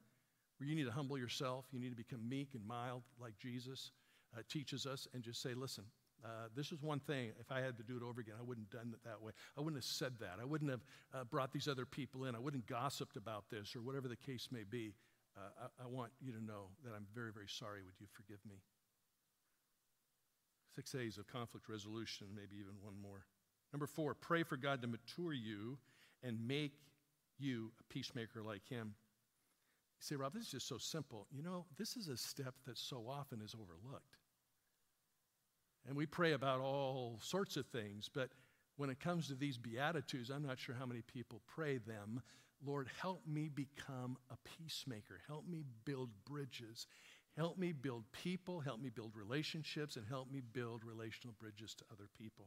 where 0.59 0.69
you 0.69 0.75
need 0.75 0.85
to 0.85 0.93
humble 0.93 1.19
yourself. 1.19 1.67
You 1.73 1.81
need 1.81 1.91
to 1.91 1.97
become 1.97 2.29
meek 2.29 2.55
and 2.55 2.67
mild 2.67 3.03
like 3.21 3.37
Jesus 3.39 3.91
uh, 4.37 4.43
teaches 4.49 4.87
us 4.87 5.09
and 5.13 5.23
just 5.23 5.43
say, 5.43 5.55
listen, 5.55 5.85
uh, 6.25 6.49
this 6.57 6.73
is 6.73 6.83
one 6.83 7.01
thing. 7.01 7.33
If 7.39 7.53
I 7.53 7.61
had 7.61 7.77
to 7.77 7.83
do 7.83 7.97
it 7.97 8.03
over 8.03 8.21
again, 8.21 8.35
I 8.39 8.43
wouldn't 8.43 8.67
have 8.73 8.81
done 8.81 8.95
it 8.95 9.05
that 9.05 9.21
way. 9.21 9.33
I 9.59 9.61
wouldn't 9.61 9.77
have 9.77 9.85
said 9.85 10.15
that. 10.21 10.39
I 10.41 10.45
wouldn't 10.45 10.71
have 10.71 10.85
uh, 11.15 11.25
brought 11.25 11.53
these 11.53 11.69
other 11.69 11.85
people 11.85 12.25
in. 12.25 12.35
I 12.35 12.39
wouldn't 12.39 12.67
gossiped 12.67 13.17
about 13.17 13.45
this 13.51 13.77
or 13.77 13.83
whatever 13.83 14.09
the 14.09 14.17
case 14.17 14.49
may 14.51 14.65
be. 14.69 14.95
Uh, 15.37 15.69
I, 15.81 15.85
I 15.85 15.87
want 15.87 16.13
you 16.21 16.33
to 16.33 16.43
know 16.43 16.69
that 16.85 16.95
I'm 16.95 17.07
very, 17.15 17.33
very 17.33 17.49
sorry. 17.49 17.83
Would 17.83 18.01
you 18.01 18.07
forgive 18.13 18.39
me? 18.49 18.57
Six 20.75 20.95
A's 20.95 21.19
of 21.19 21.27
conflict 21.27 21.69
resolution, 21.69 22.29
maybe 22.35 22.57
even 22.59 22.75
one 22.81 22.95
more. 23.01 23.27
Number 23.73 23.87
four, 23.87 24.15
pray 24.15 24.45
for 24.45 24.57
God 24.57 24.81
to 24.83 24.89
mature 24.89 25.33
you 25.33 25.79
and 26.23 26.47
make 26.47 26.73
you 27.39 27.71
a 27.81 27.93
peacemaker 27.93 28.43
like 28.43 28.67
him. 28.67 28.95
You 29.99 30.01
say, 30.01 30.17
Rob, 30.17 30.33
this 30.33 30.45
is 30.45 30.51
just 30.51 30.69
so 30.69 30.79
simple. 30.79 31.27
You 31.33 31.43
know, 31.43 31.67
this 31.79 31.97
is 31.97 32.09
a 32.09 32.17
step 32.17 32.55
that 32.67 32.79
so 32.79 33.05
often 33.09 33.41
is 33.41 33.55
overlooked. 33.55 34.17
And 35.87 35.97
we 35.97 36.07
pray 36.07 36.33
about 36.33 36.61
all 36.61 37.19
sorts 37.21 37.57
of 37.57 37.67
things, 37.67 38.09
but 38.13 38.31
when 38.77 38.91
it 38.91 39.01
comes 39.01 39.29
to 39.29 39.35
these 39.35 39.59
Beatitudes, 39.59 40.31
I'm 40.31 40.47
not 40.47 40.59
sure 40.59 40.75
how 40.75 40.87
many 40.87 41.03
people 41.03 41.41
pray 41.47 41.79
them. 41.79 42.23
Lord, 42.65 42.89
help 43.01 43.23
me 43.27 43.49
become 43.49 44.17
a 44.31 44.37
peacemaker. 44.59 45.21
Help 45.29 45.47
me 45.47 45.65
build 45.85 46.11
bridges. 46.25 46.87
Help 47.37 47.59
me 47.59 47.73
build 47.73 48.05
people. 48.13 48.61
Help 48.61 48.81
me 48.81 48.89
build 48.89 49.13
relationships. 49.15 49.97
And 49.97 50.07
help 50.09 50.31
me 50.33 50.41
build 50.41 50.83
relational 50.85 51.35
bridges 51.39 51.75
to 51.75 51.85
other 51.93 52.09
people. 52.19 52.47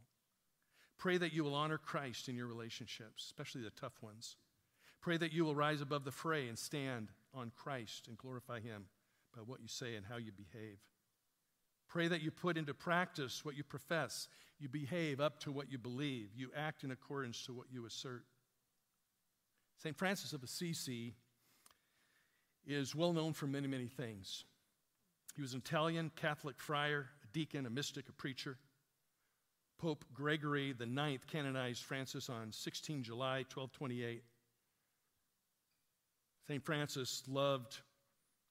Pray 0.98 1.18
that 1.18 1.34
you 1.34 1.44
will 1.44 1.54
honor 1.54 1.78
Christ 1.78 2.28
in 2.28 2.36
your 2.36 2.48
relationships, 2.48 3.26
especially 3.26 3.62
the 3.62 3.70
tough 3.70 4.02
ones. 4.02 4.36
Pray 5.00 5.18
that 5.18 5.32
you 5.32 5.46
will 5.46 5.56
rise 5.56 5.82
above 5.82 6.04
the 6.04 6.12
fray 6.12 6.48
and 6.48 6.58
stand 6.58 7.10
on 7.34 7.52
Christ 7.56 8.08
and 8.08 8.18
glorify 8.18 8.60
Him 8.60 8.86
by 9.36 9.44
what 9.44 9.62
you 9.62 9.68
say 9.68 9.96
and 9.96 10.06
how 10.06 10.18
you 10.18 10.32
behave. 10.32 10.80
Pray 11.88 12.08
that 12.08 12.22
you 12.22 12.32
put 12.32 12.58
into 12.58 12.74
practice 12.74 13.46
what 13.46 13.56
you 13.56 13.64
profess. 13.64 14.28
You 14.60 14.68
behave 14.68 15.20
up 15.20 15.40
to 15.42 15.52
what 15.52 15.72
you 15.72 15.78
believe. 15.78 16.30
You 16.36 16.52
act 16.56 16.84
in 16.84 16.92
accordance 16.92 17.46
to 17.46 17.54
what 17.54 17.68
you 17.72 17.86
assert. 17.86 18.24
St. 19.78 19.96
Francis 19.96 20.34
of 20.34 20.44
Assisi 20.44 21.14
is 22.66 22.96
well 22.96 23.14
known 23.14 23.34
for 23.34 23.48
many, 23.48 23.68
many 23.68 23.88
things. 23.88 24.44
He 25.36 25.42
was 25.42 25.54
an 25.54 25.62
Italian 25.66 26.12
Catholic 26.16 26.60
friar, 26.60 27.10
a 27.24 27.28
deacon, 27.32 27.66
a 27.66 27.70
mystic, 27.70 28.10
a 28.10 28.12
preacher. 28.12 28.58
Pope 29.78 30.04
Gregory 30.14 30.72
IX 30.72 31.24
canonized 31.28 31.84
Francis 31.84 32.30
on 32.30 32.52
16 32.52 33.04
July 33.04 33.46
1228. 33.54 34.24
St. 36.48 36.64
Francis 36.64 37.24
loved 37.28 37.78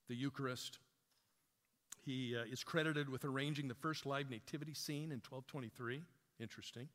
the 0.08 0.14
Eucharist. 0.14 0.78
He 2.06 2.36
uh, 2.36 2.44
is 2.50 2.62
credited 2.62 3.08
with 3.08 3.24
arranging 3.24 3.66
the 3.66 3.74
first 3.74 4.06
live 4.06 4.30
nativity 4.30 4.74
scene 4.74 5.10
in 5.10 5.20
1223. 5.28 6.02
Interesting. 6.38 6.88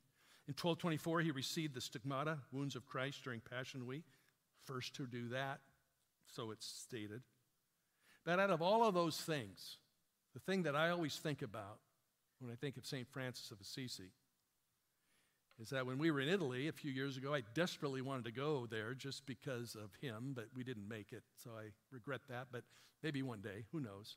In 0.47 0.53
1224, 0.53 1.19
he 1.19 1.31
received 1.31 1.75
the 1.75 1.81
stigmata, 1.81 2.37
wounds 2.53 2.77
of 2.77 2.87
Christ 2.87 3.23
during 3.23 3.41
Passion 3.41 3.85
Week. 3.85 4.05
First 4.63 4.95
to 4.95 5.05
do 5.05 5.27
that, 5.29 5.59
so 6.27 6.51
it's 6.51 6.65
stated. 6.65 7.21
But 8.23 8.39
out 8.39 8.51
of 8.51 8.61
all 8.61 8.87
of 8.87 8.93
those 8.93 9.17
things, 9.17 9.77
the 10.33 10.39
thing 10.39 10.63
that 10.63 10.75
I 10.77 10.89
always 10.89 11.17
think 11.17 11.41
about 11.41 11.79
when 12.39 12.51
I 12.51 12.55
think 12.55 12.77
of 12.77 12.85
St. 12.85 13.07
Francis 13.09 13.51
of 13.51 13.59
Assisi 13.59 14.11
is 15.61 15.69
that 15.69 15.85
when 15.85 15.97
we 15.97 16.09
were 16.09 16.21
in 16.21 16.29
Italy 16.29 16.69
a 16.69 16.71
few 16.71 16.91
years 16.91 17.17
ago, 17.17 17.33
I 17.33 17.41
desperately 17.53 18.01
wanted 18.01 18.25
to 18.25 18.31
go 18.31 18.65
there 18.69 18.93
just 18.93 19.25
because 19.25 19.75
of 19.75 19.91
him, 20.01 20.31
but 20.33 20.45
we 20.55 20.63
didn't 20.63 20.87
make 20.87 21.11
it, 21.11 21.23
so 21.43 21.51
I 21.51 21.71
regret 21.91 22.21
that. 22.29 22.47
But 22.51 22.63
maybe 23.03 23.21
one 23.21 23.41
day, 23.41 23.65
who 23.71 23.79
knows? 23.79 24.15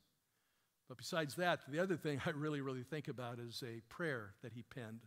But 0.89 0.99
besides 0.99 1.37
that, 1.37 1.61
the 1.69 1.81
other 1.81 1.97
thing 1.97 2.21
I 2.27 2.31
really, 2.31 2.61
really 2.61 2.83
think 2.83 3.09
about 3.09 3.39
is 3.39 3.63
a 3.63 3.81
prayer 3.89 4.35
that 4.43 4.53
he 4.53 4.63
penned 4.63 5.01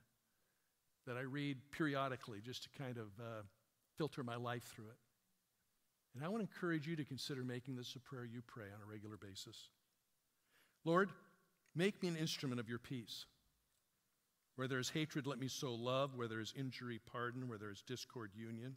that 1.06 1.18
I 1.18 1.22
read 1.22 1.58
periodically 1.72 2.40
just 2.42 2.64
to 2.64 2.70
kind 2.78 2.98
of 2.98 3.08
uh, 3.20 3.42
filter 3.98 4.24
my 4.24 4.36
life 4.36 4.64
through 4.64 4.90
it. 4.90 4.98
And 6.16 6.26
I 6.26 6.30
want 6.30 6.44
to 6.44 6.50
encourage 6.52 6.88
you 6.88 6.96
to 6.96 7.06
consider 7.06 7.44
making 7.44 7.76
this 7.76 7.96
a 7.96 8.00
prayer 8.00 8.26
you 8.26 8.42
pray 8.46 8.66
on 8.66 8.82
a 8.82 8.92
regular 8.92 9.18
basis. 9.18 9.70
Lord, 10.84 11.10
make 11.76 12.02
me 12.02 12.10
an 12.10 12.18
instrument 12.18 12.60
of 12.60 12.68
your 12.68 12.80
peace. 12.80 13.26
Where 14.56 14.68
there 14.68 14.80
is 14.80 14.90
hatred, 14.90 15.28
let 15.28 15.40
me 15.40 15.48
sow 15.48 15.76
love. 15.76 16.16
Where 16.16 16.28
there 16.28 16.40
is 16.40 16.54
injury, 16.58 17.00
pardon. 17.12 17.48
Where 17.48 17.60
there 17.60 17.72
is 17.72 17.84
discord, 17.84 18.32
union. 18.36 18.76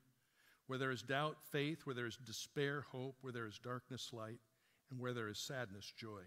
Where 0.66 0.78
there 0.78 0.90
is 0.90 1.02
doubt, 1.02 1.38
faith. 1.50 1.80
Where 1.84 1.94
there 1.94 2.06
is 2.06 2.16
despair, 2.16 2.84
hope. 2.92 3.16
Where 3.22 3.32
there 3.32 3.46
is 3.46 3.58
darkness, 3.58 4.10
light. 4.12 4.40
And 4.90 5.00
where 5.00 5.14
there 5.14 5.28
is 5.28 5.38
sadness, 5.38 5.90
joy. 5.96 6.22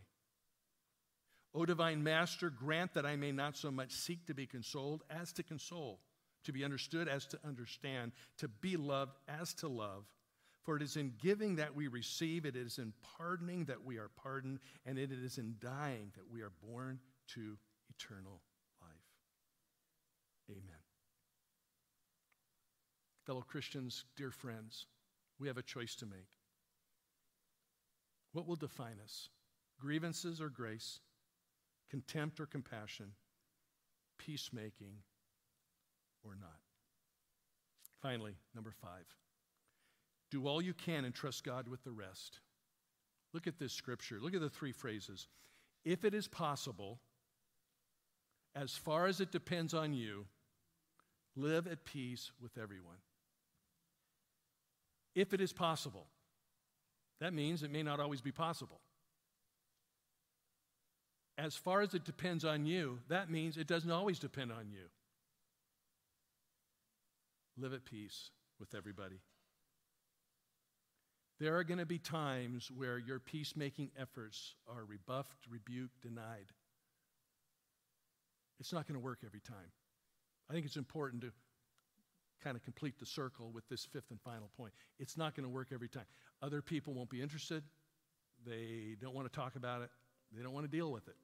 O 1.56 1.66
divine 1.66 2.04
Master, 2.04 2.50
grant 2.50 2.94
that 2.96 3.06
I 3.06 3.16
may 3.16 3.32
not 3.32 3.56
so 3.56 3.70
much 3.70 3.92
seek 3.92 4.26
to 4.26 4.34
be 4.34 4.48
consoled 4.48 5.04
as 5.10 5.32
to 5.34 5.44
console, 5.44 6.00
to 6.46 6.52
be 6.52 6.64
understood 6.64 7.08
as 7.08 7.26
to 7.28 7.40
understand, 7.46 8.12
to 8.38 8.48
be 8.48 8.76
loved 8.76 9.18
as 9.28 9.54
to 9.56 9.68
love. 9.68 10.06
For 10.64 10.78
it 10.78 10.82
is 10.82 10.96
in 10.96 11.14
giving 11.22 11.58
that 11.58 11.76
we 11.76 11.88
receive, 11.88 12.46
it 12.46 12.56
is 12.56 12.80
in 12.80 12.94
pardoning 13.18 13.66
that 13.66 13.84
we 13.84 13.98
are 13.98 14.10
pardoned, 14.22 14.60
and 14.86 14.98
it 14.98 15.12
is 15.12 15.38
in 15.38 15.56
dying 15.60 16.12
that 16.16 16.30
we 16.32 16.42
are 16.42 16.54
born 16.66 17.00
to 17.36 17.58
eternal 17.90 18.42
life. 18.82 18.90
Amen. 20.50 20.82
Fellow 23.26 23.42
Christians, 23.42 24.06
dear 24.16 24.32
friends, 24.32 24.86
we 25.40 25.48
have 25.48 25.58
a 25.58 25.64
choice 25.64 25.96
to 25.96 26.06
make. 26.06 26.30
What 28.32 28.48
will 28.48 28.56
define 28.56 29.00
us? 29.04 29.30
Grievances 29.80 30.42
or 30.42 30.50
grace? 30.50 31.00
Contempt 31.94 32.40
or 32.40 32.48
compassion? 32.48 33.12
Peacemaking 34.18 34.96
or 36.24 36.32
not? 36.34 36.58
Finally, 38.02 38.34
number 38.56 38.72
five 38.82 39.06
do 40.32 40.48
all 40.48 40.60
you 40.60 40.74
can 40.74 41.06
and 41.06 41.14
trust 41.14 41.44
God 41.44 41.68
with 41.68 41.84
the 41.84 41.92
rest. 41.92 42.40
Look 43.32 43.46
at 43.46 43.60
this 43.60 43.72
scripture. 43.72 44.18
Look 44.20 44.34
at 44.34 44.42
the 44.42 44.50
three 44.50 44.72
phrases. 44.72 45.28
If 45.86 46.04
it 46.04 46.16
is 46.16 46.28
possible, 46.28 47.00
as 48.56 48.72
far 48.72 49.06
as 49.06 49.22
it 49.22 49.32
depends 49.32 49.76
on 49.76 49.94
you, 49.94 50.26
live 51.36 51.68
at 51.68 51.86
peace 51.86 52.32
with 52.42 52.58
everyone. 52.58 52.98
If 55.14 55.32
it 55.32 55.42
is 55.42 55.54
possible, 55.54 56.08
that 57.22 57.36
means 57.36 57.62
it 57.62 57.70
may 57.70 57.84
not 57.84 58.00
always 58.00 58.22
be 58.22 58.32
possible. 58.32 58.82
As 61.38 61.56
far 61.56 61.82
as 61.82 61.94
it 61.94 62.06
depends 62.06 62.46
on 62.46 62.66
you, 62.66 63.00
that 63.10 63.30
means 63.32 63.58
it 63.58 63.68
doesn't 63.68 63.90
always 63.90 64.20
depend 64.20 64.52
on 64.52 64.70
you. 64.72 64.86
Live 67.58 67.74
at 67.74 67.86
peace 67.86 68.30
with 68.60 68.76
everybody. 68.76 69.20
There 71.40 71.58
are 71.58 71.64
going 71.64 71.80
to 71.80 71.86
be 71.86 71.98
times 71.98 72.70
where 72.76 72.98
your 72.98 73.20
peacemaking 73.20 73.90
efforts 74.00 74.54
are 74.68 74.86
rebuffed, 74.86 75.48
rebuked, 75.50 76.02
denied. 76.02 76.52
It's 78.60 78.72
not 78.72 78.88
going 78.88 79.00
to 79.00 79.04
work 79.04 79.20
every 79.26 79.42
time. 79.42 79.72
I 80.50 80.54
think 80.54 80.66
it's 80.66 80.78
important 80.78 81.24
to 81.24 81.32
kind 82.44 82.56
of 82.56 82.64
complete 82.64 83.00
the 83.00 83.06
circle 83.06 83.52
with 83.52 83.68
this 83.70 83.86
fifth 83.86 84.12
and 84.12 84.22
final 84.22 84.50
point. 84.56 84.74
It's 85.00 85.18
not 85.18 85.36
going 85.36 85.44
to 85.44 85.50
work 85.50 85.70
every 85.74 85.90
time. 85.90 86.06
Other 86.42 86.62
people 86.62 86.94
won't 86.94 87.10
be 87.10 87.22
interested. 87.22 87.64
They 88.46 88.96
don't 89.02 89.16
want 89.16 89.32
to 89.32 89.36
talk 89.36 89.56
about 89.56 89.82
it. 89.82 89.90
They 90.36 90.44
don't 90.44 90.54
want 90.54 90.70
to 90.70 90.72
deal 90.72 90.92
with 90.92 91.08
it. 91.08 91.16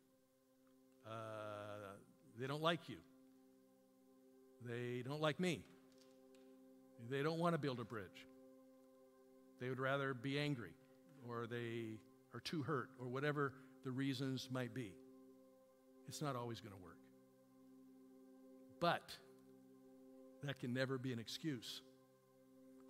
Uh, 1.05 1.11
they 2.39 2.47
don't 2.47 2.61
like 2.61 2.87
you. 2.87 2.97
They 4.65 5.03
don't 5.05 5.21
like 5.21 5.39
me. 5.39 5.63
They 7.09 7.23
don't 7.23 7.39
want 7.39 7.53
to 7.53 7.59
build 7.59 7.79
a 7.79 7.85
bridge. 7.85 8.27
They 9.59 9.69
would 9.69 9.79
rather 9.79 10.13
be 10.13 10.39
angry 10.39 10.73
or 11.27 11.47
they 11.47 11.99
are 12.33 12.39
too 12.39 12.63
hurt 12.63 12.89
or 12.99 13.07
whatever 13.07 13.53
the 13.83 13.91
reasons 13.91 14.49
might 14.51 14.73
be. 14.73 14.93
It's 16.07 16.21
not 16.21 16.35
always 16.35 16.59
going 16.59 16.73
to 16.73 16.81
work. 16.81 16.97
But 18.79 19.15
that 20.43 20.59
can 20.59 20.73
never 20.73 20.97
be 20.97 21.11
an 21.13 21.19
excuse 21.19 21.81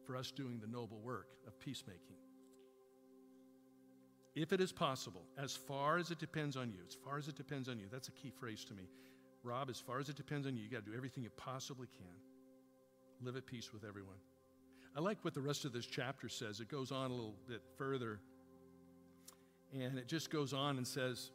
for 0.05 0.15
us 0.15 0.31
doing 0.31 0.59
the 0.59 0.67
noble 0.67 0.99
work 0.99 1.27
of 1.47 1.59
peacemaking. 1.59 2.15
If 4.35 4.53
it 4.53 4.61
is 4.61 4.71
possible, 4.71 5.23
as 5.37 5.55
far 5.55 5.97
as 5.97 6.11
it 6.11 6.19
depends 6.19 6.55
on 6.55 6.71
you, 6.71 6.79
as 6.87 6.95
far 6.95 7.17
as 7.17 7.27
it 7.27 7.35
depends 7.35 7.67
on 7.67 7.79
you, 7.79 7.87
that's 7.91 8.07
a 8.07 8.11
key 8.11 8.31
phrase 8.39 8.63
to 8.65 8.73
me. 8.73 8.83
Rob, 9.43 9.69
as 9.69 9.79
far 9.79 9.99
as 9.99 10.09
it 10.09 10.15
depends 10.15 10.45
on 10.45 10.55
you, 10.55 10.63
you 10.63 10.69
got 10.69 10.85
to 10.85 10.91
do 10.91 10.95
everything 10.97 11.23
you 11.23 11.29
possibly 11.31 11.87
can. 11.87 13.25
Live 13.25 13.35
at 13.35 13.45
peace 13.45 13.73
with 13.73 13.83
everyone. 13.83 14.15
I 14.95 15.01
like 15.01 15.23
what 15.23 15.33
the 15.33 15.41
rest 15.41 15.65
of 15.65 15.73
this 15.73 15.85
chapter 15.85 16.29
says. 16.29 16.59
It 16.59 16.69
goes 16.69 16.91
on 16.91 17.11
a 17.11 17.13
little 17.13 17.35
bit 17.47 17.61
further. 17.77 18.19
And 19.73 19.97
it 19.97 20.07
just 20.07 20.29
goes 20.29 20.53
on 20.53 20.77
and 20.77 20.87
says, 20.87 21.31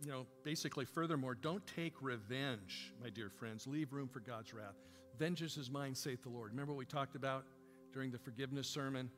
you 0.00 0.10
know, 0.10 0.26
basically, 0.44 0.84
furthermore, 0.84 1.34
don't 1.34 1.66
take 1.66 1.94
revenge, 2.00 2.92
my 3.02 3.10
dear 3.10 3.30
friends. 3.30 3.66
Leave 3.66 3.92
room 3.92 4.08
for 4.08 4.20
God's 4.20 4.52
wrath. 4.52 4.76
Vengeance 5.18 5.56
is 5.56 5.70
mine, 5.70 5.94
saith 5.94 6.22
the 6.22 6.28
Lord. 6.28 6.50
Remember 6.50 6.72
what 6.72 6.78
we 6.78 6.84
talked 6.84 7.16
about 7.16 7.44
during 7.92 8.10
the 8.10 8.18
forgiveness 8.18 8.68
sermon? 8.68 9.10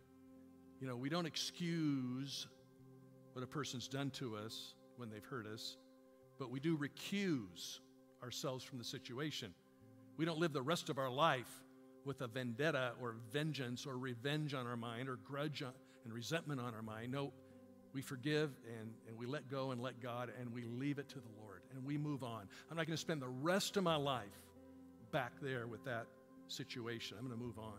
You 0.80 0.86
know, 0.86 0.96
we 0.96 1.08
don't 1.08 1.26
excuse 1.26 2.46
what 3.32 3.42
a 3.42 3.46
person's 3.46 3.88
done 3.88 4.10
to 4.10 4.36
us 4.36 4.74
when 4.96 5.10
they've 5.10 5.24
hurt 5.24 5.46
us, 5.46 5.76
but 6.38 6.50
we 6.50 6.60
do 6.60 6.76
recuse 6.76 7.80
ourselves 8.22 8.64
from 8.64 8.78
the 8.78 8.84
situation. 8.84 9.52
We 10.16 10.24
don't 10.24 10.38
live 10.38 10.52
the 10.52 10.62
rest 10.62 10.88
of 10.88 10.98
our 10.98 11.10
life 11.10 11.64
with 12.04 12.20
a 12.20 12.28
vendetta 12.28 12.92
or 13.02 13.16
vengeance 13.32 13.86
or 13.86 13.98
revenge 13.98 14.54
on 14.54 14.66
our 14.66 14.76
mind 14.76 15.08
or 15.08 15.16
grudge 15.16 15.62
and 15.62 16.12
resentment 16.12 16.60
on 16.60 16.74
our 16.74 16.82
mind. 16.82 17.12
No, 17.12 17.32
we 17.92 18.00
forgive 18.00 18.50
and, 18.80 18.92
and 19.08 19.18
we 19.18 19.26
let 19.26 19.50
go 19.50 19.72
and 19.72 19.82
let 19.82 20.00
God 20.00 20.30
and 20.40 20.52
we 20.52 20.64
leave 20.64 20.98
it 20.98 21.08
to 21.10 21.16
the 21.16 21.28
Lord 21.42 21.62
and 21.74 21.84
we 21.84 21.98
move 21.98 22.22
on. 22.22 22.48
I'm 22.70 22.76
not 22.76 22.86
going 22.86 22.96
to 22.96 23.00
spend 23.00 23.20
the 23.20 23.28
rest 23.28 23.76
of 23.76 23.82
my 23.82 23.96
life 23.96 24.26
back 25.10 25.32
there 25.42 25.66
with 25.66 25.84
that 25.84 26.06
situation. 26.48 27.16
I'm 27.18 27.26
going 27.26 27.38
to 27.38 27.44
move 27.44 27.58
on. 27.58 27.78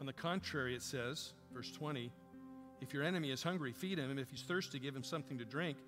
On 0.00 0.06
the 0.06 0.12
contrary, 0.12 0.74
it 0.74 0.82
says, 0.82 1.32
verse 1.52 1.70
20, 1.70 2.12
if 2.80 2.92
your 2.92 3.02
enemy 3.02 3.30
is 3.30 3.42
hungry, 3.42 3.72
feed 3.72 3.98
him, 3.98 4.10
and 4.10 4.18
if 4.18 4.30
he's 4.30 4.42
thirsty, 4.42 4.78
give 4.78 4.94
him 4.94 5.04
something 5.04 5.38
to 5.38 5.44
drink. 5.44 5.78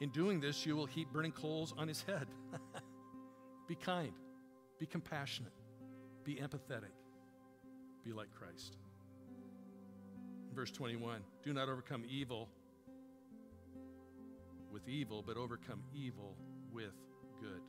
In 0.00 0.10
doing 0.10 0.40
this, 0.40 0.66
you 0.66 0.76
will 0.76 0.86
heap 0.86 1.08
burning 1.12 1.32
coals 1.32 1.74
on 1.76 1.88
his 1.88 2.02
head. 2.02 2.26
be 3.68 3.74
kind, 3.74 4.12
be 4.78 4.86
compassionate, 4.86 5.52
be 6.24 6.34
empathetic, 6.36 6.92
be 8.04 8.12
like 8.12 8.28
Christ 8.34 8.76
verse 10.54 10.70
21 10.70 11.20
Do 11.42 11.52
not 11.52 11.68
overcome 11.68 12.04
evil 12.08 12.48
with 14.72 14.88
evil, 14.88 15.22
but 15.26 15.36
overcome 15.36 15.82
evil 15.94 16.36
with 16.72 16.94
good. 17.40 17.60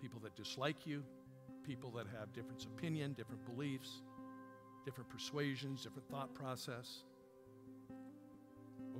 People 0.00 0.20
that 0.20 0.34
dislike 0.36 0.86
you, 0.86 1.02
people 1.62 1.90
that 1.92 2.06
have 2.18 2.32
different 2.32 2.64
opinion, 2.64 3.12
different 3.12 3.44
beliefs, 3.44 4.02
different 4.84 5.08
persuasions, 5.08 5.82
different 5.82 6.08
thought 6.10 6.34
process. 6.34 7.04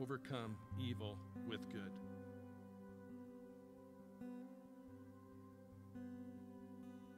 Overcome 0.01 0.57
evil 0.79 1.19
with 1.47 1.69
good. 1.71 1.91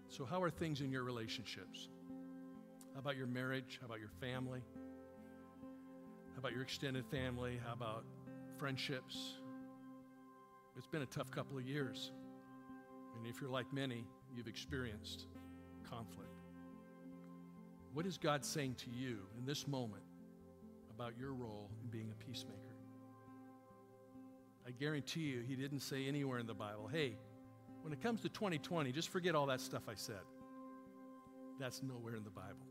So, 0.09 0.25
how 0.25 0.43
are 0.43 0.51
things 0.51 0.81
in 0.81 0.91
your 0.91 1.05
relationships? 1.05 1.89
How 2.93 3.01
about 3.01 3.17
your 3.17 3.27
marriage? 3.27 3.79
How 3.81 3.87
about 3.87 4.01
your 4.01 4.11
family? 4.21 4.63
How 6.35 6.39
about 6.39 6.53
your 6.53 6.63
extended 6.63 7.07
family? 7.07 7.59
How 7.65 7.73
about 7.73 8.05
friendships? 8.59 9.39
It's 10.77 10.87
been 10.87 11.03
a 11.03 11.07
tough 11.07 11.31
couple 11.31 11.57
of 11.57 11.65
years. 11.65 12.13
And 13.17 13.27
if 13.27 13.41
you're 13.41 13.51
like 13.51 13.73
many, 13.73 14.07
you've 14.35 14.49
experienced 14.49 15.27
conflict. 15.89 16.29
What 17.93 18.07
is 18.07 18.17
God 18.17 18.45
saying 18.45 18.77
to 18.77 18.91
you 18.91 19.19
in 19.39 19.45
this 19.45 19.69
moment 19.69 20.03
about 20.95 21.13
your 21.19 21.35
role 21.35 21.71
in 21.83 21.91
being 21.91 22.11
a 22.11 22.25
peacemaker? 22.25 22.59
I 24.67 24.71
guarantee 24.71 25.21
you, 25.21 25.43
he 25.47 25.57
didn't 25.57 25.81
say 25.81 26.07
anywhere 26.07 26.39
in 26.39 26.47
the 26.47 26.55
Bible, 26.55 26.89
hey, 26.91 27.17
when 27.83 27.93
it 27.93 28.01
comes 28.01 28.21
to 28.23 28.29
2020, 28.29 28.93
just 28.93 29.09
forget 29.09 29.35
all 29.35 29.47
that 29.47 29.61
stuff 29.61 29.83
I 29.89 29.95
said. 29.95 30.23
That's 31.59 31.83
nowhere 31.83 32.17
in 32.17 32.25
the 32.25 32.31
Bible. 32.31 32.67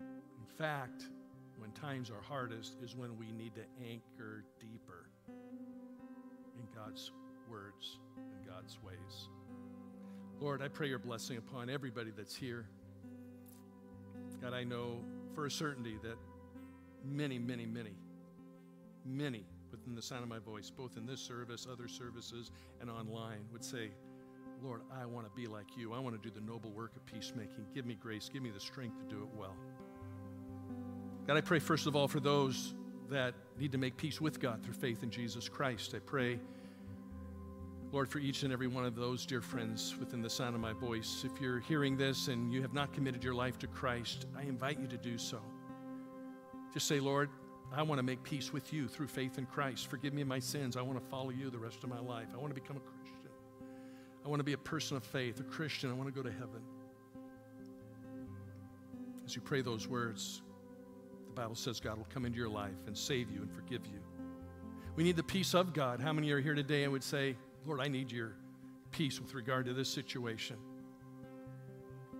In 0.00 0.46
fact, 0.56 1.08
when 1.58 1.72
times 1.72 2.10
are 2.10 2.22
hardest 2.22 2.76
is 2.82 2.94
when 2.94 3.18
we 3.18 3.32
need 3.32 3.54
to 3.56 3.62
anchor 3.90 4.44
deeper 4.60 5.06
in 5.28 6.66
God's 6.74 7.10
words 7.50 7.98
and 8.16 8.46
God's 8.46 8.78
ways. 8.82 9.28
Lord, 10.40 10.62
I 10.62 10.68
pray 10.68 10.88
your 10.88 10.98
blessing 10.98 11.36
upon 11.36 11.70
everybody 11.70 12.10
that's 12.16 12.34
here. 12.34 12.66
God, 14.42 14.52
I 14.52 14.64
know 14.64 15.00
for 15.34 15.46
a 15.46 15.50
certainty 15.50 15.96
that 16.02 16.16
many, 17.04 17.38
many, 17.38 17.66
many, 17.66 17.94
many 19.06 19.44
within 19.70 19.94
the 19.94 20.02
sound 20.02 20.22
of 20.22 20.28
my 20.28 20.38
voice, 20.38 20.70
both 20.70 20.96
in 20.96 21.06
this 21.06 21.20
service, 21.20 21.66
other 21.70 21.88
services, 21.88 22.50
and 22.80 22.90
online, 22.90 23.40
would 23.52 23.64
say, 23.64 23.90
Lord, 24.62 24.82
I 24.92 25.04
want 25.06 25.26
to 25.26 25.32
be 25.34 25.46
like 25.46 25.76
you. 25.76 25.92
I 25.92 25.98
want 25.98 26.20
to 26.20 26.28
do 26.28 26.34
the 26.34 26.44
noble 26.44 26.70
work 26.70 26.94
of 26.96 27.04
peacemaking. 27.06 27.66
Give 27.74 27.86
me 27.86 27.94
grace. 27.94 28.30
Give 28.32 28.42
me 28.42 28.50
the 28.50 28.60
strength 28.60 28.98
to 28.98 29.04
do 29.04 29.22
it 29.22 29.28
well. 29.36 29.54
God, 31.26 31.36
I 31.36 31.40
pray 31.40 31.58
first 31.58 31.86
of 31.86 31.96
all 31.96 32.06
for 32.06 32.20
those 32.20 32.74
that 33.10 33.34
need 33.58 33.72
to 33.72 33.78
make 33.78 33.96
peace 33.96 34.20
with 34.20 34.40
God 34.40 34.62
through 34.62 34.74
faith 34.74 35.02
in 35.02 35.10
Jesus 35.10 35.48
Christ. 35.48 35.94
I 35.94 35.98
pray, 35.98 36.38
Lord, 37.94 38.08
for 38.08 38.18
each 38.18 38.42
and 38.42 38.52
every 38.52 38.66
one 38.66 38.84
of 38.84 38.96
those 38.96 39.24
dear 39.24 39.40
friends 39.40 39.94
within 40.00 40.20
the 40.20 40.28
sound 40.28 40.56
of 40.56 40.60
my 40.60 40.72
voice. 40.72 41.24
If 41.24 41.40
you're 41.40 41.60
hearing 41.60 41.96
this 41.96 42.26
and 42.26 42.52
you 42.52 42.60
have 42.60 42.72
not 42.72 42.92
committed 42.92 43.22
your 43.22 43.34
life 43.34 43.56
to 43.60 43.68
Christ, 43.68 44.26
I 44.36 44.42
invite 44.42 44.80
you 44.80 44.88
to 44.88 44.96
do 44.96 45.16
so. 45.16 45.38
Just 46.72 46.88
say, 46.88 46.98
Lord, 46.98 47.30
I 47.72 47.82
want 47.82 48.00
to 48.00 48.02
make 48.02 48.20
peace 48.24 48.52
with 48.52 48.72
you 48.72 48.88
through 48.88 49.06
faith 49.06 49.38
in 49.38 49.46
Christ. 49.46 49.86
Forgive 49.86 50.12
me 50.12 50.24
my 50.24 50.40
sins. 50.40 50.76
I 50.76 50.82
want 50.82 50.98
to 50.98 51.08
follow 51.08 51.30
you 51.30 51.50
the 51.50 51.58
rest 51.58 51.84
of 51.84 51.88
my 51.88 52.00
life. 52.00 52.26
I 52.34 52.36
want 52.36 52.52
to 52.52 52.60
become 52.60 52.76
a 52.78 52.80
Christian. 52.80 53.30
I 54.24 54.28
want 54.28 54.40
to 54.40 54.44
be 54.44 54.54
a 54.54 54.58
person 54.58 54.96
of 54.96 55.04
faith, 55.04 55.38
a 55.38 55.44
Christian. 55.44 55.88
I 55.88 55.92
want 55.92 56.12
to 56.12 56.14
go 56.20 56.28
to 56.28 56.34
heaven. 56.34 56.62
As 59.24 59.36
you 59.36 59.40
pray 59.40 59.62
those 59.62 59.86
words, 59.86 60.42
the 61.28 61.40
Bible 61.40 61.54
says 61.54 61.78
God 61.78 61.96
will 61.96 62.08
come 62.12 62.26
into 62.26 62.38
your 62.38 62.48
life 62.48 62.88
and 62.88 62.98
save 62.98 63.30
you 63.30 63.42
and 63.42 63.52
forgive 63.52 63.86
you. 63.86 64.00
We 64.96 65.04
need 65.04 65.14
the 65.14 65.22
peace 65.22 65.54
of 65.54 65.72
God. 65.72 66.00
How 66.00 66.12
many 66.12 66.32
are 66.32 66.40
here 66.40 66.54
today 66.56 66.82
and 66.82 66.92
would 66.92 67.04
say, 67.04 67.36
Lord, 67.66 67.80
I 67.80 67.88
need 67.88 68.12
your 68.12 68.32
peace 68.90 69.20
with 69.20 69.34
regard 69.34 69.66
to 69.66 69.72
this 69.72 69.88
situation? 69.88 70.56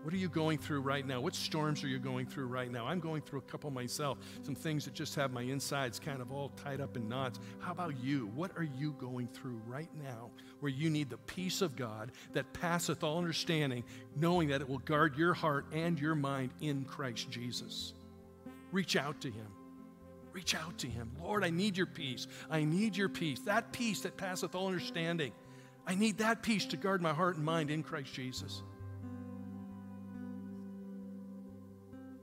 What 0.04 0.12
are 0.12 0.18
you 0.18 0.28
going 0.28 0.58
through 0.58 0.82
right 0.82 1.06
now? 1.06 1.22
What 1.22 1.34
storms 1.34 1.82
are 1.82 1.88
you 1.88 1.98
going 1.98 2.26
through 2.26 2.48
right 2.48 2.70
now? 2.70 2.86
I'm 2.86 3.00
going 3.00 3.22
through 3.22 3.38
a 3.38 3.42
couple 3.50 3.70
myself, 3.70 4.18
some 4.42 4.54
things 4.54 4.84
that 4.84 4.92
just 4.92 5.14
have 5.14 5.32
my 5.32 5.40
insides 5.40 5.98
kind 5.98 6.20
of 6.20 6.30
all 6.30 6.50
tied 6.50 6.82
up 6.82 6.94
in 6.98 7.08
knots. 7.08 7.40
How 7.58 7.72
about 7.72 7.98
you? 8.02 8.30
What 8.34 8.50
are 8.58 8.68
you 8.78 8.92
going 8.98 9.28
through 9.28 9.62
right 9.66 9.88
now 10.02 10.30
where 10.60 10.70
you 10.70 10.90
need 10.90 11.08
the 11.08 11.16
peace 11.16 11.62
of 11.62 11.74
God 11.74 12.12
that 12.34 12.52
passeth 12.52 13.02
all 13.02 13.16
understanding, 13.16 13.82
knowing 14.14 14.48
that 14.48 14.60
it 14.60 14.68
will 14.68 14.78
guard 14.78 15.16
your 15.16 15.32
heart 15.32 15.64
and 15.72 15.98
your 15.98 16.14
mind 16.14 16.50
in 16.60 16.84
Christ 16.84 17.30
Jesus? 17.30 17.94
Reach 18.72 18.96
out 18.96 19.22
to 19.22 19.28
Him. 19.28 19.46
Reach 20.34 20.54
out 20.56 20.76
to 20.78 20.88
Him. 20.88 21.12
Lord, 21.22 21.44
I 21.44 21.50
need 21.50 21.76
your 21.76 21.86
peace. 21.86 22.26
I 22.50 22.64
need 22.64 22.96
your 22.96 23.08
peace. 23.08 23.38
That 23.46 23.72
peace 23.72 24.00
that 24.00 24.16
passeth 24.16 24.56
all 24.56 24.66
understanding. 24.66 25.32
I 25.86 25.94
need 25.94 26.18
that 26.18 26.42
peace 26.42 26.66
to 26.66 26.76
guard 26.76 27.00
my 27.00 27.14
heart 27.14 27.36
and 27.36 27.44
mind 27.44 27.70
in 27.70 27.84
Christ 27.84 28.12
Jesus. 28.12 28.62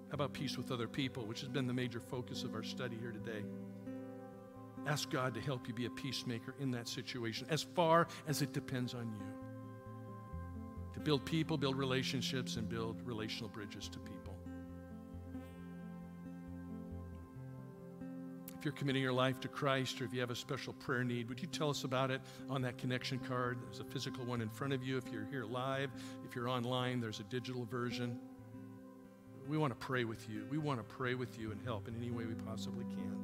How 0.10 0.16
about 0.16 0.34
peace 0.34 0.58
with 0.58 0.72
other 0.72 0.90
people, 0.90 1.26
which 1.26 1.40
has 1.40 1.48
been 1.48 1.68
the 1.68 1.74
major 1.74 2.02
focus 2.02 2.44
of 2.44 2.54
our 2.54 2.64
study 2.64 2.98
here 3.00 3.14
today? 3.14 3.46
Ask 4.86 5.10
God 5.10 5.34
to 5.36 5.40
help 5.40 5.70
you 5.70 5.74
be 5.74 5.86
a 5.86 5.90
peacemaker 5.92 6.54
in 6.60 6.72
that 6.72 6.90
situation 6.90 7.48
as 7.50 7.64
far 7.64 8.08
as 8.28 8.42
it 8.42 8.52
depends 8.52 8.94
on 8.94 9.10
you. 9.10 9.26
To 10.96 11.00
build 11.00 11.24
people, 11.24 11.58
build 11.58 11.78
relationships, 11.78 12.58
and 12.58 12.68
build 12.68 13.00
relational 13.06 13.48
bridges 13.48 13.88
to 13.88 14.00
people. 14.00 14.31
If 18.62 18.66
you're 18.66 18.74
committing 18.74 19.02
your 19.02 19.12
life 19.12 19.40
to 19.40 19.48
Christ 19.48 20.00
or 20.00 20.06
if 20.06 20.14
you 20.14 20.20
have 20.20 20.30
a 20.30 20.36
special 20.36 20.74
prayer 20.74 21.04
need, 21.04 21.28
would 21.30 21.42
you 21.42 21.48
tell 21.48 21.72
us 21.72 21.84
about 21.84 22.12
it 22.12 22.22
on 22.48 22.62
that 22.62 22.78
connection 22.78 23.18
card? 23.18 23.58
There's 23.66 23.80
a 23.80 23.84
physical 23.84 24.24
one 24.24 24.40
in 24.40 24.50
front 24.50 24.72
of 24.72 24.84
you. 24.84 24.98
If 24.98 25.12
you're 25.12 25.26
here 25.26 25.46
live, 25.46 25.90
if 26.24 26.36
you're 26.36 26.48
online, 26.48 27.02
there's 27.02 27.20
a 27.20 27.24
digital 27.24 27.66
version 27.66 28.20
we 29.48 29.58
want 29.58 29.72
to 29.72 29.86
pray 29.86 30.04
with 30.04 30.30
you. 30.30 30.46
We 30.52 30.60
want 30.60 30.80
to 30.80 30.84
pray 30.96 31.16
with 31.16 31.40
you 31.40 31.52
and 31.52 31.60
help 31.66 31.88
in 31.88 31.96
any 31.96 32.12
way 32.12 32.26
we 32.26 32.36
possibly 32.36 32.86
can. 32.86 33.18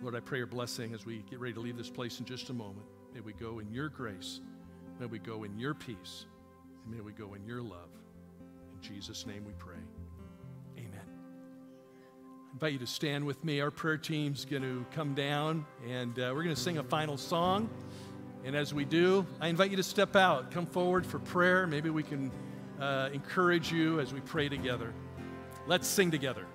Lord, 0.00 0.16
I 0.16 0.20
pray 0.20 0.38
your 0.38 0.46
blessing 0.46 0.94
as 0.94 1.04
we 1.04 1.18
get 1.30 1.38
ready 1.38 1.52
to 1.52 1.60
leave 1.60 1.76
this 1.76 1.90
place 1.90 2.20
in 2.20 2.24
just 2.24 2.48
a 2.48 2.54
moment. 2.54 2.86
May 3.12 3.20
we 3.20 3.34
go 3.34 3.58
in 3.58 3.70
your 3.70 3.90
grace. 3.90 4.40
May 4.98 5.06
we 5.06 5.18
go 5.18 5.44
in 5.44 5.58
your 5.58 5.74
peace. 5.74 6.24
And 6.84 6.94
may 6.94 7.02
we 7.02 7.12
go 7.12 7.34
in 7.34 7.44
your 7.44 7.60
love. 7.60 7.90
In 8.72 8.80
Jesus' 8.80 9.26
name 9.26 9.44
we 9.44 9.52
pray. 9.58 9.76
Invite 12.54 12.74
you 12.74 12.78
to 12.78 12.86
stand 12.86 13.26
with 13.26 13.44
me. 13.44 13.60
Our 13.60 13.72
prayer 13.72 13.98
team's 13.98 14.44
going 14.44 14.62
to 14.62 14.86
come 14.92 15.12
down 15.12 15.66
and 15.88 16.16
uh, 16.16 16.30
we're 16.32 16.44
going 16.44 16.54
to 16.54 16.60
sing 16.60 16.78
a 16.78 16.84
final 16.84 17.16
song. 17.16 17.68
And 18.44 18.54
as 18.54 18.72
we 18.72 18.84
do, 18.84 19.26
I 19.40 19.48
invite 19.48 19.72
you 19.72 19.76
to 19.76 19.82
step 19.82 20.14
out, 20.14 20.52
come 20.52 20.64
forward 20.64 21.04
for 21.04 21.18
prayer. 21.18 21.66
Maybe 21.66 21.90
we 21.90 22.04
can 22.04 22.30
uh, 22.80 23.10
encourage 23.12 23.72
you 23.72 23.98
as 23.98 24.14
we 24.14 24.20
pray 24.20 24.48
together. 24.48 24.94
Let's 25.66 25.88
sing 25.88 26.12
together. 26.12 26.46